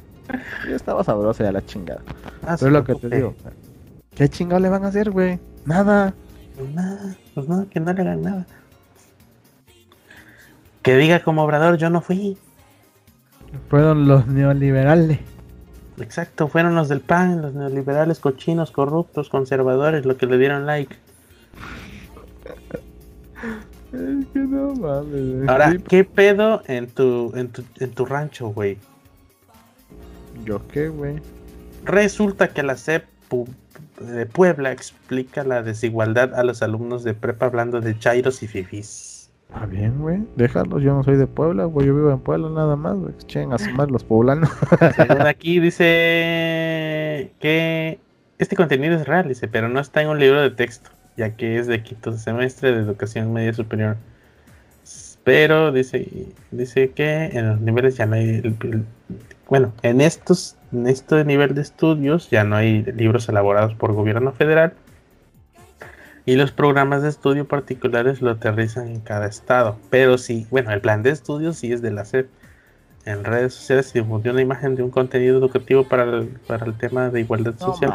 [0.72, 2.04] estaba sabrosa ya la chingada.
[2.46, 3.34] Ah, Pero es lo que te digo.
[4.14, 5.40] ¿Qué chingado le van a hacer, güey?
[5.66, 6.14] Nada.
[6.56, 8.46] Pues nada, pues nada, que no le hagan nada.
[10.84, 12.38] Que diga como obrador, yo no fui.
[13.70, 15.20] Fueron los neoliberales.
[15.98, 20.96] Exacto, fueron los del PAN, los neoliberales cochinos, corruptos, conservadores, los que le dieron like.
[23.94, 25.48] Es que no mames.
[25.48, 28.78] Ahora, ¿qué pedo en tu, en tu, en tu rancho, güey?
[30.44, 31.18] ¿Yo qué, güey?
[31.86, 33.06] Resulta que la CEP
[34.00, 39.30] de Puebla explica la desigualdad a los alumnos de prepa hablando de chairos y fifis.
[39.48, 40.24] Está bien, güey.
[40.36, 41.86] Déjalos, yo no soy de Puebla, güey.
[41.86, 43.14] Yo vivo en Puebla nada más, güey.
[43.28, 44.50] Chen a sumar los poblanos.
[45.28, 48.00] aquí dice que
[48.40, 51.58] este contenido es real, dice, pero no está en un libro de texto ya que
[51.60, 53.98] es de quinto semestre de educación media superior.
[55.24, 58.42] Pero dice, dice que en los niveles ya no hay,
[59.48, 64.34] bueno, en estos, en este nivel de estudios ya no hay libros elaborados por gobierno
[64.34, 64.74] federal
[66.26, 69.78] y los programas de estudio particulares lo aterrizan en cada estado.
[69.90, 72.30] Pero sí, bueno, el plan de estudios sí es de la SEP.
[73.06, 76.74] en redes sociales y difundió una imagen de un contenido educativo para el, para el
[76.74, 77.94] tema de igualdad No social.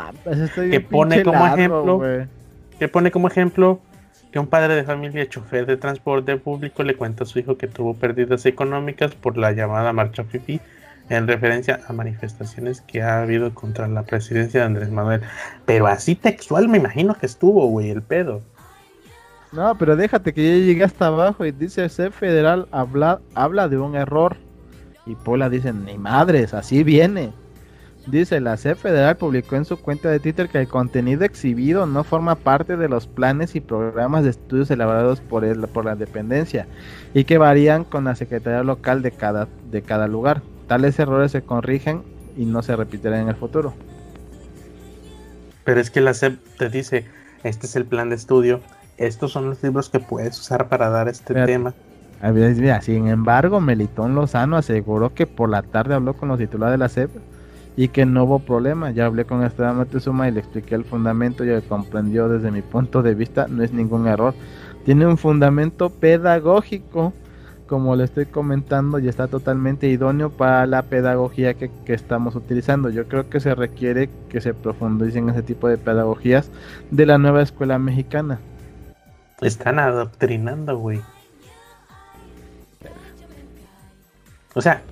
[0.71, 2.29] que pone como largo, ejemplo-.
[2.79, 3.81] Que pone como ejemplo
[4.33, 7.67] que un padre de familia chofer de transporte público le cuenta a su hijo que
[7.67, 10.61] tuvo pérdidas económicas por la llamada marcha FIFI
[11.09, 15.23] en referencia a manifestaciones que ha habido contra la presidencia de Andrés Manuel.
[15.65, 18.43] Pero así textual me imagino que estuvo, güey, el pedo.
[19.53, 23.79] No, pero déjate que ya llegué hasta abajo y dice C Federal habla, habla de
[23.79, 24.37] un error.
[25.07, 27.33] Y Pola dice, ni madres, así viene.
[28.11, 32.05] Dice, la C Federal publicó en su cuenta de Twitter que el contenido exhibido no
[32.05, 36.67] forma parte de los planes y programas de estudios elaborados por, el, por la dependencia
[37.13, 40.41] y que varían con la Secretaría Local de cada, de cada lugar.
[40.69, 42.03] Tales errores se corrigen
[42.35, 43.75] y no se repetirán en el futuro.
[45.65, 47.05] Pero es que la SEP te dice,
[47.43, 48.61] este es el plan de estudio,
[48.97, 51.75] estos son los libros que puedes usar para dar este tema.
[52.23, 56.79] Mira, sin embargo, Melitón Lozano aseguró que por la tarde habló con los titulares de
[56.79, 57.11] la SEP
[57.79, 58.91] y que no hubo problema.
[58.91, 63.05] Ya hablé con Esteban Moctezuma y le expliqué el fundamento y comprendió desde mi punto
[63.05, 64.35] de vista, no es ningún error.
[64.85, 67.13] Tiene un fundamento pedagógico,
[67.69, 72.91] como le estoy comentando, y está totalmente idóneo para la pedagogía que, que estamos utilizando.
[72.91, 76.51] Yo creo que se requiere que se profundice en ese tipo de pedagogías
[76.91, 78.41] de la nueva escuela mexicana.
[79.41, 81.01] Están adoctrinando, güey.
[84.57, 84.83] O sea,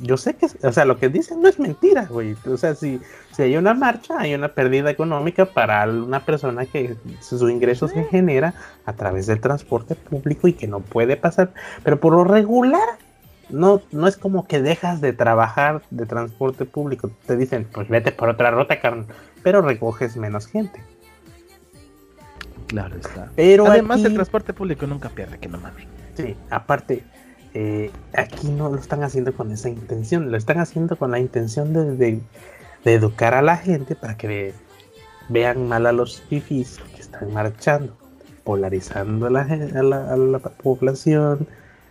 [0.00, 2.34] yo sé que, o sea, lo que dicen no es mentira, güey.
[2.46, 3.00] O sea, si,
[3.32, 8.04] si hay una marcha, hay una pérdida económica para una persona que su ingreso se
[8.04, 8.54] genera
[8.86, 11.52] a través del transporte público y que no puede pasar.
[11.84, 12.80] Pero por lo regular,
[13.50, 17.10] no, no es como que dejas de trabajar de transporte público.
[17.26, 19.06] Te dicen, pues vete por otra ruta, carnal.
[19.42, 20.82] Pero recoges menos gente.
[22.68, 23.30] Claro está.
[23.36, 25.86] Pero Además, aquí- el transporte público nunca pierde, que no mames.
[26.14, 27.04] Sí, aparte,
[27.54, 31.72] eh, aquí no lo están haciendo con esa intención, lo están haciendo con la intención
[31.72, 31.96] de,
[32.84, 34.54] educar a la gente para que ve-
[35.28, 37.96] vean mal a los fifis que están marchando,
[38.44, 41.46] polarizando a la, a la- población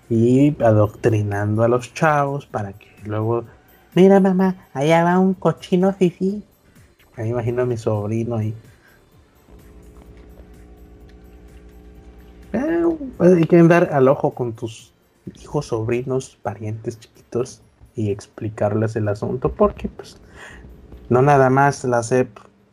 [0.09, 3.43] y adoctrinando a los chavos para que luego,
[3.95, 6.43] mira mamá, allá va un cochino fifi.
[7.15, 8.53] Ahí imagino a mi sobrino ahí.
[13.17, 14.93] Pues, hay que al ojo con tus
[15.41, 17.61] hijos, sobrinos, parientes chiquitos
[17.95, 20.17] y explicarles el asunto porque pues
[21.09, 22.29] no nada más la SEP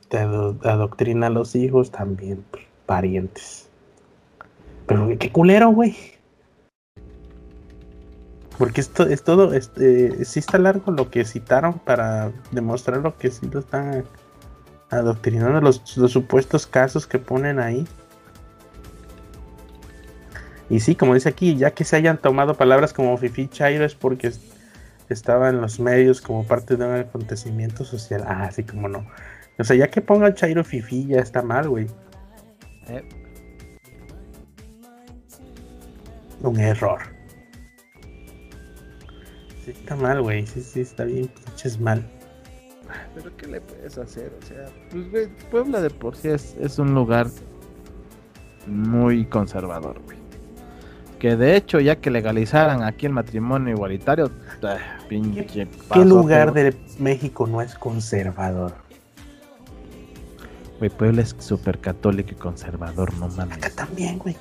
[0.09, 3.69] te ado- adoctrina a los hijos, también pues, parientes.
[4.87, 5.97] Pero qué culero, güey.
[8.59, 13.31] Porque esto es todo, este, sí está largo lo que citaron para demostrar lo que
[13.31, 14.05] sí lo están
[14.91, 17.87] adoctrinando, los, los supuestos casos que ponen ahí.
[20.69, 23.95] Y sí, como dice aquí, ya que se hayan tomado palabras como Fifi Chairo es
[23.95, 24.41] porque es-
[25.09, 28.25] estaba en los medios como parte de un acontecimiento social.
[28.27, 29.07] Ah, sí, como no.
[29.59, 31.87] O sea, ya que pongan Chairo Fifi ya está mal, güey.
[32.89, 33.09] Eh,
[36.43, 36.99] Un error.
[39.65, 40.47] Sí, está mal, güey.
[40.47, 42.05] Sí, sí, está bien, pinches mal.
[43.15, 44.33] Pero ¿qué le puedes hacer?
[44.43, 47.29] O sea, pues güey, Puebla de por sí es, es un lugar
[48.67, 50.16] muy conservador, güey.
[51.19, 54.31] Que de hecho, ya que legalizaran aquí el matrimonio igualitario,
[54.63, 54.77] ah,
[55.09, 58.75] pinche ¿Qué lugar de México no es conservador?
[60.79, 63.57] Güey, Puebla es súper católico y conservador, no mames.
[63.57, 64.37] Acá también, güey.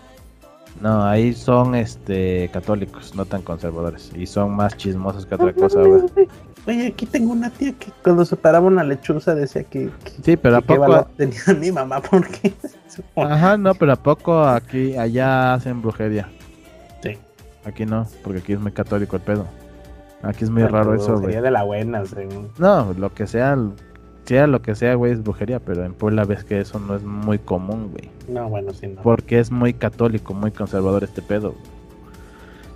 [0.81, 4.11] No, ahí son este católicos, no tan conservadores.
[4.13, 6.03] Y son más chismosos que otra cosa, güey.
[6.67, 10.35] Oye, aquí tengo una tía que cuando se paraba una lechuza decía que, que, Sí,
[10.35, 10.81] pero a que poco.
[10.81, 12.53] valor tenía mi mamá porque
[13.15, 16.29] Ajá, no, pero a poco aquí, allá hacen brujería.
[17.65, 19.45] Aquí no, porque aquí es muy católico el pedo.
[20.21, 21.35] Aquí es muy raro eso, güey.
[21.35, 22.51] de la buena, según.
[22.57, 23.57] No, lo que sea,
[24.25, 27.03] sea lo que sea, güey, es brujería, pero en Puebla ves que eso no es
[27.03, 28.11] muy común, güey.
[28.27, 29.01] No, bueno, sí, no.
[29.01, 31.51] Porque es muy católico, muy conservador este pedo.
[31.51, 31.75] güey.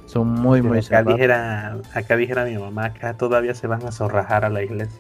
[0.10, 4.44] Son muy, muy acá dijera, acá dijera mi mamá, acá todavía se van a zorrajar
[4.44, 5.00] a la iglesia.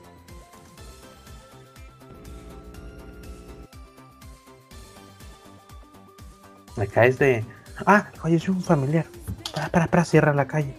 [6.78, 7.44] Acá es de,
[7.86, 9.06] ah, soy un familiar.
[9.54, 10.76] Para, para, para, cierra la calle.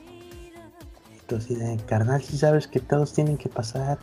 [1.20, 3.98] Entonces, de, carnal, si sabes que todos tienen que pasar.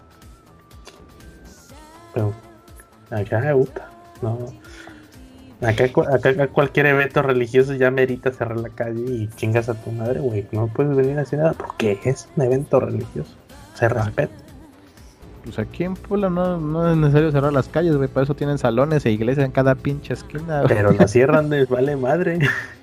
[2.14, 2.34] Pero,
[3.12, 3.90] acá, puta,
[4.22, 4.38] no.
[5.62, 9.92] Acá, acá, acá cualquier evento religioso ya merita cerrar la calle y chingas a tu
[9.92, 10.48] madre, güey.
[10.52, 13.36] No puedes venir a hacer nada porque es un evento religioso.
[13.74, 14.47] Se respeta.
[15.48, 18.10] Pues aquí en Puebla no, no es necesario cerrar las calles, güey.
[18.10, 20.62] Para eso tienen salones e iglesias en cada pinche esquina.
[20.64, 20.68] güey.
[20.76, 22.40] Pero la cierran les vale madre.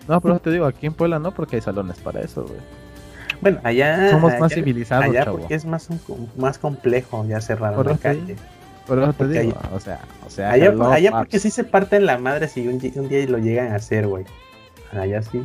[0.08, 2.58] No, pero te digo, aquí en Puebla no, porque hay salones para eso, güey.
[3.42, 4.10] Bueno, allá.
[4.10, 5.38] Somos allá- más civilizados, Allá chavo.
[5.38, 8.36] porque es más, un- más complejo ya cerrar la calle.
[8.86, 11.20] Por eso te digo, o sea, o sea, Allá, hello, allá paps.
[11.24, 14.24] porque sí se parten la madre si un, día lo llegan a hacer, güey.
[14.92, 15.44] Allá sí.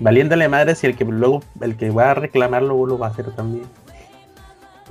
[0.00, 3.10] Valiéndole madre si el que luego, el que va a reclamar luego lo va a
[3.10, 3.64] hacer también.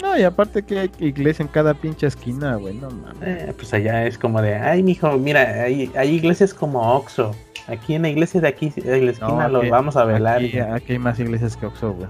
[0.03, 3.15] No, y aparte que hay iglesia en cada pinche esquina, güey, no mames.
[3.25, 7.33] Eh, pues allá es como de, ay, mijo, mira, hay, hay iglesias como Oxxo.
[7.67, 10.39] Aquí en la iglesia de aquí, en la esquina, lo aquí- vamos a velar.
[10.43, 12.09] Aquí, aquí hay más iglesias que Oxxo, güey.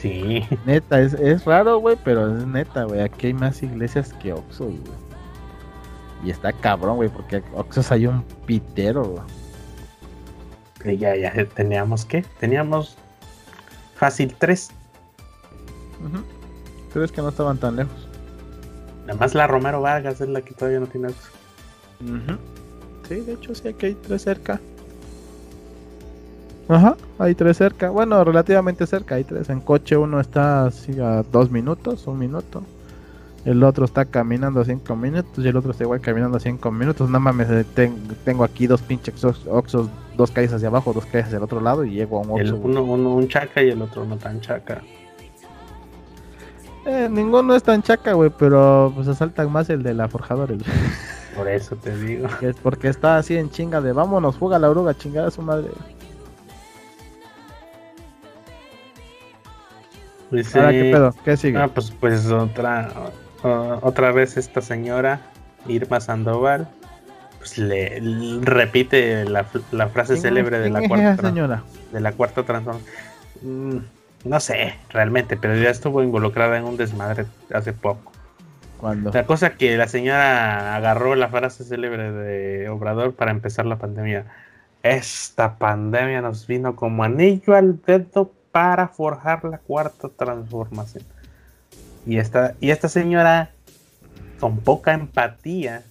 [0.00, 0.44] Sí.
[0.66, 3.00] Neta, es, es raro, güey, pero es neta, güey.
[3.00, 4.80] Aquí hay más iglesias que Oxxo, güey.
[6.24, 9.04] Y está cabrón, güey, porque Oxxos hay un pitero,
[10.84, 10.98] güey.
[10.98, 12.24] Ya, ya teníamos, ¿qué?
[12.40, 12.96] Teníamos
[13.94, 14.70] fácil tres.
[16.04, 16.18] Ujú.
[16.94, 17.92] ¿Crees que no estaban tan lejos?
[19.06, 21.28] Nada más la Romero Vargas es la que todavía no tiene Oxxo.
[23.08, 24.60] Sí, de hecho sí, aquí hay tres cerca.
[26.68, 27.90] Ajá, hay tres cerca.
[27.90, 29.50] Bueno, relativamente cerca, hay tres.
[29.50, 32.62] En coche uno está así a dos minutos, un minuto.
[33.44, 37.10] El otro está caminando cinco minutos y el otro está igual caminando cinco minutos.
[37.10, 41.26] No mames, ten- tengo aquí dos pinches Ox- Oxxos, dos calles hacia abajo, dos calles
[41.26, 42.62] hacia el otro lado y llego a un El güey.
[42.72, 44.80] uno, uno un chaca y el otro no tan chaca.
[46.86, 50.58] Eh, ninguno es tan chaca, güey, pero pues asaltan más el de la forjadores.
[51.34, 52.28] Por eso te digo.
[52.42, 55.68] Es porque está así en chinga de vámonos, fuga la oruga, chingada su madre.
[60.30, 61.14] Dice, Ahora, ¿qué pedo?
[61.24, 61.58] ¿Qué sigue?
[61.58, 62.90] Ah, pues, pues otra,
[63.42, 65.20] otra vez esta señora,
[65.68, 66.68] Irma Sandoval,
[67.38, 71.62] pues le, le repite la, la frase ¿Quién- célebre de la cuarta señora?
[71.92, 73.86] de la cuarta transformación.
[74.24, 78.12] No sé, realmente, pero ya estuvo involucrada en un desmadre hace poco.
[79.12, 84.26] La cosa que la señora agarró la frase célebre de Obrador para empezar la pandemia.
[84.82, 91.04] Esta pandemia nos vino como anillo al dedo para forjar la cuarta transformación.
[92.06, 93.50] Y esta, y esta señora,
[94.38, 95.82] con poca empatía,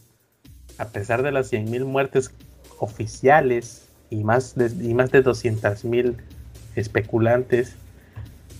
[0.77, 2.31] a pesar de las 100.000 muertes
[2.77, 6.15] oficiales y más de, y más de 200.000
[6.75, 7.75] especulantes,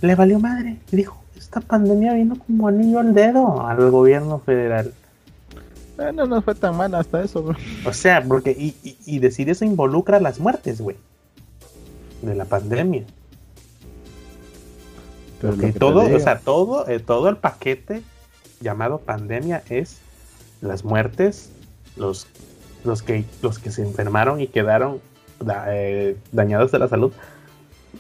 [0.08, 0.78] le valió madre.
[0.91, 4.93] Y dijo, esta pandemia vino como anillo al dedo al gobierno federal.
[5.99, 7.58] Eh, no nos fue tan mal hasta eso, güey.
[7.86, 10.97] O sea, porque y, y- y decir eso involucra las muertes, güey.
[12.22, 13.04] De la pandemia.
[15.41, 18.01] Pero Porque lo que te todo, o sea, todo, eh, todo el paquete
[18.62, 19.97] llamado pandemia es
[20.62, 21.49] las muertes,
[21.97, 22.28] los,
[22.86, 24.99] los que, los que se enfermaron y quedaron
[25.39, 27.12] da- eh, dañados de la salud.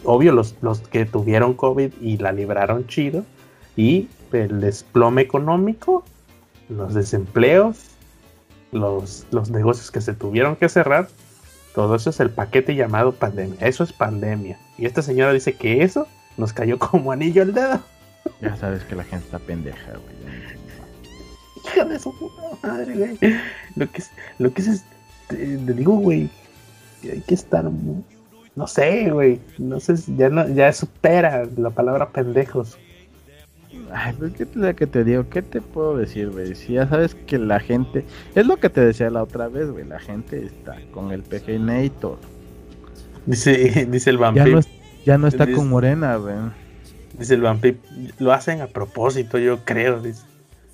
[0.03, 3.25] Obvio, los, los que tuvieron COVID y la libraron chido.
[3.75, 6.03] Y el desplome económico,
[6.69, 7.77] los desempleos,
[8.71, 11.07] los, los negocios que se tuvieron que cerrar.
[11.75, 13.57] Todo eso es el paquete llamado pandemia.
[13.61, 14.59] Eso es pandemia.
[14.77, 17.79] Y esta señora dice que eso nos cayó como anillo al dedo.
[18.41, 20.23] ya sabes que la gente está pendeja, güey.
[21.65, 23.17] Hija de su puta madre, güey.
[23.75, 24.83] Lo que es, lo que es, es-
[25.27, 26.29] te, te digo, güey,
[27.01, 28.03] que hay que estar, mu-
[28.55, 32.77] no sé, güey, no sé, ya no, ya supera la palabra pendejos.
[33.91, 35.27] Ay, pues, ¿qué te, que te digo?
[35.29, 36.55] ¿Qué te puedo decir, güey?
[36.55, 38.05] Si ya sabes que la gente...
[38.35, 39.85] Es lo que te decía la otra vez, güey.
[39.85, 42.17] La gente está con el PGNator.
[43.25, 44.67] Dice, dice el Ya vampiro, no, es-
[45.05, 46.35] ya no está Dice- con Morena, güey.
[47.17, 47.77] dice el vampiro,
[48.19, 50.23] lo hacen a propósito, yo creo, dice.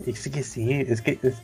[0.05, 1.41] Y sí que sí, es que es-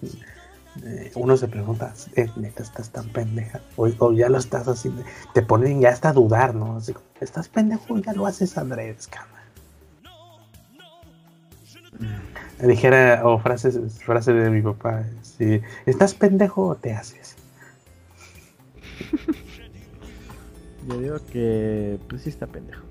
[0.83, 3.61] eh, uno se pregunta, ¿eh, neta estás tan pendeja?
[3.77, 5.03] O, o ya lo estás haciendo,
[5.33, 6.77] te ponen ya hasta a dudar, ¿no?
[6.77, 9.29] Así como, estás pendejo, ya lo haces Andrés, cama.
[12.61, 17.35] Dijera, o frases, frase de mi papá, si estás pendejo o te haces.
[20.87, 21.99] Yo digo que...
[22.07, 22.83] Pues sí está pendejo.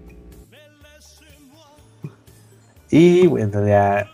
[2.90, 4.08] Y bueno, ya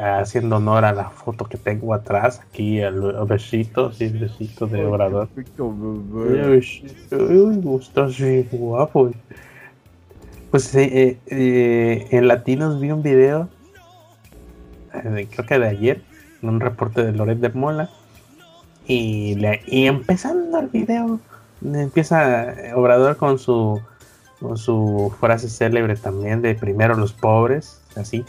[0.00, 4.66] haciendo honor a la foto que tengo atrás, aquí al al besito, sí, el besito
[4.66, 5.28] de Obrador.
[6.30, 9.10] Mira, besito, uy, está así guapo.
[10.50, 13.48] Pues eh, eh, eh, en Latinos vi un video,
[14.94, 16.02] eh, creo que de ayer,
[16.42, 17.88] en un reporte de Loret de Mola,
[18.86, 21.20] y, le- y empezando el video,
[21.64, 23.80] empieza Obrador con su,
[24.40, 28.24] con su frase célebre también de primero los pobres, así.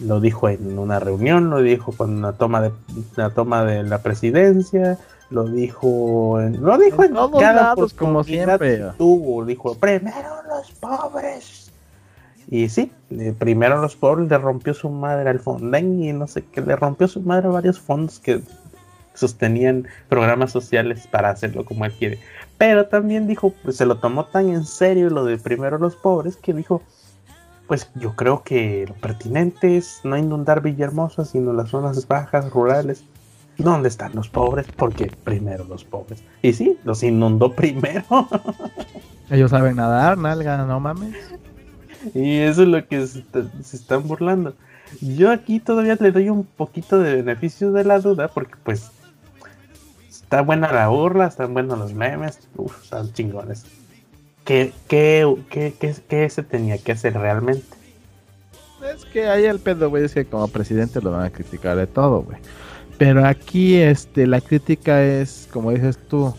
[0.00, 2.72] Lo dijo en una reunión, lo dijo con una toma de
[3.16, 4.98] la toma de la presidencia,
[5.30, 8.82] lo dijo en, lo dijo En en, todos cada lados, como siempre.
[8.96, 11.70] tuvo, dijo primero los pobres.
[12.48, 16.44] Y sí, eh, primero los pobres le rompió su madre al Fonden y no sé
[16.50, 18.40] qué, le rompió su madre a varios fondos que
[19.14, 22.18] sostenían programas sociales para hacerlo como él quiere.
[22.58, 26.36] Pero también dijo, pues se lo tomó tan en serio lo de primero los pobres
[26.36, 26.82] que dijo,
[27.70, 33.04] pues yo creo que lo pertinente es no inundar Villahermosa, sino las zonas bajas, rurales,
[33.58, 34.66] ¿Dónde están los pobres?
[34.74, 36.24] Porque primero los pobres.
[36.42, 38.26] Y sí, los inundó primero.
[39.30, 41.14] Ellos saben nadar, nalga, no mames.
[42.12, 43.22] Y eso es lo que se,
[43.72, 44.54] están burlando.
[45.00, 48.90] Yo aquí todavía le doy un poquito de beneficio de la duda porque pues
[50.08, 53.64] está buena la burla, están buenos los memes, Uf, están chingones.
[54.44, 57.76] ¿Qué, qué, qué, qué, se tenía que hacer realmente?
[58.94, 61.86] Es que ahí el pedo, güey, es que como presidente lo van a criticar de
[61.86, 62.38] todo, güey.
[62.98, 66.34] Pero aquí este la crítica es, como dices tú,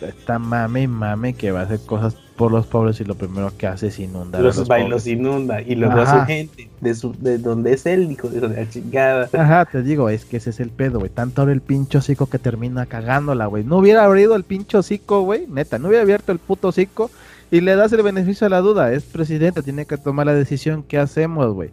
[0.00, 3.52] está mame y mame que va a hacer cosas por los pobres y lo primero
[3.56, 4.42] que hace es inundar.
[4.42, 7.86] Los, a los, inunda y los da a su gente, de, su, de donde es
[7.86, 9.28] él, hijo de la chingada.
[9.32, 11.10] Ajá, te digo, es que ese es el pedo, güey.
[11.10, 13.64] Tanto abre el pincho hocico que termina cagándola, güey.
[13.64, 17.10] No hubiera abrido el pincho hocico, güey, neta, no hubiera abierto el puto hocico
[17.52, 18.92] y le das el beneficio a la duda.
[18.92, 20.82] Es presidente, tiene que tomar la decisión.
[20.82, 21.70] ¿Qué hacemos, güey?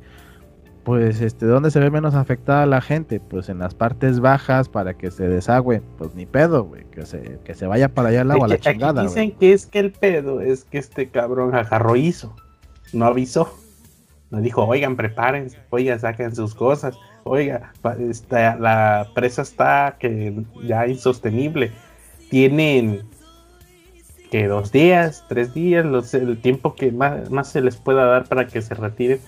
[0.84, 4.96] pues este dónde se ve menos afectada la gente pues en las partes bajas para
[4.96, 8.32] que se desagüe pues ni pedo güey que se que se vaya para allá el
[8.32, 12.36] agua la chingada dicen que es que el pedo es que este cabrón agarró hizo
[12.94, 13.54] no avisó
[14.32, 20.88] no dijo oigan prepárense oigan saquen sus cosas oiga esta, la presa está que ya
[20.88, 21.72] insostenible
[22.30, 23.04] tienen
[24.32, 28.48] que dos días tres días el tiempo que más, más se les pueda dar para
[28.48, 29.20] que se retiren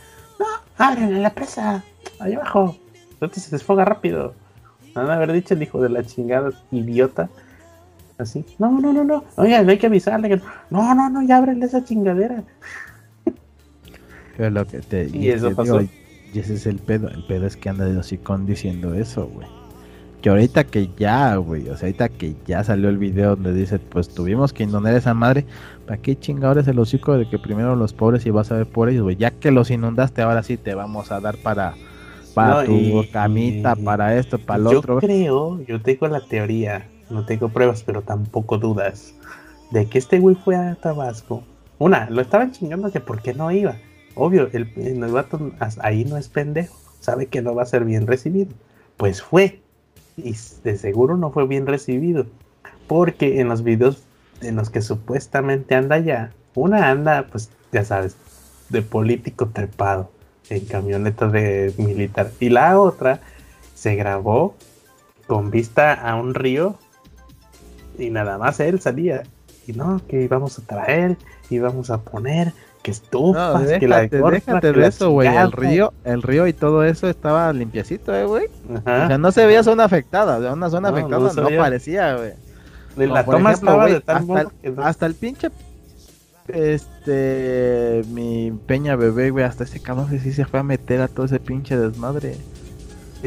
[0.42, 0.46] no,
[0.78, 1.84] ábrenle la presa,
[2.20, 2.76] allá abajo.
[3.12, 4.34] Entonces se desfoga rápido.
[4.96, 7.30] Van a haber dicho el hijo de la chingada idiota.
[8.18, 8.44] Así.
[8.58, 9.24] No, no, no, no.
[9.38, 10.42] No hay que avisarle.
[10.72, 12.44] No, no, no, ya ábrenle esa chingadera.
[14.38, 15.82] lo que te, y, eso pasó.
[15.82, 17.10] y ese es el pedo.
[17.10, 19.61] El pedo es que anda de hocicón diciendo eso, güey
[20.22, 23.80] que ahorita que ya, güey, o sea, ahorita que ya salió el video donde dice,
[23.80, 25.46] pues tuvimos que inundar esa madre,
[25.88, 28.90] ¿para qué chingadores el hocico de que primero los pobres y vas a ver por
[28.90, 29.16] ellos, güey?
[29.16, 31.74] Ya que los inundaste, ahora sí te vamos a dar para,
[32.36, 34.96] para tu camita, para esto, para lo otro.
[34.96, 39.16] Yo creo, yo tengo la teoría, no tengo pruebas, pero tampoco dudas,
[39.72, 41.44] de que este güey fue a Tabasco.
[41.80, 43.76] Una, lo estaban chingando que por qué no iba.
[44.14, 45.04] Obvio, el, el
[45.80, 48.52] ahí no es pendejo, sabe que no va a ser bien recibido.
[48.98, 49.62] Pues fue,
[50.18, 52.26] y de seguro no fue bien recibido.
[52.88, 54.04] Porque en los videos
[54.42, 58.16] en los que supuestamente anda ya, una anda, pues ya sabes,
[58.70, 60.12] de político trepado
[60.50, 62.32] en camioneta de militar.
[62.40, 63.22] Y la otra
[63.76, 64.56] se grabó
[65.28, 66.76] con vista a un río
[67.98, 69.24] y nada más él salía.
[69.68, 71.18] Y no, que íbamos a traer,
[71.50, 75.28] íbamos a poner, que estufas, que la déjate de eso, güey.
[75.28, 78.48] El río, el río y todo eso estaba limpiecito, eh, güey.
[78.70, 82.34] O sea, no se veía zona afectada, una zona afectada no, parecía, güey.
[83.10, 85.50] La toma estaba de tal hasta, el, hasta el pinche
[86.48, 91.26] este mi peña bebé, güey, hasta ese cabrón sí se fue a meter a todo
[91.26, 92.36] ese pinche desmadre.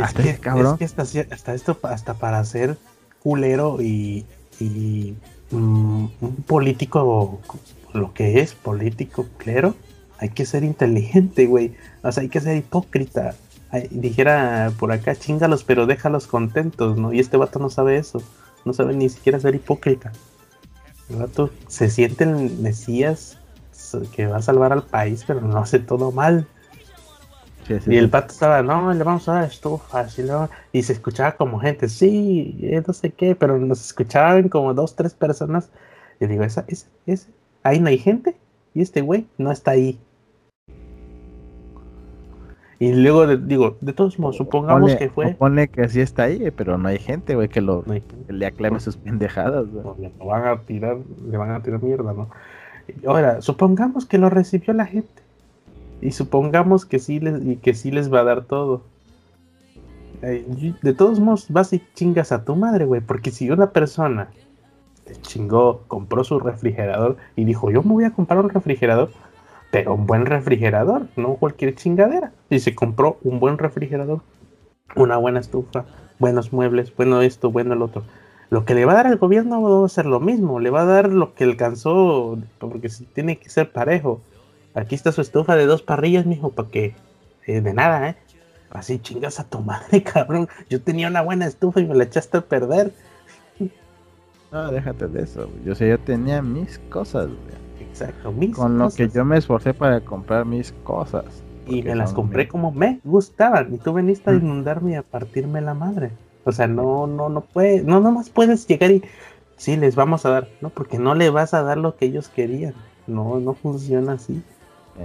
[0.00, 0.76] hasta ese cabrón.
[0.78, 2.76] Es que hasta, hasta, esto hasta para ser
[3.22, 4.26] culero y,
[4.60, 5.14] y
[5.50, 7.40] mm, un político
[7.94, 9.74] lo que es político, clero,
[10.18, 11.74] hay que ser inteligente, güey.
[12.02, 13.34] O sea, hay que ser hipócrita.
[13.90, 17.12] dijera por acá, chingalos, pero déjalos contentos, ¿no?
[17.12, 18.22] Y este vato no sabe eso.
[18.64, 20.12] No sabe ni siquiera ser hipócrita.
[21.10, 23.38] El vato se siente el Mesías
[24.14, 26.46] que va a salvar al país, pero no hace todo mal.
[27.86, 30.18] y el vato estaba, no, le vamos a dar estufas.
[30.18, 30.24] Y,
[30.72, 34.96] y se escuchaba como gente, sí, eh, no sé qué, pero nos escuchaban como dos,
[34.96, 35.70] tres personas.
[36.20, 37.28] Y digo, esa, es, es,
[37.64, 38.36] ahí no hay gente
[38.74, 39.98] y este güey no está ahí.
[42.78, 45.34] Y luego digo, de todos modos, supongamos que fue.
[45.34, 47.84] Pone que sí está ahí, pero no hay gente, güey, que lo
[48.28, 49.66] le aclame sus pendejadas,
[49.98, 52.28] le van a tirar, le van a tirar mierda, ¿no?
[53.06, 55.22] Ahora, supongamos que lo recibió la gente.
[56.02, 58.82] Y supongamos que sí les, y que sí les va a dar todo.
[60.20, 63.00] De todos modos, vas y chingas a tu madre, güey.
[63.00, 64.28] Porque si una persona
[65.22, 69.10] chingó, compró su refrigerador y dijo, yo me voy a comprar un refrigerador,
[69.70, 72.32] pero un buen refrigerador, no cualquier chingadera.
[72.50, 74.20] Y se compró un buen refrigerador,
[74.96, 75.84] una buena estufa,
[76.18, 78.02] buenos muebles, bueno esto, bueno el otro.
[78.50, 80.82] Lo que le va a dar al gobierno va a ser lo mismo, le va
[80.82, 84.20] a dar lo que alcanzó, porque tiene que ser parejo.
[84.74, 86.94] Aquí está su estufa de dos parrillas, mijo, para que
[87.46, 88.16] eh, de nada, ¿eh?
[88.70, 90.48] Así chingas a tu madre, cabrón.
[90.68, 92.92] Yo tenía una buena estufa y me la echaste a perder.
[94.54, 95.50] No, déjate de eso.
[95.64, 97.28] Yo sé, yo tenía mis cosas,
[97.80, 101.24] Exacto, mis Con lo que yo me esforcé para comprar mis cosas.
[101.66, 103.74] Y me las compré como me gustaban.
[103.74, 106.12] Y tú veniste a inundarme y a partirme la madre.
[106.44, 109.02] O sea, no, no, no puedes, no nomás puedes llegar y
[109.56, 110.48] sí, les vamos a dar.
[110.60, 112.74] No, porque no le vas a dar lo que ellos querían.
[113.08, 114.40] No, no funciona así.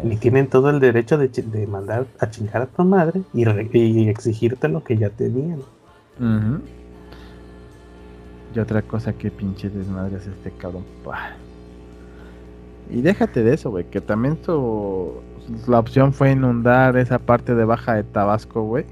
[0.04, 4.84] Y tienen todo el derecho de, mandar a chingar a tu madre y, exigirte lo
[4.84, 5.62] que ya tenían.
[8.56, 10.84] Y otra cosa que pinche desmadre es este cabrón.
[12.90, 15.14] Y déjate de eso, güey, que también su,
[15.68, 18.86] la opción fue inundar esa parte de baja de Tabasco, güey.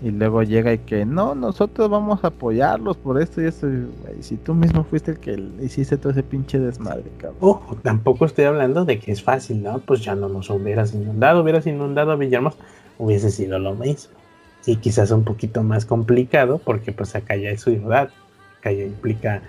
[0.00, 3.66] Y luego llega y que no, nosotros vamos a apoyarlos por esto y esto.
[3.68, 7.38] Y si tú mismo fuiste el que hiciste todo ese pinche desmadre, cabrón.
[7.40, 9.80] Ojo, tampoco estoy hablando de que es fácil, ¿no?
[9.80, 12.58] Pues ya no nos hubieras inundado, hubieras inundado a Villahermosa,
[12.98, 14.14] hubiese sido lo mismo.
[14.66, 18.10] Y quizás un poquito más complicado porque pues acá ya es ciudad,
[18.64, 19.42] ya implica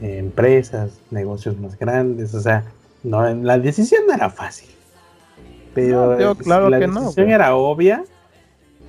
[0.00, 2.64] eh, empresas, negocios más grandes, o sea,
[3.02, 4.70] no, la decisión no era fácil.
[5.74, 8.04] Pero claro la decisión era obvia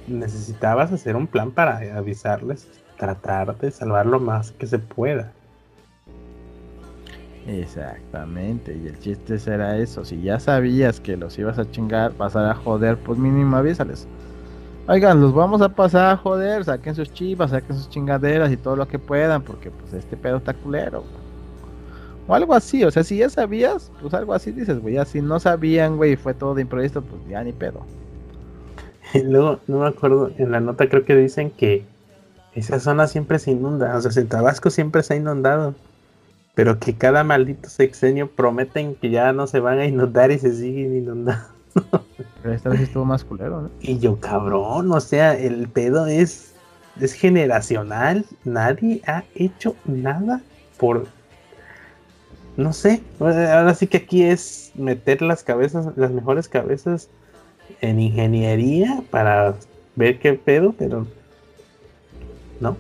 [0.10, 2.68] necesitabas hacer un plan para avisarles,
[2.98, 5.32] tratar de salvar lo más que se pueda.
[7.48, 12.46] Exactamente, y el chiste era eso, si ya sabías que los ibas a chingar, pasar
[12.46, 14.08] a joder, pues mínimo avísales.
[14.88, 18.76] Oigan, los vamos a pasar a joder, saquen sus chivas, saquen sus chingaderas y todo
[18.76, 21.04] lo que puedan, porque pues este pedo está culero.
[22.28, 25.22] O algo así, o sea, si ya sabías, pues algo así dices, güey, ya si
[25.22, 27.86] no sabían, güey, fue todo de improviso, pues ya ni pedo.
[29.14, 31.84] Y luego, no me acuerdo, en la nota creo que dicen que
[32.54, 33.96] esa zona siempre se inunda.
[33.96, 35.76] O sea, en Tabasco siempre se ha inundado.
[36.56, 40.54] Pero que cada maldito sexenio prometen que ya no se van a inundar y se
[40.54, 41.59] siguen inundando.
[42.42, 43.70] Pero esta vez estuvo más culero, ¿no?
[43.82, 46.54] Y yo, cabrón, o sea, el pedo es,
[47.00, 48.26] es generacional.
[48.44, 50.42] Nadie ha hecho nada
[50.78, 51.08] por.
[52.58, 53.02] No sé.
[53.20, 57.10] Ahora sí que aquí es meter las cabezas, las mejores cabezas
[57.82, 59.56] en ingeniería para
[59.96, 61.08] ver qué pedo, pero
[62.60, 62.78] no.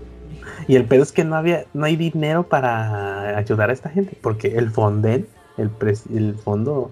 [0.67, 4.17] Y el pedo es que no había, no hay dinero para ayudar a esta gente,
[4.21, 5.27] porque el Fonden,
[5.57, 5.71] el,
[6.13, 6.91] el fondo,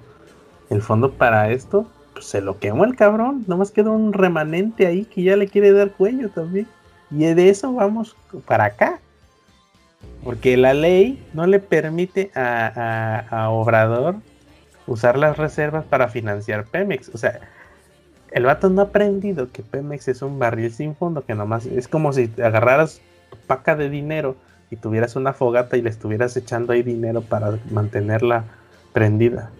[0.69, 1.87] el fondo para esto,
[2.17, 5.71] pues se lo quemó el cabrón, nomás quedó un remanente ahí que ya le quiere
[5.71, 6.67] dar cuello también.
[7.11, 8.15] Y de eso vamos
[8.45, 8.99] para acá.
[10.23, 14.15] Porque la ley no le permite a, a, a Obrador
[14.87, 17.09] usar las reservas para financiar Pemex.
[17.13, 17.39] O sea,
[18.31, 21.87] el vato no ha aprendido que Pemex es un barril sin fondo, que nomás es
[21.87, 22.99] como si agarraras
[23.29, 24.35] tu paca de dinero
[24.71, 28.43] y tuvieras una fogata y le estuvieras echando ahí dinero para mantenerla
[28.91, 29.51] prendida.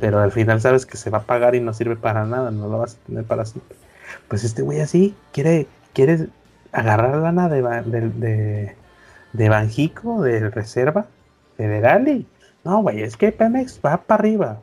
[0.00, 2.68] Pero al final sabes que se va a pagar y no sirve para nada, no
[2.68, 3.76] lo vas a tener para siempre.
[4.28, 6.28] Pues este güey así quiere, quiere
[6.72, 8.76] agarrar lana de, de, de,
[9.32, 11.06] de Banjico, de Reserva
[11.56, 12.26] Federal y
[12.64, 14.60] no, güey, es que Pemex va para arriba.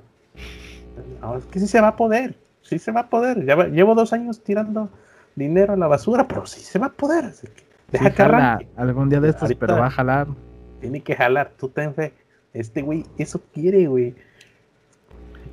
[1.21, 3.45] No, es que sí se va a poder sí se va a poder.
[3.45, 4.89] Ya llevo dos años tirando
[5.35, 7.31] dinero a la basura, pero sí se va a poder.
[7.91, 10.27] Deja que Algún día de estos, pero va a jalar.
[10.79, 12.13] Tiene que jalar, tú ten fe.
[12.53, 14.15] Este güey, eso quiere, güey.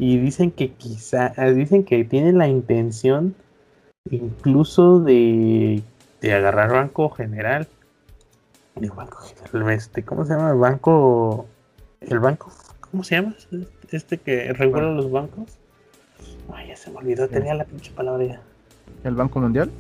[0.00, 3.34] Y dicen que quizá, ah, dicen que tienen la intención
[4.10, 5.82] incluso de,
[6.22, 7.68] de agarrar Banco General.
[8.76, 10.52] El Banco General, este, ¿cómo se llama?
[10.52, 11.46] El banco,
[12.00, 12.50] el banco,
[12.80, 13.36] ¿cómo se llama?
[13.90, 15.58] Este que regula los bancos.
[16.50, 18.40] Ay, ya se me olvidó, tenía la pinche palabra ya.
[19.04, 19.70] ¿El Banco Mundial?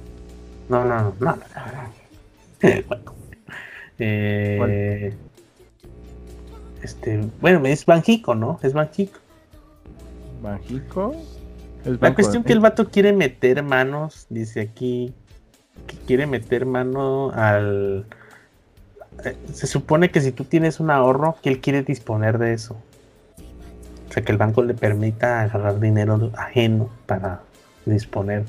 [0.68, 1.38] No, no, no, no.
[3.98, 5.16] eh,
[6.82, 8.60] este, bueno, es Banjico, ¿no?
[8.62, 9.19] Es Banjico.
[10.42, 11.14] ¿Banjico?
[11.84, 15.14] la cuestión que el vato quiere meter manos, dice aquí,
[15.86, 18.06] que quiere meter mano al...
[19.24, 22.76] Eh, se supone que si tú tienes un ahorro, que él quiere disponer de eso.
[24.08, 27.40] O sea, que el banco le permita agarrar dinero ajeno para
[27.86, 28.44] disponer.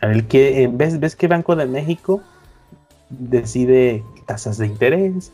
[0.00, 2.22] El que, ¿ves, ¿Ves que Banco de México
[3.08, 5.32] decide tasas de interés,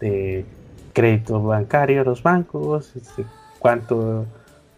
[0.00, 0.44] de
[0.92, 3.24] crédito bancario a los bancos, este,
[3.58, 4.26] cuánto,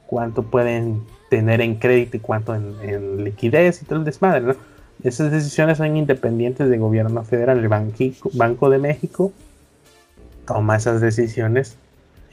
[0.07, 4.55] cuánto pueden tener en crédito y cuánto en, liquidez y todo el desmadre, ¿no?
[5.03, 7.59] Esas decisiones son independientes del gobierno federal.
[7.59, 9.33] El Banco de México
[10.47, 11.77] toma esas decisiones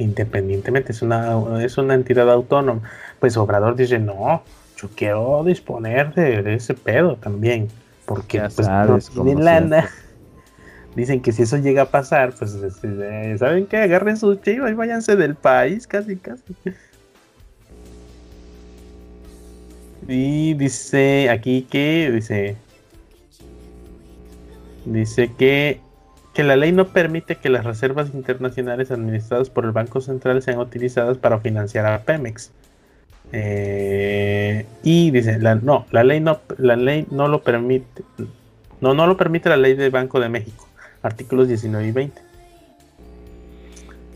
[0.02, 2.82] independientemente, es una, es una entidad autónoma.
[3.20, 4.44] Pues Obrador dice, no,
[4.78, 7.70] yo quiero disponer de, ese pedo también,
[8.06, 9.90] porque pues, no tienen lana.
[10.96, 14.74] Dicen que si eso llega a pasar, pues este, saben que agarren sus chivas y
[14.74, 16.44] váyanse del país, casi, casi.
[20.12, 22.58] Y dice aquí que, dice,
[24.86, 25.80] dice que
[26.34, 30.60] que la ley no permite que las reservas internacionales administradas por el Banco Central sean
[30.60, 32.52] utilizadas para financiar a Pemex.
[33.34, 38.04] Eh, y dice, no, la ley no, la ley no lo permite.
[38.80, 40.68] No, no lo permite la ley del Banco de México,
[41.04, 42.22] artículos 19 y 20.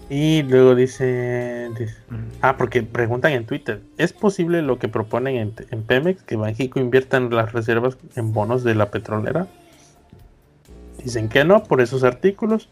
[0.10, 1.72] Y luego dice,
[2.41, 7.18] ah, porque preguntan en Twitter, ¿es posible lo que proponen en, Pemex que Banjico invierta
[7.18, 9.48] en las reservas en bonos de la petrolera?
[11.03, 12.69] Dicen que no por esos artículos.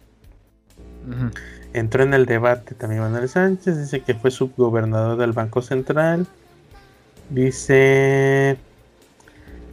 [1.74, 6.28] Entró en el debate también Manuel Sánchez, dice que fue subgobernador del Banco Central.
[7.32, 8.58] Dice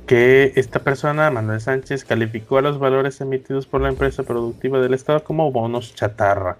[0.06, 4.94] que esta persona, Manuel Sánchez, calificó a los valores emitidos por la empresa productiva del
[4.94, 6.56] Estado como bonos chatarra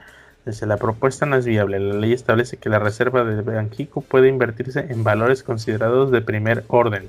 [0.47, 1.79] Dice, la propuesta no es viable.
[1.79, 6.65] La ley establece que la reserva de Banjico puede invertirse en valores considerados de primer
[6.69, 7.09] orden.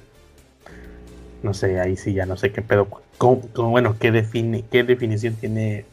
[1.43, 2.87] No sé, ahí sí ya no sé qué pedo.
[3.55, 5.85] bueno, ¿qué, define, qué definición tiene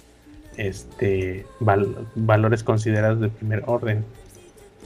[0.56, 4.04] este valores considerados de primer orden?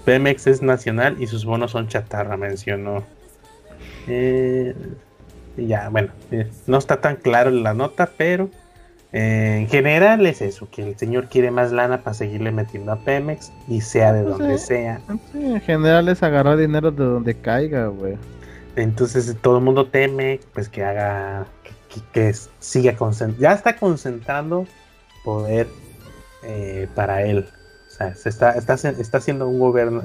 [0.04, 3.04] Pemex es nacional y sus bonos son chatarra, mencionó.
[4.06, 4.74] Eh,
[5.56, 8.50] ya, bueno, eh, no está tan claro la nota, pero
[9.12, 12.96] eh, en general es eso, que el señor quiere más lana para seguirle metiendo a
[12.96, 15.00] Pemex y sea de pues donde sea.
[15.34, 18.16] en general es agarrar dinero de donde caiga, güey.
[18.74, 21.46] Entonces todo el mundo teme pues que haga,
[22.12, 24.66] que, siga concentrando, ya está concentrando
[25.24, 25.66] poder
[26.42, 27.46] eh, para él.
[27.88, 30.00] O sea, se está, está, está haciendo un gobierno,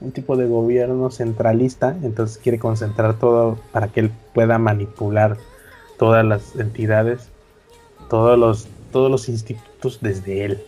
[0.00, 5.36] un tipo de gobierno centralista, entonces quiere concentrar todo para que él pueda manipular
[5.98, 7.29] todas las entidades
[8.10, 10.62] todos los, todos los institutos desde él.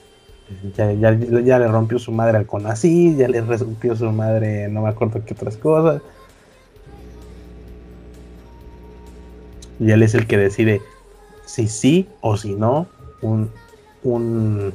[0.77, 4.89] Ya, ya, le rompió su madre al CONACYT, ya le rompió su madre, no me
[4.89, 6.03] acuerdo qué otras cosas.
[9.81, 10.81] Y él es el que decide
[11.47, 12.87] si sí o si no
[13.23, 13.51] un,
[14.03, 14.73] un,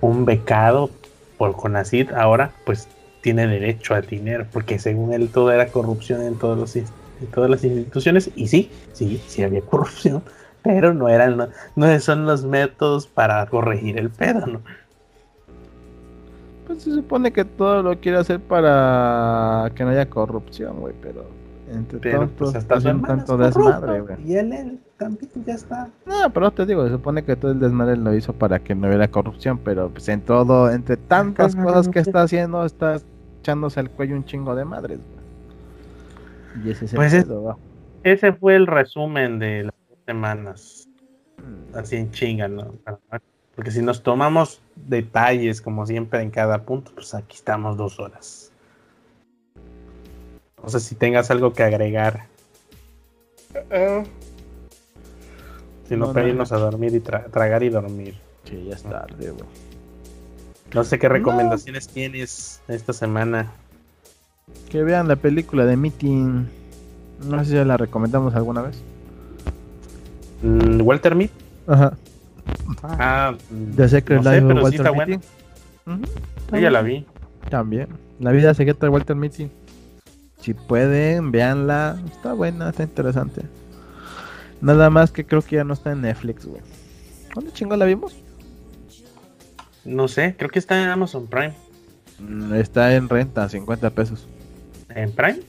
[0.00, 0.90] un becado
[1.38, 2.88] por CONACYT ahora pues
[3.22, 6.86] tiene derecho a dinero, porque según él todo era corrupción en, todos los, en
[7.32, 10.22] todas las instituciones, y sí, sí, sí había corrupción,
[10.62, 14.60] pero no eran, no, son los métodos para corregir el pedo, ¿no?
[16.66, 21.26] Pues se supone que todo lo quiere hacer para que no haya corrupción, güey, pero
[21.72, 24.16] entre pero, pues hasta un tanto desmadre, güey.
[24.24, 25.90] Y él, él, también ya está.
[26.06, 28.86] No, pero te digo, se supone que todo el desmadre lo hizo para que no
[28.86, 33.00] hubiera corrupción, pero pues en todo, entre tantas cosas que está haciendo, está
[33.40, 35.22] echándose al cuello un chingo de madres, güey.
[36.64, 37.58] Y ese es el pues pedo,
[38.02, 39.74] Ese fue el resumen de la
[40.12, 40.88] semanas.
[41.38, 41.76] Mm.
[41.76, 42.74] Así en chinga, ¿no?
[43.54, 48.52] Porque si nos tomamos detalles, como siempre, en cada punto, pues aquí estamos dos horas.
[50.62, 52.26] No sé si tengas algo que agregar.
[53.54, 54.04] Uh-uh.
[55.88, 58.14] Si no, para irnos a dormir y tragar y dormir.
[58.44, 59.34] Sí, ya es tarde,
[60.72, 63.52] No sé qué recomendaciones tienes esta semana.
[64.70, 66.46] Que vean la película de Meeting.
[67.26, 68.82] No sé si ya la recomendamos alguna vez.
[70.42, 71.30] Mm, Walter Mead.
[71.66, 71.96] Ajá.
[72.82, 73.34] Ah,
[73.76, 76.60] The Secret Life of Walter Mitty.
[76.60, 77.06] Ya la vi.
[77.48, 77.88] También.
[78.20, 79.50] La vida secreta de Walter Mitty.
[80.40, 82.00] Si pueden, véanla.
[82.10, 83.42] Está buena, está interesante.
[84.60, 86.62] Nada más que creo que ya no está en Netflix, güey.
[87.34, 88.14] ¿Dónde chingón la vimos?
[89.84, 91.54] No sé, creo que está en Amazon Prime.
[92.20, 94.28] Mm, está en renta, 50 pesos.
[94.90, 95.40] ¿En Prime?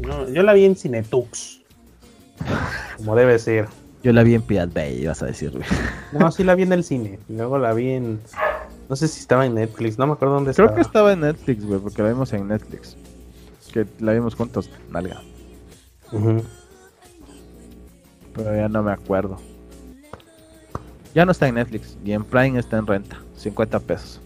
[0.00, 1.61] No, yo la vi en Cinetux.
[2.96, 3.68] Como debe ser.
[4.02, 5.52] Yo la vi en Pirate Bay, vas a decir,
[6.12, 7.18] No, sí la vi en el cine.
[7.28, 8.20] Luego la vi en.
[8.88, 10.74] No sé si estaba en Netflix, no me acuerdo dónde Creo estaba.
[10.74, 12.96] Creo que estaba en Netflix, güey, porque la vimos en Netflix.
[13.72, 15.22] Que la vimos juntos, nalga.
[18.34, 19.38] Pero ya no me acuerdo.
[21.14, 24.20] Ya no está en Netflix y en Prime está en renta, 50 pesos.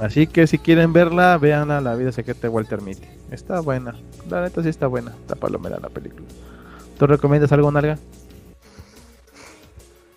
[0.00, 3.15] Así que si quieren verla, veanla La vida secreta de Walter Mitty.
[3.30, 3.94] Está buena.
[4.28, 5.12] La neta sí está buena.
[5.20, 6.26] Está palomera la película.
[6.98, 7.98] ¿Tú recomiendas algo, Nalga?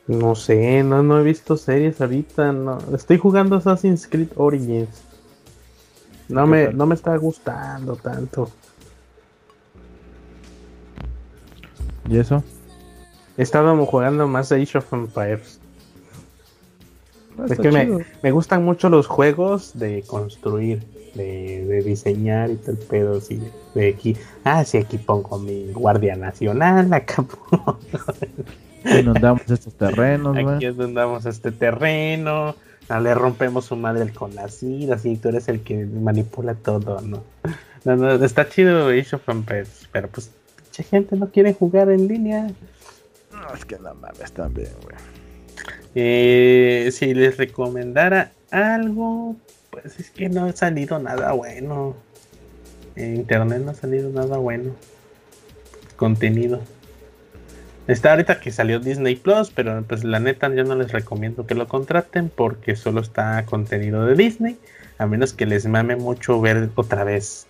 [0.08, 2.52] No sé, no, no he visto series ahorita.
[2.52, 2.80] No.
[2.96, 5.04] Estoy jugando Assassin's Creed Origins.
[6.30, 8.50] No me, no me está gustando tanto.
[12.08, 12.44] ¿Y eso?
[13.38, 15.60] Estado jugando más Age of Empires.
[17.38, 22.78] Ah, es que me, me, gustan mucho los juegos de construir de, diseñar y tal
[22.78, 23.42] pedo así
[23.74, 27.26] de, aquí ah sí aquí pongo mi guardia nacional acá
[28.86, 32.56] inundamos estos terrenos aquí inundamos este terreno
[32.90, 37.24] ah, le rompemos su madre el conacid así tú eres el que manipula todo no
[37.86, 40.32] no, no está chido Age of Empires pero pues
[40.70, 42.48] mucha gente no quiere jugar en línea.
[43.32, 44.96] No es que no mames también güey.
[45.96, 49.36] Eh, si les recomendara algo
[49.72, 51.96] pues es que no ha salido nada bueno.
[52.96, 54.72] En internet no ha salido nada bueno.
[55.96, 56.62] Contenido.
[57.88, 61.56] Está ahorita que salió Disney Plus, pero pues la neta yo no les recomiendo que
[61.56, 64.60] lo contraten porque solo está contenido de Disney,
[65.00, 67.48] a menos que les mame mucho ver otra vez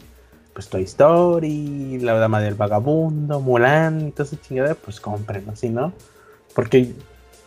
[0.53, 5.69] pues Toy Story, La Dama del Vagabundo, Mulan y toda esa chingada, pues compren, así
[5.69, 5.93] no.
[6.55, 6.93] Porque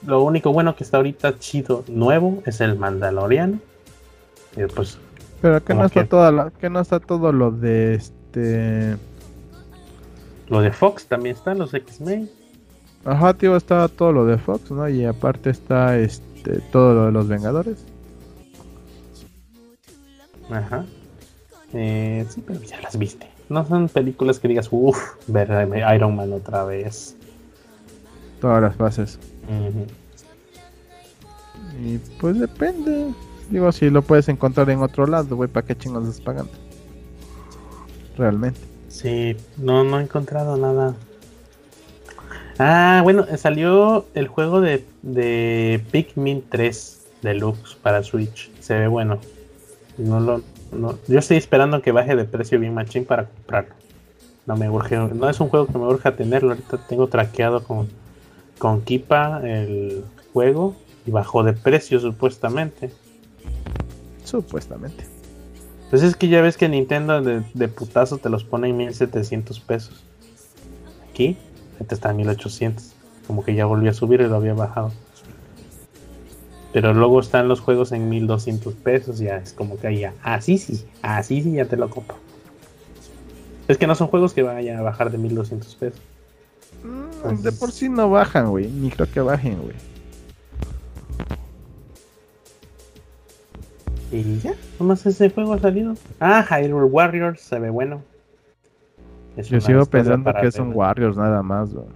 [0.07, 3.59] lo único bueno que está ahorita chido nuevo es el Mandaloriano.
[4.57, 4.99] Y pues
[5.41, 8.97] Pero que no está toda la, que no está todo lo de este
[10.49, 12.29] lo de Fox también está, los X-Men.
[13.07, 14.87] Ajá, tío, está todo lo de Fox, ¿no?
[14.87, 17.87] Y aparte está este todo lo de los Vengadores.
[20.51, 20.85] Ajá.
[21.73, 23.27] Eh, sí, pero ya las viste.
[23.49, 25.49] No son películas que digas, uff, ver
[25.95, 27.17] Iron Man otra vez.
[28.41, 29.19] Todas las fases.
[31.83, 33.15] Y pues depende.
[33.53, 36.53] Digo, si lo puedes encontrar en otro lado, güey, ¿para qué chingos estás pagando?
[38.17, 38.59] Realmente.
[38.89, 40.95] Sí, no, no he encontrado nada.
[42.59, 48.51] Ah, bueno, salió el juego de, de Pikmin 3 Deluxe para Switch.
[48.61, 49.19] Se ve bueno.
[49.99, 50.41] No lo,
[50.73, 53.75] no, yo estoy esperando que baje de precio bien machín para comprarlo.
[54.47, 56.53] No me urge, no es un juego que me urge tenerlo.
[56.53, 57.91] Ahorita tengo traqueado con,
[58.57, 60.75] con Kipa el juego
[61.05, 62.91] y bajó de precio supuestamente.
[64.25, 65.05] Supuestamente.
[65.91, 69.61] Pues es que ya ves que Nintendo de, de putazo te los pone en 1700
[69.61, 70.05] pesos.
[71.11, 71.37] Aquí,
[71.79, 72.93] este está en 1800.
[73.27, 74.93] Como que ya volvió a subir y lo había bajado.
[76.73, 79.19] Pero luego están los juegos en 1200 pesos.
[79.19, 82.17] Ya es como que ya, así sí, así sí ya te lo compro.
[83.69, 86.01] Es que no son juegos que vayan a bajar de 1200 pesos.
[86.83, 88.69] Mm, de por sí no bajan, güey.
[88.69, 89.77] Ni creo que bajen, güey.
[94.13, 95.95] Y ya, nomás ese juego ha salido.
[96.21, 98.03] Ah, Hyrule Warriors se ve bueno.
[99.37, 101.87] Es Yo sigo pensando que son Warriors nada más, güey.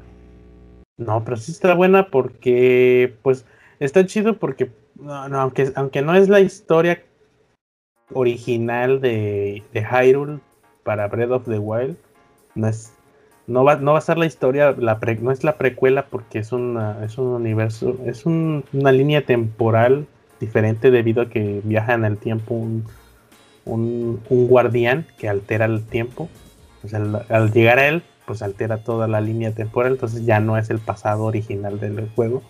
[0.97, 3.44] No, pero sí está buena porque, pues,
[3.80, 7.02] está chido porque, no, aunque, aunque no es la historia
[8.14, 10.40] original de, de Hyrule
[10.84, 11.97] para Breath of the Wild,
[12.55, 12.97] no es
[13.47, 16.51] no va, no va a ser la historia, la no es la precuela porque es,
[16.52, 20.06] una, es un universo, es una línea temporal
[20.41, 22.85] diferente debido a que viaja en el tiempo un,
[23.65, 26.29] un, guardián que altera el tiempo.
[26.93, 30.79] al, llegar a él, pues altera toda la línea temporal, entonces ya no es el
[30.79, 32.43] pasado original del juego.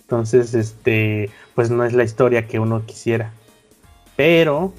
[0.00, 3.32] Entonces, este, pues no es la historia que uno quisiera.
[4.16, 4.72] Pero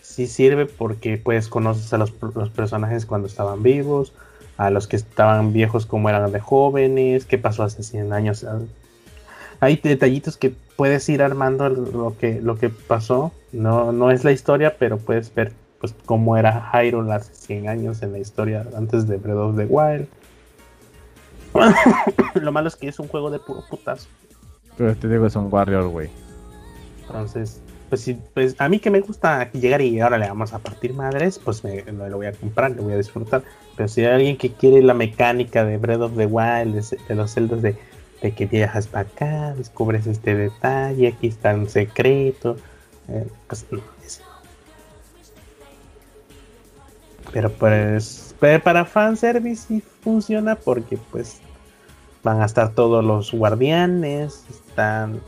[0.00, 4.12] sí sirve porque pues conoces a los, los personajes cuando estaban vivos,
[4.56, 8.44] a los que estaban viejos como eran de jóvenes, qué pasó hace 100 años.
[9.60, 13.32] Hay detallitos que puedes ir armando lo que, lo que pasó.
[13.52, 18.02] No, no es la historia, pero puedes ver pues cómo era Hyrule hace 100 años
[18.02, 20.06] en la historia antes de Breath of the Wild.
[22.34, 24.08] lo malo es que es un juego de puro putazo.
[24.76, 26.10] Pero te digo, es un Warrior, güey.
[27.02, 27.60] Entonces,
[27.90, 30.94] pues, sí, pues a mí que me gusta llegar y ahora le vamos a partir
[30.94, 33.42] madres, pues me, lo voy a comprar, lo voy a disfrutar.
[33.76, 37.30] Pero si hay alguien que quiere la mecánica de Breath of the Wild, de, los
[37.32, 37.76] celdas de,
[38.20, 42.56] que viajas para acá, descubres este detalle, aquí está un secreto,
[43.08, 44.22] eh, pues no, eso.
[47.32, 51.40] Pero pues para fanservice sí funciona porque pues
[52.22, 55.20] van a estar todos los guardianes, están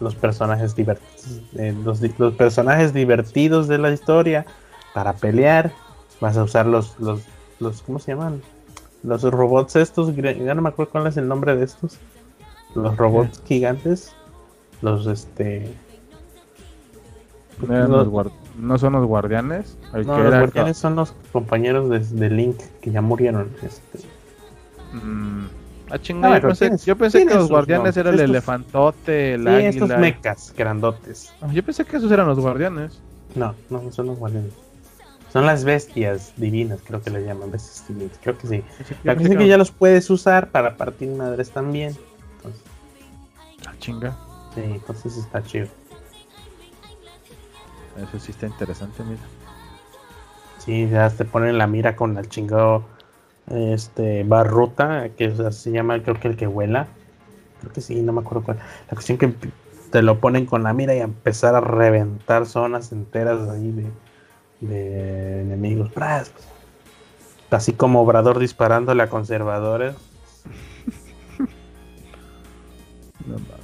[0.00, 4.46] los personajes divertidos, eh, los, los, personajes divertidos de la historia
[4.94, 5.72] para pelear.
[6.20, 7.22] Vas a usar los, los
[7.62, 8.42] los ¿cómo se llaman?
[9.02, 11.98] Los robots estos, ya no me acuerdo cuál es el nombre de estos.
[12.74, 14.14] Los robots gigantes.
[14.80, 15.70] Los este
[17.68, 19.78] no, son los guardianes.
[19.92, 23.50] no, los guardianes son los compañeros de, Link que ya murieron.
[23.62, 24.00] Este.
[24.92, 25.46] Mm,
[25.90, 26.38] ah, chingada,
[26.84, 31.32] yo pensé, que los guardianes eran el elefantote, el sí, estos mecas grandotes.
[31.40, 33.00] Ah, yo pensé que esos eran los guardianes.
[33.34, 34.52] No, no son los guardianes.
[35.32, 38.18] Son las bestias divinas, creo que le llaman bestias divinas.
[38.22, 38.62] Creo que sí.
[39.02, 41.96] La cosa es que ya los puedes usar para partir madres también.
[43.82, 44.16] Chinga.
[44.54, 45.66] Sí, entonces está chido.
[47.96, 49.20] Eso sí está interesante, mira.
[50.58, 52.84] Sí, ya te ponen la mira con el chingado
[53.48, 56.86] este barruta, que se llama creo que el que vuela.
[57.60, 58.58] Creo que sí, no me acuerdo cuál.
[58.58, 59.34] La cuestión que
[59.90, 63.90] te lo ponen con la mira y a empezar a reventar zonas enteras ahí de
[64.62, 65.90] de enemigos.
[65.92, 66.32] Pues,
[67.50, 69.94] así como Obrador disparándole a conservadores.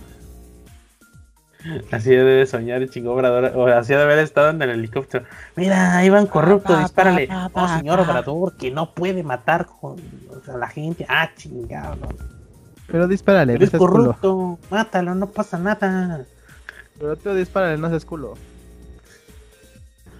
[1.90, 3.52] Así debe soñar el chingo Obrador.
[3.56, 5.24] O así debe haber estado en el helicóptero.
[5.56, 7.28] Mira, Iván corrupto, dispárale.
[7.52, 9.96] Oh, señor Obrador, que no puede matar con,
[10.52, 11.04] a la gente.
[11.08, 11.96] Ah, chingado.
[12.86, 13.92] Pero dispárale, no Eres seas culo.
[13.92, 16.24] corrupto, mátalo, no pasa nada.
[16.98, 18.34] Pero tú dispárale, no seas culo.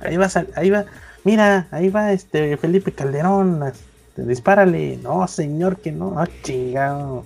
[0.01, 0.85] Ahí va, sal- ahí va,
[1.25, 4.99] mira, ahí va este Felipe Calderón, este, dispárale.
[5.03, 7.25] No, señor, que no, ah, chingado.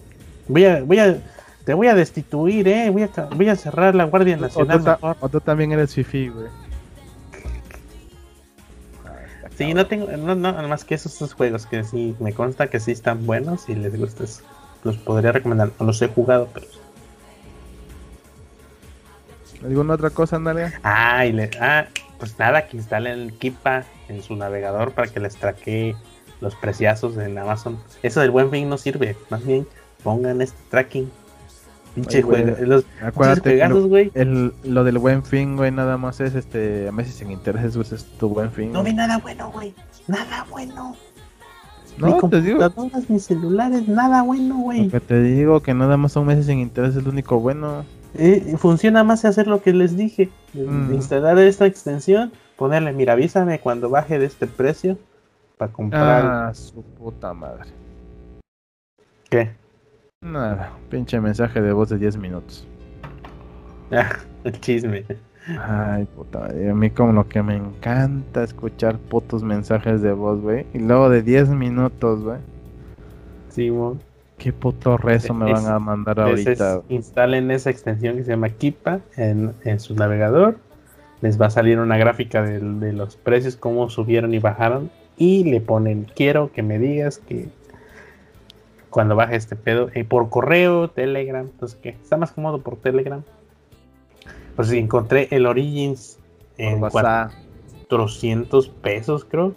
[0.48, 1.16] Voy a, voy a,
[1.64, 4.78] te voy a destituir, eh, voy a, ca- voy a cerrar la Guardia O Nacional.
[4.78, 5.16] tú, mejor.
[5.20, 6.46] o tú también eres fifi, güey.
[9.56, 12.80] Sí, no tengo, no, no, más que esos, esos juegos que sí, me consta que
[12.80, 14.42] sí están buenos y les gusta, eso,
[14.82, 15.70] los podría recomendar.
[15.78, 16.66] No los he jugado, pero.
[19.64, 20.80] ¿Alguna otra cosa, Nalia?
[20.82, 21.86] Ah, y le, ah,
[22.18, 25.94] pues nada, que instalen el Kipa en su navegador para que les traquee
[26.40, 27.78] los preciazos en Amazon.
[28.02, 29.68] Eso del buen fin no sirve, más bien
[30.02, 31.12] pongan este tracking.
[31.94, 34.10] Pinche juego, los Acuérdate juegazos, güey.
[34.14, 36.88] el, lo del buen fin, güey, nada más es este.
[36.88, 38.72] A veces sin intereses, güey, es tu buen fin.
[38.72, 39.74] No vi nada bueno, güey.
[40.06, 40.96] Nada bueno.
[41.98, 42.58] No, ni te digo.
[42.58, 44.88] computadoras, ni celulares, nada bueno, güey.
[44.88, 47.84] Que te digo que nada más son meses sin interés es lo único bueno.
[48.14, 50.30] Eh, funciona más hacer lo que les dije.
[50.54, 50.94] Mm.
[50.94, 54.98] Instalar esta extensión, ponerle, mira, avísame cuando baje de este precio
[55.58, 56.24] para comprar.
[56.24, 57.70] Ah, su puta madre.
[59.28, 59.50] ¿Qué?
[60.22, 62.66] Nada, pinche mensaje de voz de 10 minutos.
[63.90, 65.04] Ah, el chisme.
[65.60, 66.46] Ay, puta.
[66.46, 70.64] A mí como lo que me encanta escuchar putos mensajes de voz, güey.
[70.72, 72.38] Y luego de 10 minutos, güey.
[73.50, 74.00] Simón.
[74.38, 76.82] Qué puto rezo me Es- van a mandar ahorita.
[76.88, 80.56] instalen esa extensión que se llama Kipa en, en su navegador.
[81.20, 84.90] Les va a salir una gráfica del- de, los precios, cómo subieron y bajaron.
[85.16, 87.48] Y le ponen, quiero que me digas que
[88.92, 93.22] cuando baje este pedo, eh, por correo, Telegram, entonces que está más cómodo por Telegram.
[94.54, 96.18] Pues sí, encontré el Origins
[96.58, 97.32] en Por WhatsApp.
[97.88, 99.54] 400 pesos, creo.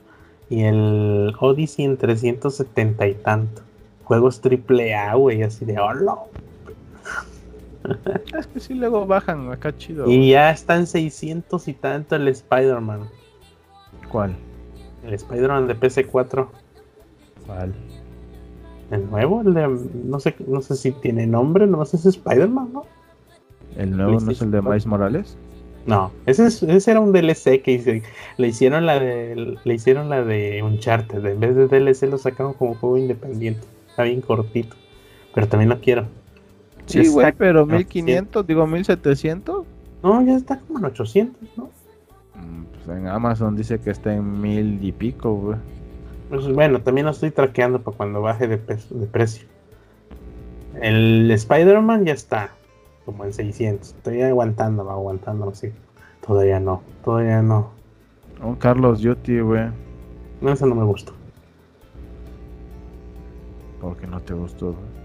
[0.50, 3.62] Y el Odyssey en 370 y tanto.
[4.04, 6.16] Juegos triple A, güey, así de hola.
[8.38, 10.10] Es que sí, luego bajan acá chido.
[10.10, 13.10] Y ya está en 600 y tanto el Spider-Man.
[14.12, 14.36] ¿Cuál?
[15.04, 16.48] El Spider-Man de PC4.
[17.46, 17.76] ¿Cuál?
[18.92, 19.68] El nuevo, el de,
[20.06, 22.84] no sé, no sé si tiene nombre, no sé si es Spider-Man, ¿no?
[23.76, 25.38] ¿El nuevo no es el de Miles Morales?
[25.88, 28.04] No, ese, es- ese era un DLC que hice-
[28.38, 32.54] le hicieron la de le hicieron la de Uncharted, en vez de DLC lo sacaron
[32.54, 34.76] como juego independiente, está bien cortito,
[35.34, 36.06] pero también lo quiero.
[36.86, 39.66] Sí, güey, pero no, 1500, digo 1700.
[40.04, 41.64] No, ya está como en 800, ¿no?
[42.36, 45.58] Mm, Pues en Amazon dice que está en mil y pico, güey.
[46.30, 49.48] Pues bueno, también lo estoy traqueando para cuando baje de, peso- de precio.
[50.82, 52.50] El Spider-Man ya está
[53.06, 53.90] como en 600.
[53.90, 55.72] Estoy aguantando, aguantando así.
[56.26, 57.70] Todavía no, todavía no.
[58.42, 59.68] Un Carlos Duty, güey.
[60.42, 61.12] No, eso no me gusta.
[63.80, 64.96] Porque no te gustó, güey.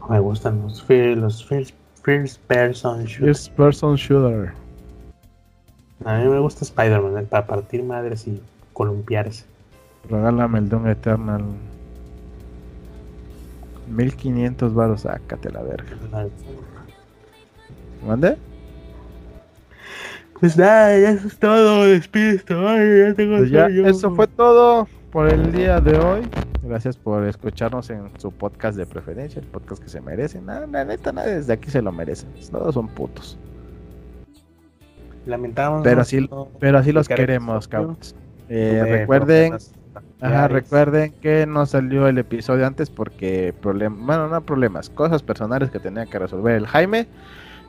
[0.00, 3.48] No me gustan los, los first, first person shooters.
[3.50, 4.52] First person shooter.
[6.04, 8.40] A mí me gusta Spider-Man, el para partir madres y
[8.76, 9.46] columpiarse.
[10.10, 11.42] Regálame el Doom Eternal.
[13.88, 15.96] 1500 baros, sácate la verga.
[18.06, 18.36] ¿Mande?
[20.38, 21.84] Pues nada, ya eso es todo.
[21.84, 22.68] Despido.
[22.68, 26.28] Ay, ya tengo Pues ya, eso fue todo por el día de hoy.
[26.62, 30.44] Gracias por escucharnos en su podcast de preferencia, el podcast que se merecen.
[30.44, 32.28] Nada, la neta, nadie desde aquí se lo merecen.
[32.50, 33.38] Todos son putos.
[35.24, 35.80] Lamentamos.
[35.82, 36.28] Pero así,
[36.60, 38.14] pero así los queremos, cabros.
[38.48, 39.56] Eh, recuerden,
[40.20, 45.70] ajá, recuerden que no salió el episodio antes porque problemas, bueno, no problemas, cosas personales
[45.70, 47.06] que tenía que resolver el Jaime.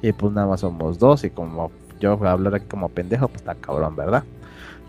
[0.02, 1.24] Y pues nada más somos dos.
[1.24, 4.24] Y como yo voy a hablar aquí como pendejo, pues está cabrón, ¿verdad?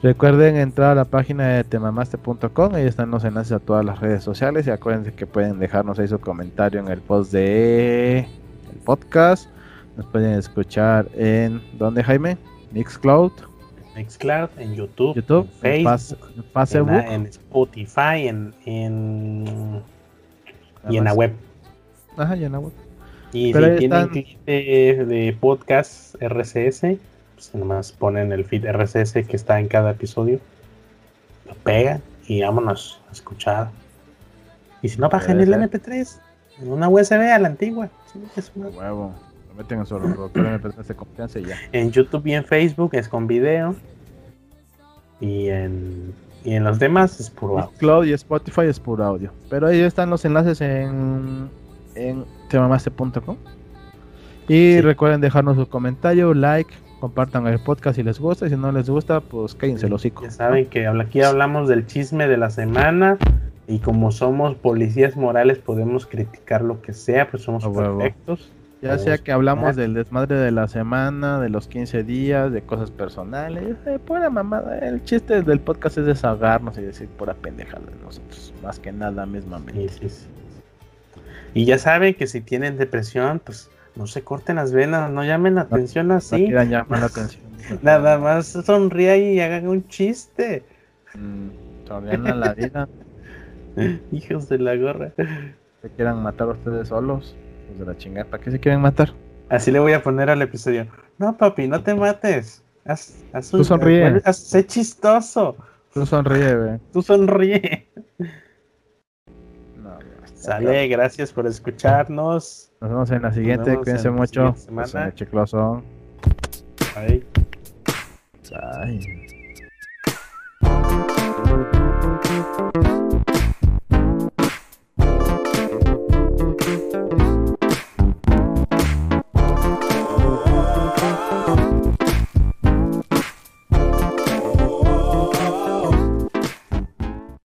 [0.01, 4.23] Recuerden entrar a la página de temamaste.com, ahí están los enlaces a todas las redes
[4.23, 9.49] sociales y acuérdense que pueden dejarnos ahí su comentario en el post de el podcast.
[9.97, 12.39] Nos pueden escuchar en ¿dónde Jaime?
[12.71, 13.33] Mixcloud,
[13.99, 19.83] Mixcloud, en YouTube, YouTube, en Facebook, en Facebook, en, en Spotify, en, en-
[20.89, 21.33] y en la web.
[22.17, 22.73] Ajá, y en la web.
[23.33, 26.81] Y Pero si tienen están- cliente de podcast RCS,
[27.35, 30.41] pues nomás ponen el feed RCS que está en cada episodio,
[31.47, 33.69] lo pegan y vámonos a escuchar.
[34.83, 36.21] Y si no, bajen el Puede MP3
[36.61, 37.89] en una USB a la antigua.
[38.13, 39.13] Sí, es una- Huevo.
[39.59, 41.57] Meten en su reproductor MP3 de confianza y ya.
[41.73, 43.75] En YouTube y en Facebook es con video.
[45.21, 46.15] Y en,
[46.45, 47.77] y en los demás es puro audio.
[47.79, 49.33] Cloud y Spotify es puro audio.
[49.51, 51.51] Pero ahí están los enlaces en,
[51.97, 53.37] en temamaste.com.
[54.47, 54.81] Y Sí.
[54.81, 58.47] recuerden dejarnos su comentario, like, compartan el podcast si les gusta.
[58.47, 60.23] Y si no les gusta, pues cállense el hocico.
[60.23, 63.19] Ya saben que aquí hablamos del chisme de la semana
[63.67, 68.03] Y como somos policías morales, podemos criticar lo que sea, pues somos huevo.
[68.81, 72.93] Ya sea que hablamos del desmadre de la semana, de los 15 días, de cosas
[72.93, 74.79] personales, eh, pura mamada.
[74.79, 79.27] El chiste del podcast es desahogarnos y decir pura pendejada de nosotros, más que nada
[79.27, 79.89] mismamente.
[79.89, 80.27] Sí, sí, sí.
[81.55, 85.57] Y ya saben que si tienen depresión, pues no se corten las venas, no llamen
[85.57, 86.37] la atención No así.
[86.37, 87.43] quieran llamar la atención.
[87.83, 90.63] Nada más sonría y hagan un chiste.
[91.15, 92.89] Mm, sonrían a la vida.
[94.13, 95.13] Hijos de la gorra.
[95.83, 97.35] Se quieran matar a ustedes solos.
[97.69, 99.13] Pues de la chingada, ¿para qué se quieren matar?
[99.49, 100.87] Así le voy a poner al episodio.
[101.19, 102.63] No, papi, no te mates.
[102.85, 104.21] Haz, haz Tú sonríe.
[104.25, 105.57] haz- sé chistoso.
[105.93, 106.79] Tú sonríe, güey.
[106.93, 107.87] Tú sonríe.
[109.77, 109.99] No,
[110.35, 112.71] Sale, gracias por escucharnos.
[112.81, 113.77] Nos vemos en la siguiente.
[113.77, 114.55] Cuídense mucho.
[114.57, 115.13] semana.
[115.15, 115.83] Chicloso.
[116.95, 117.25] Bye.
[118.81, 119.01] Ay.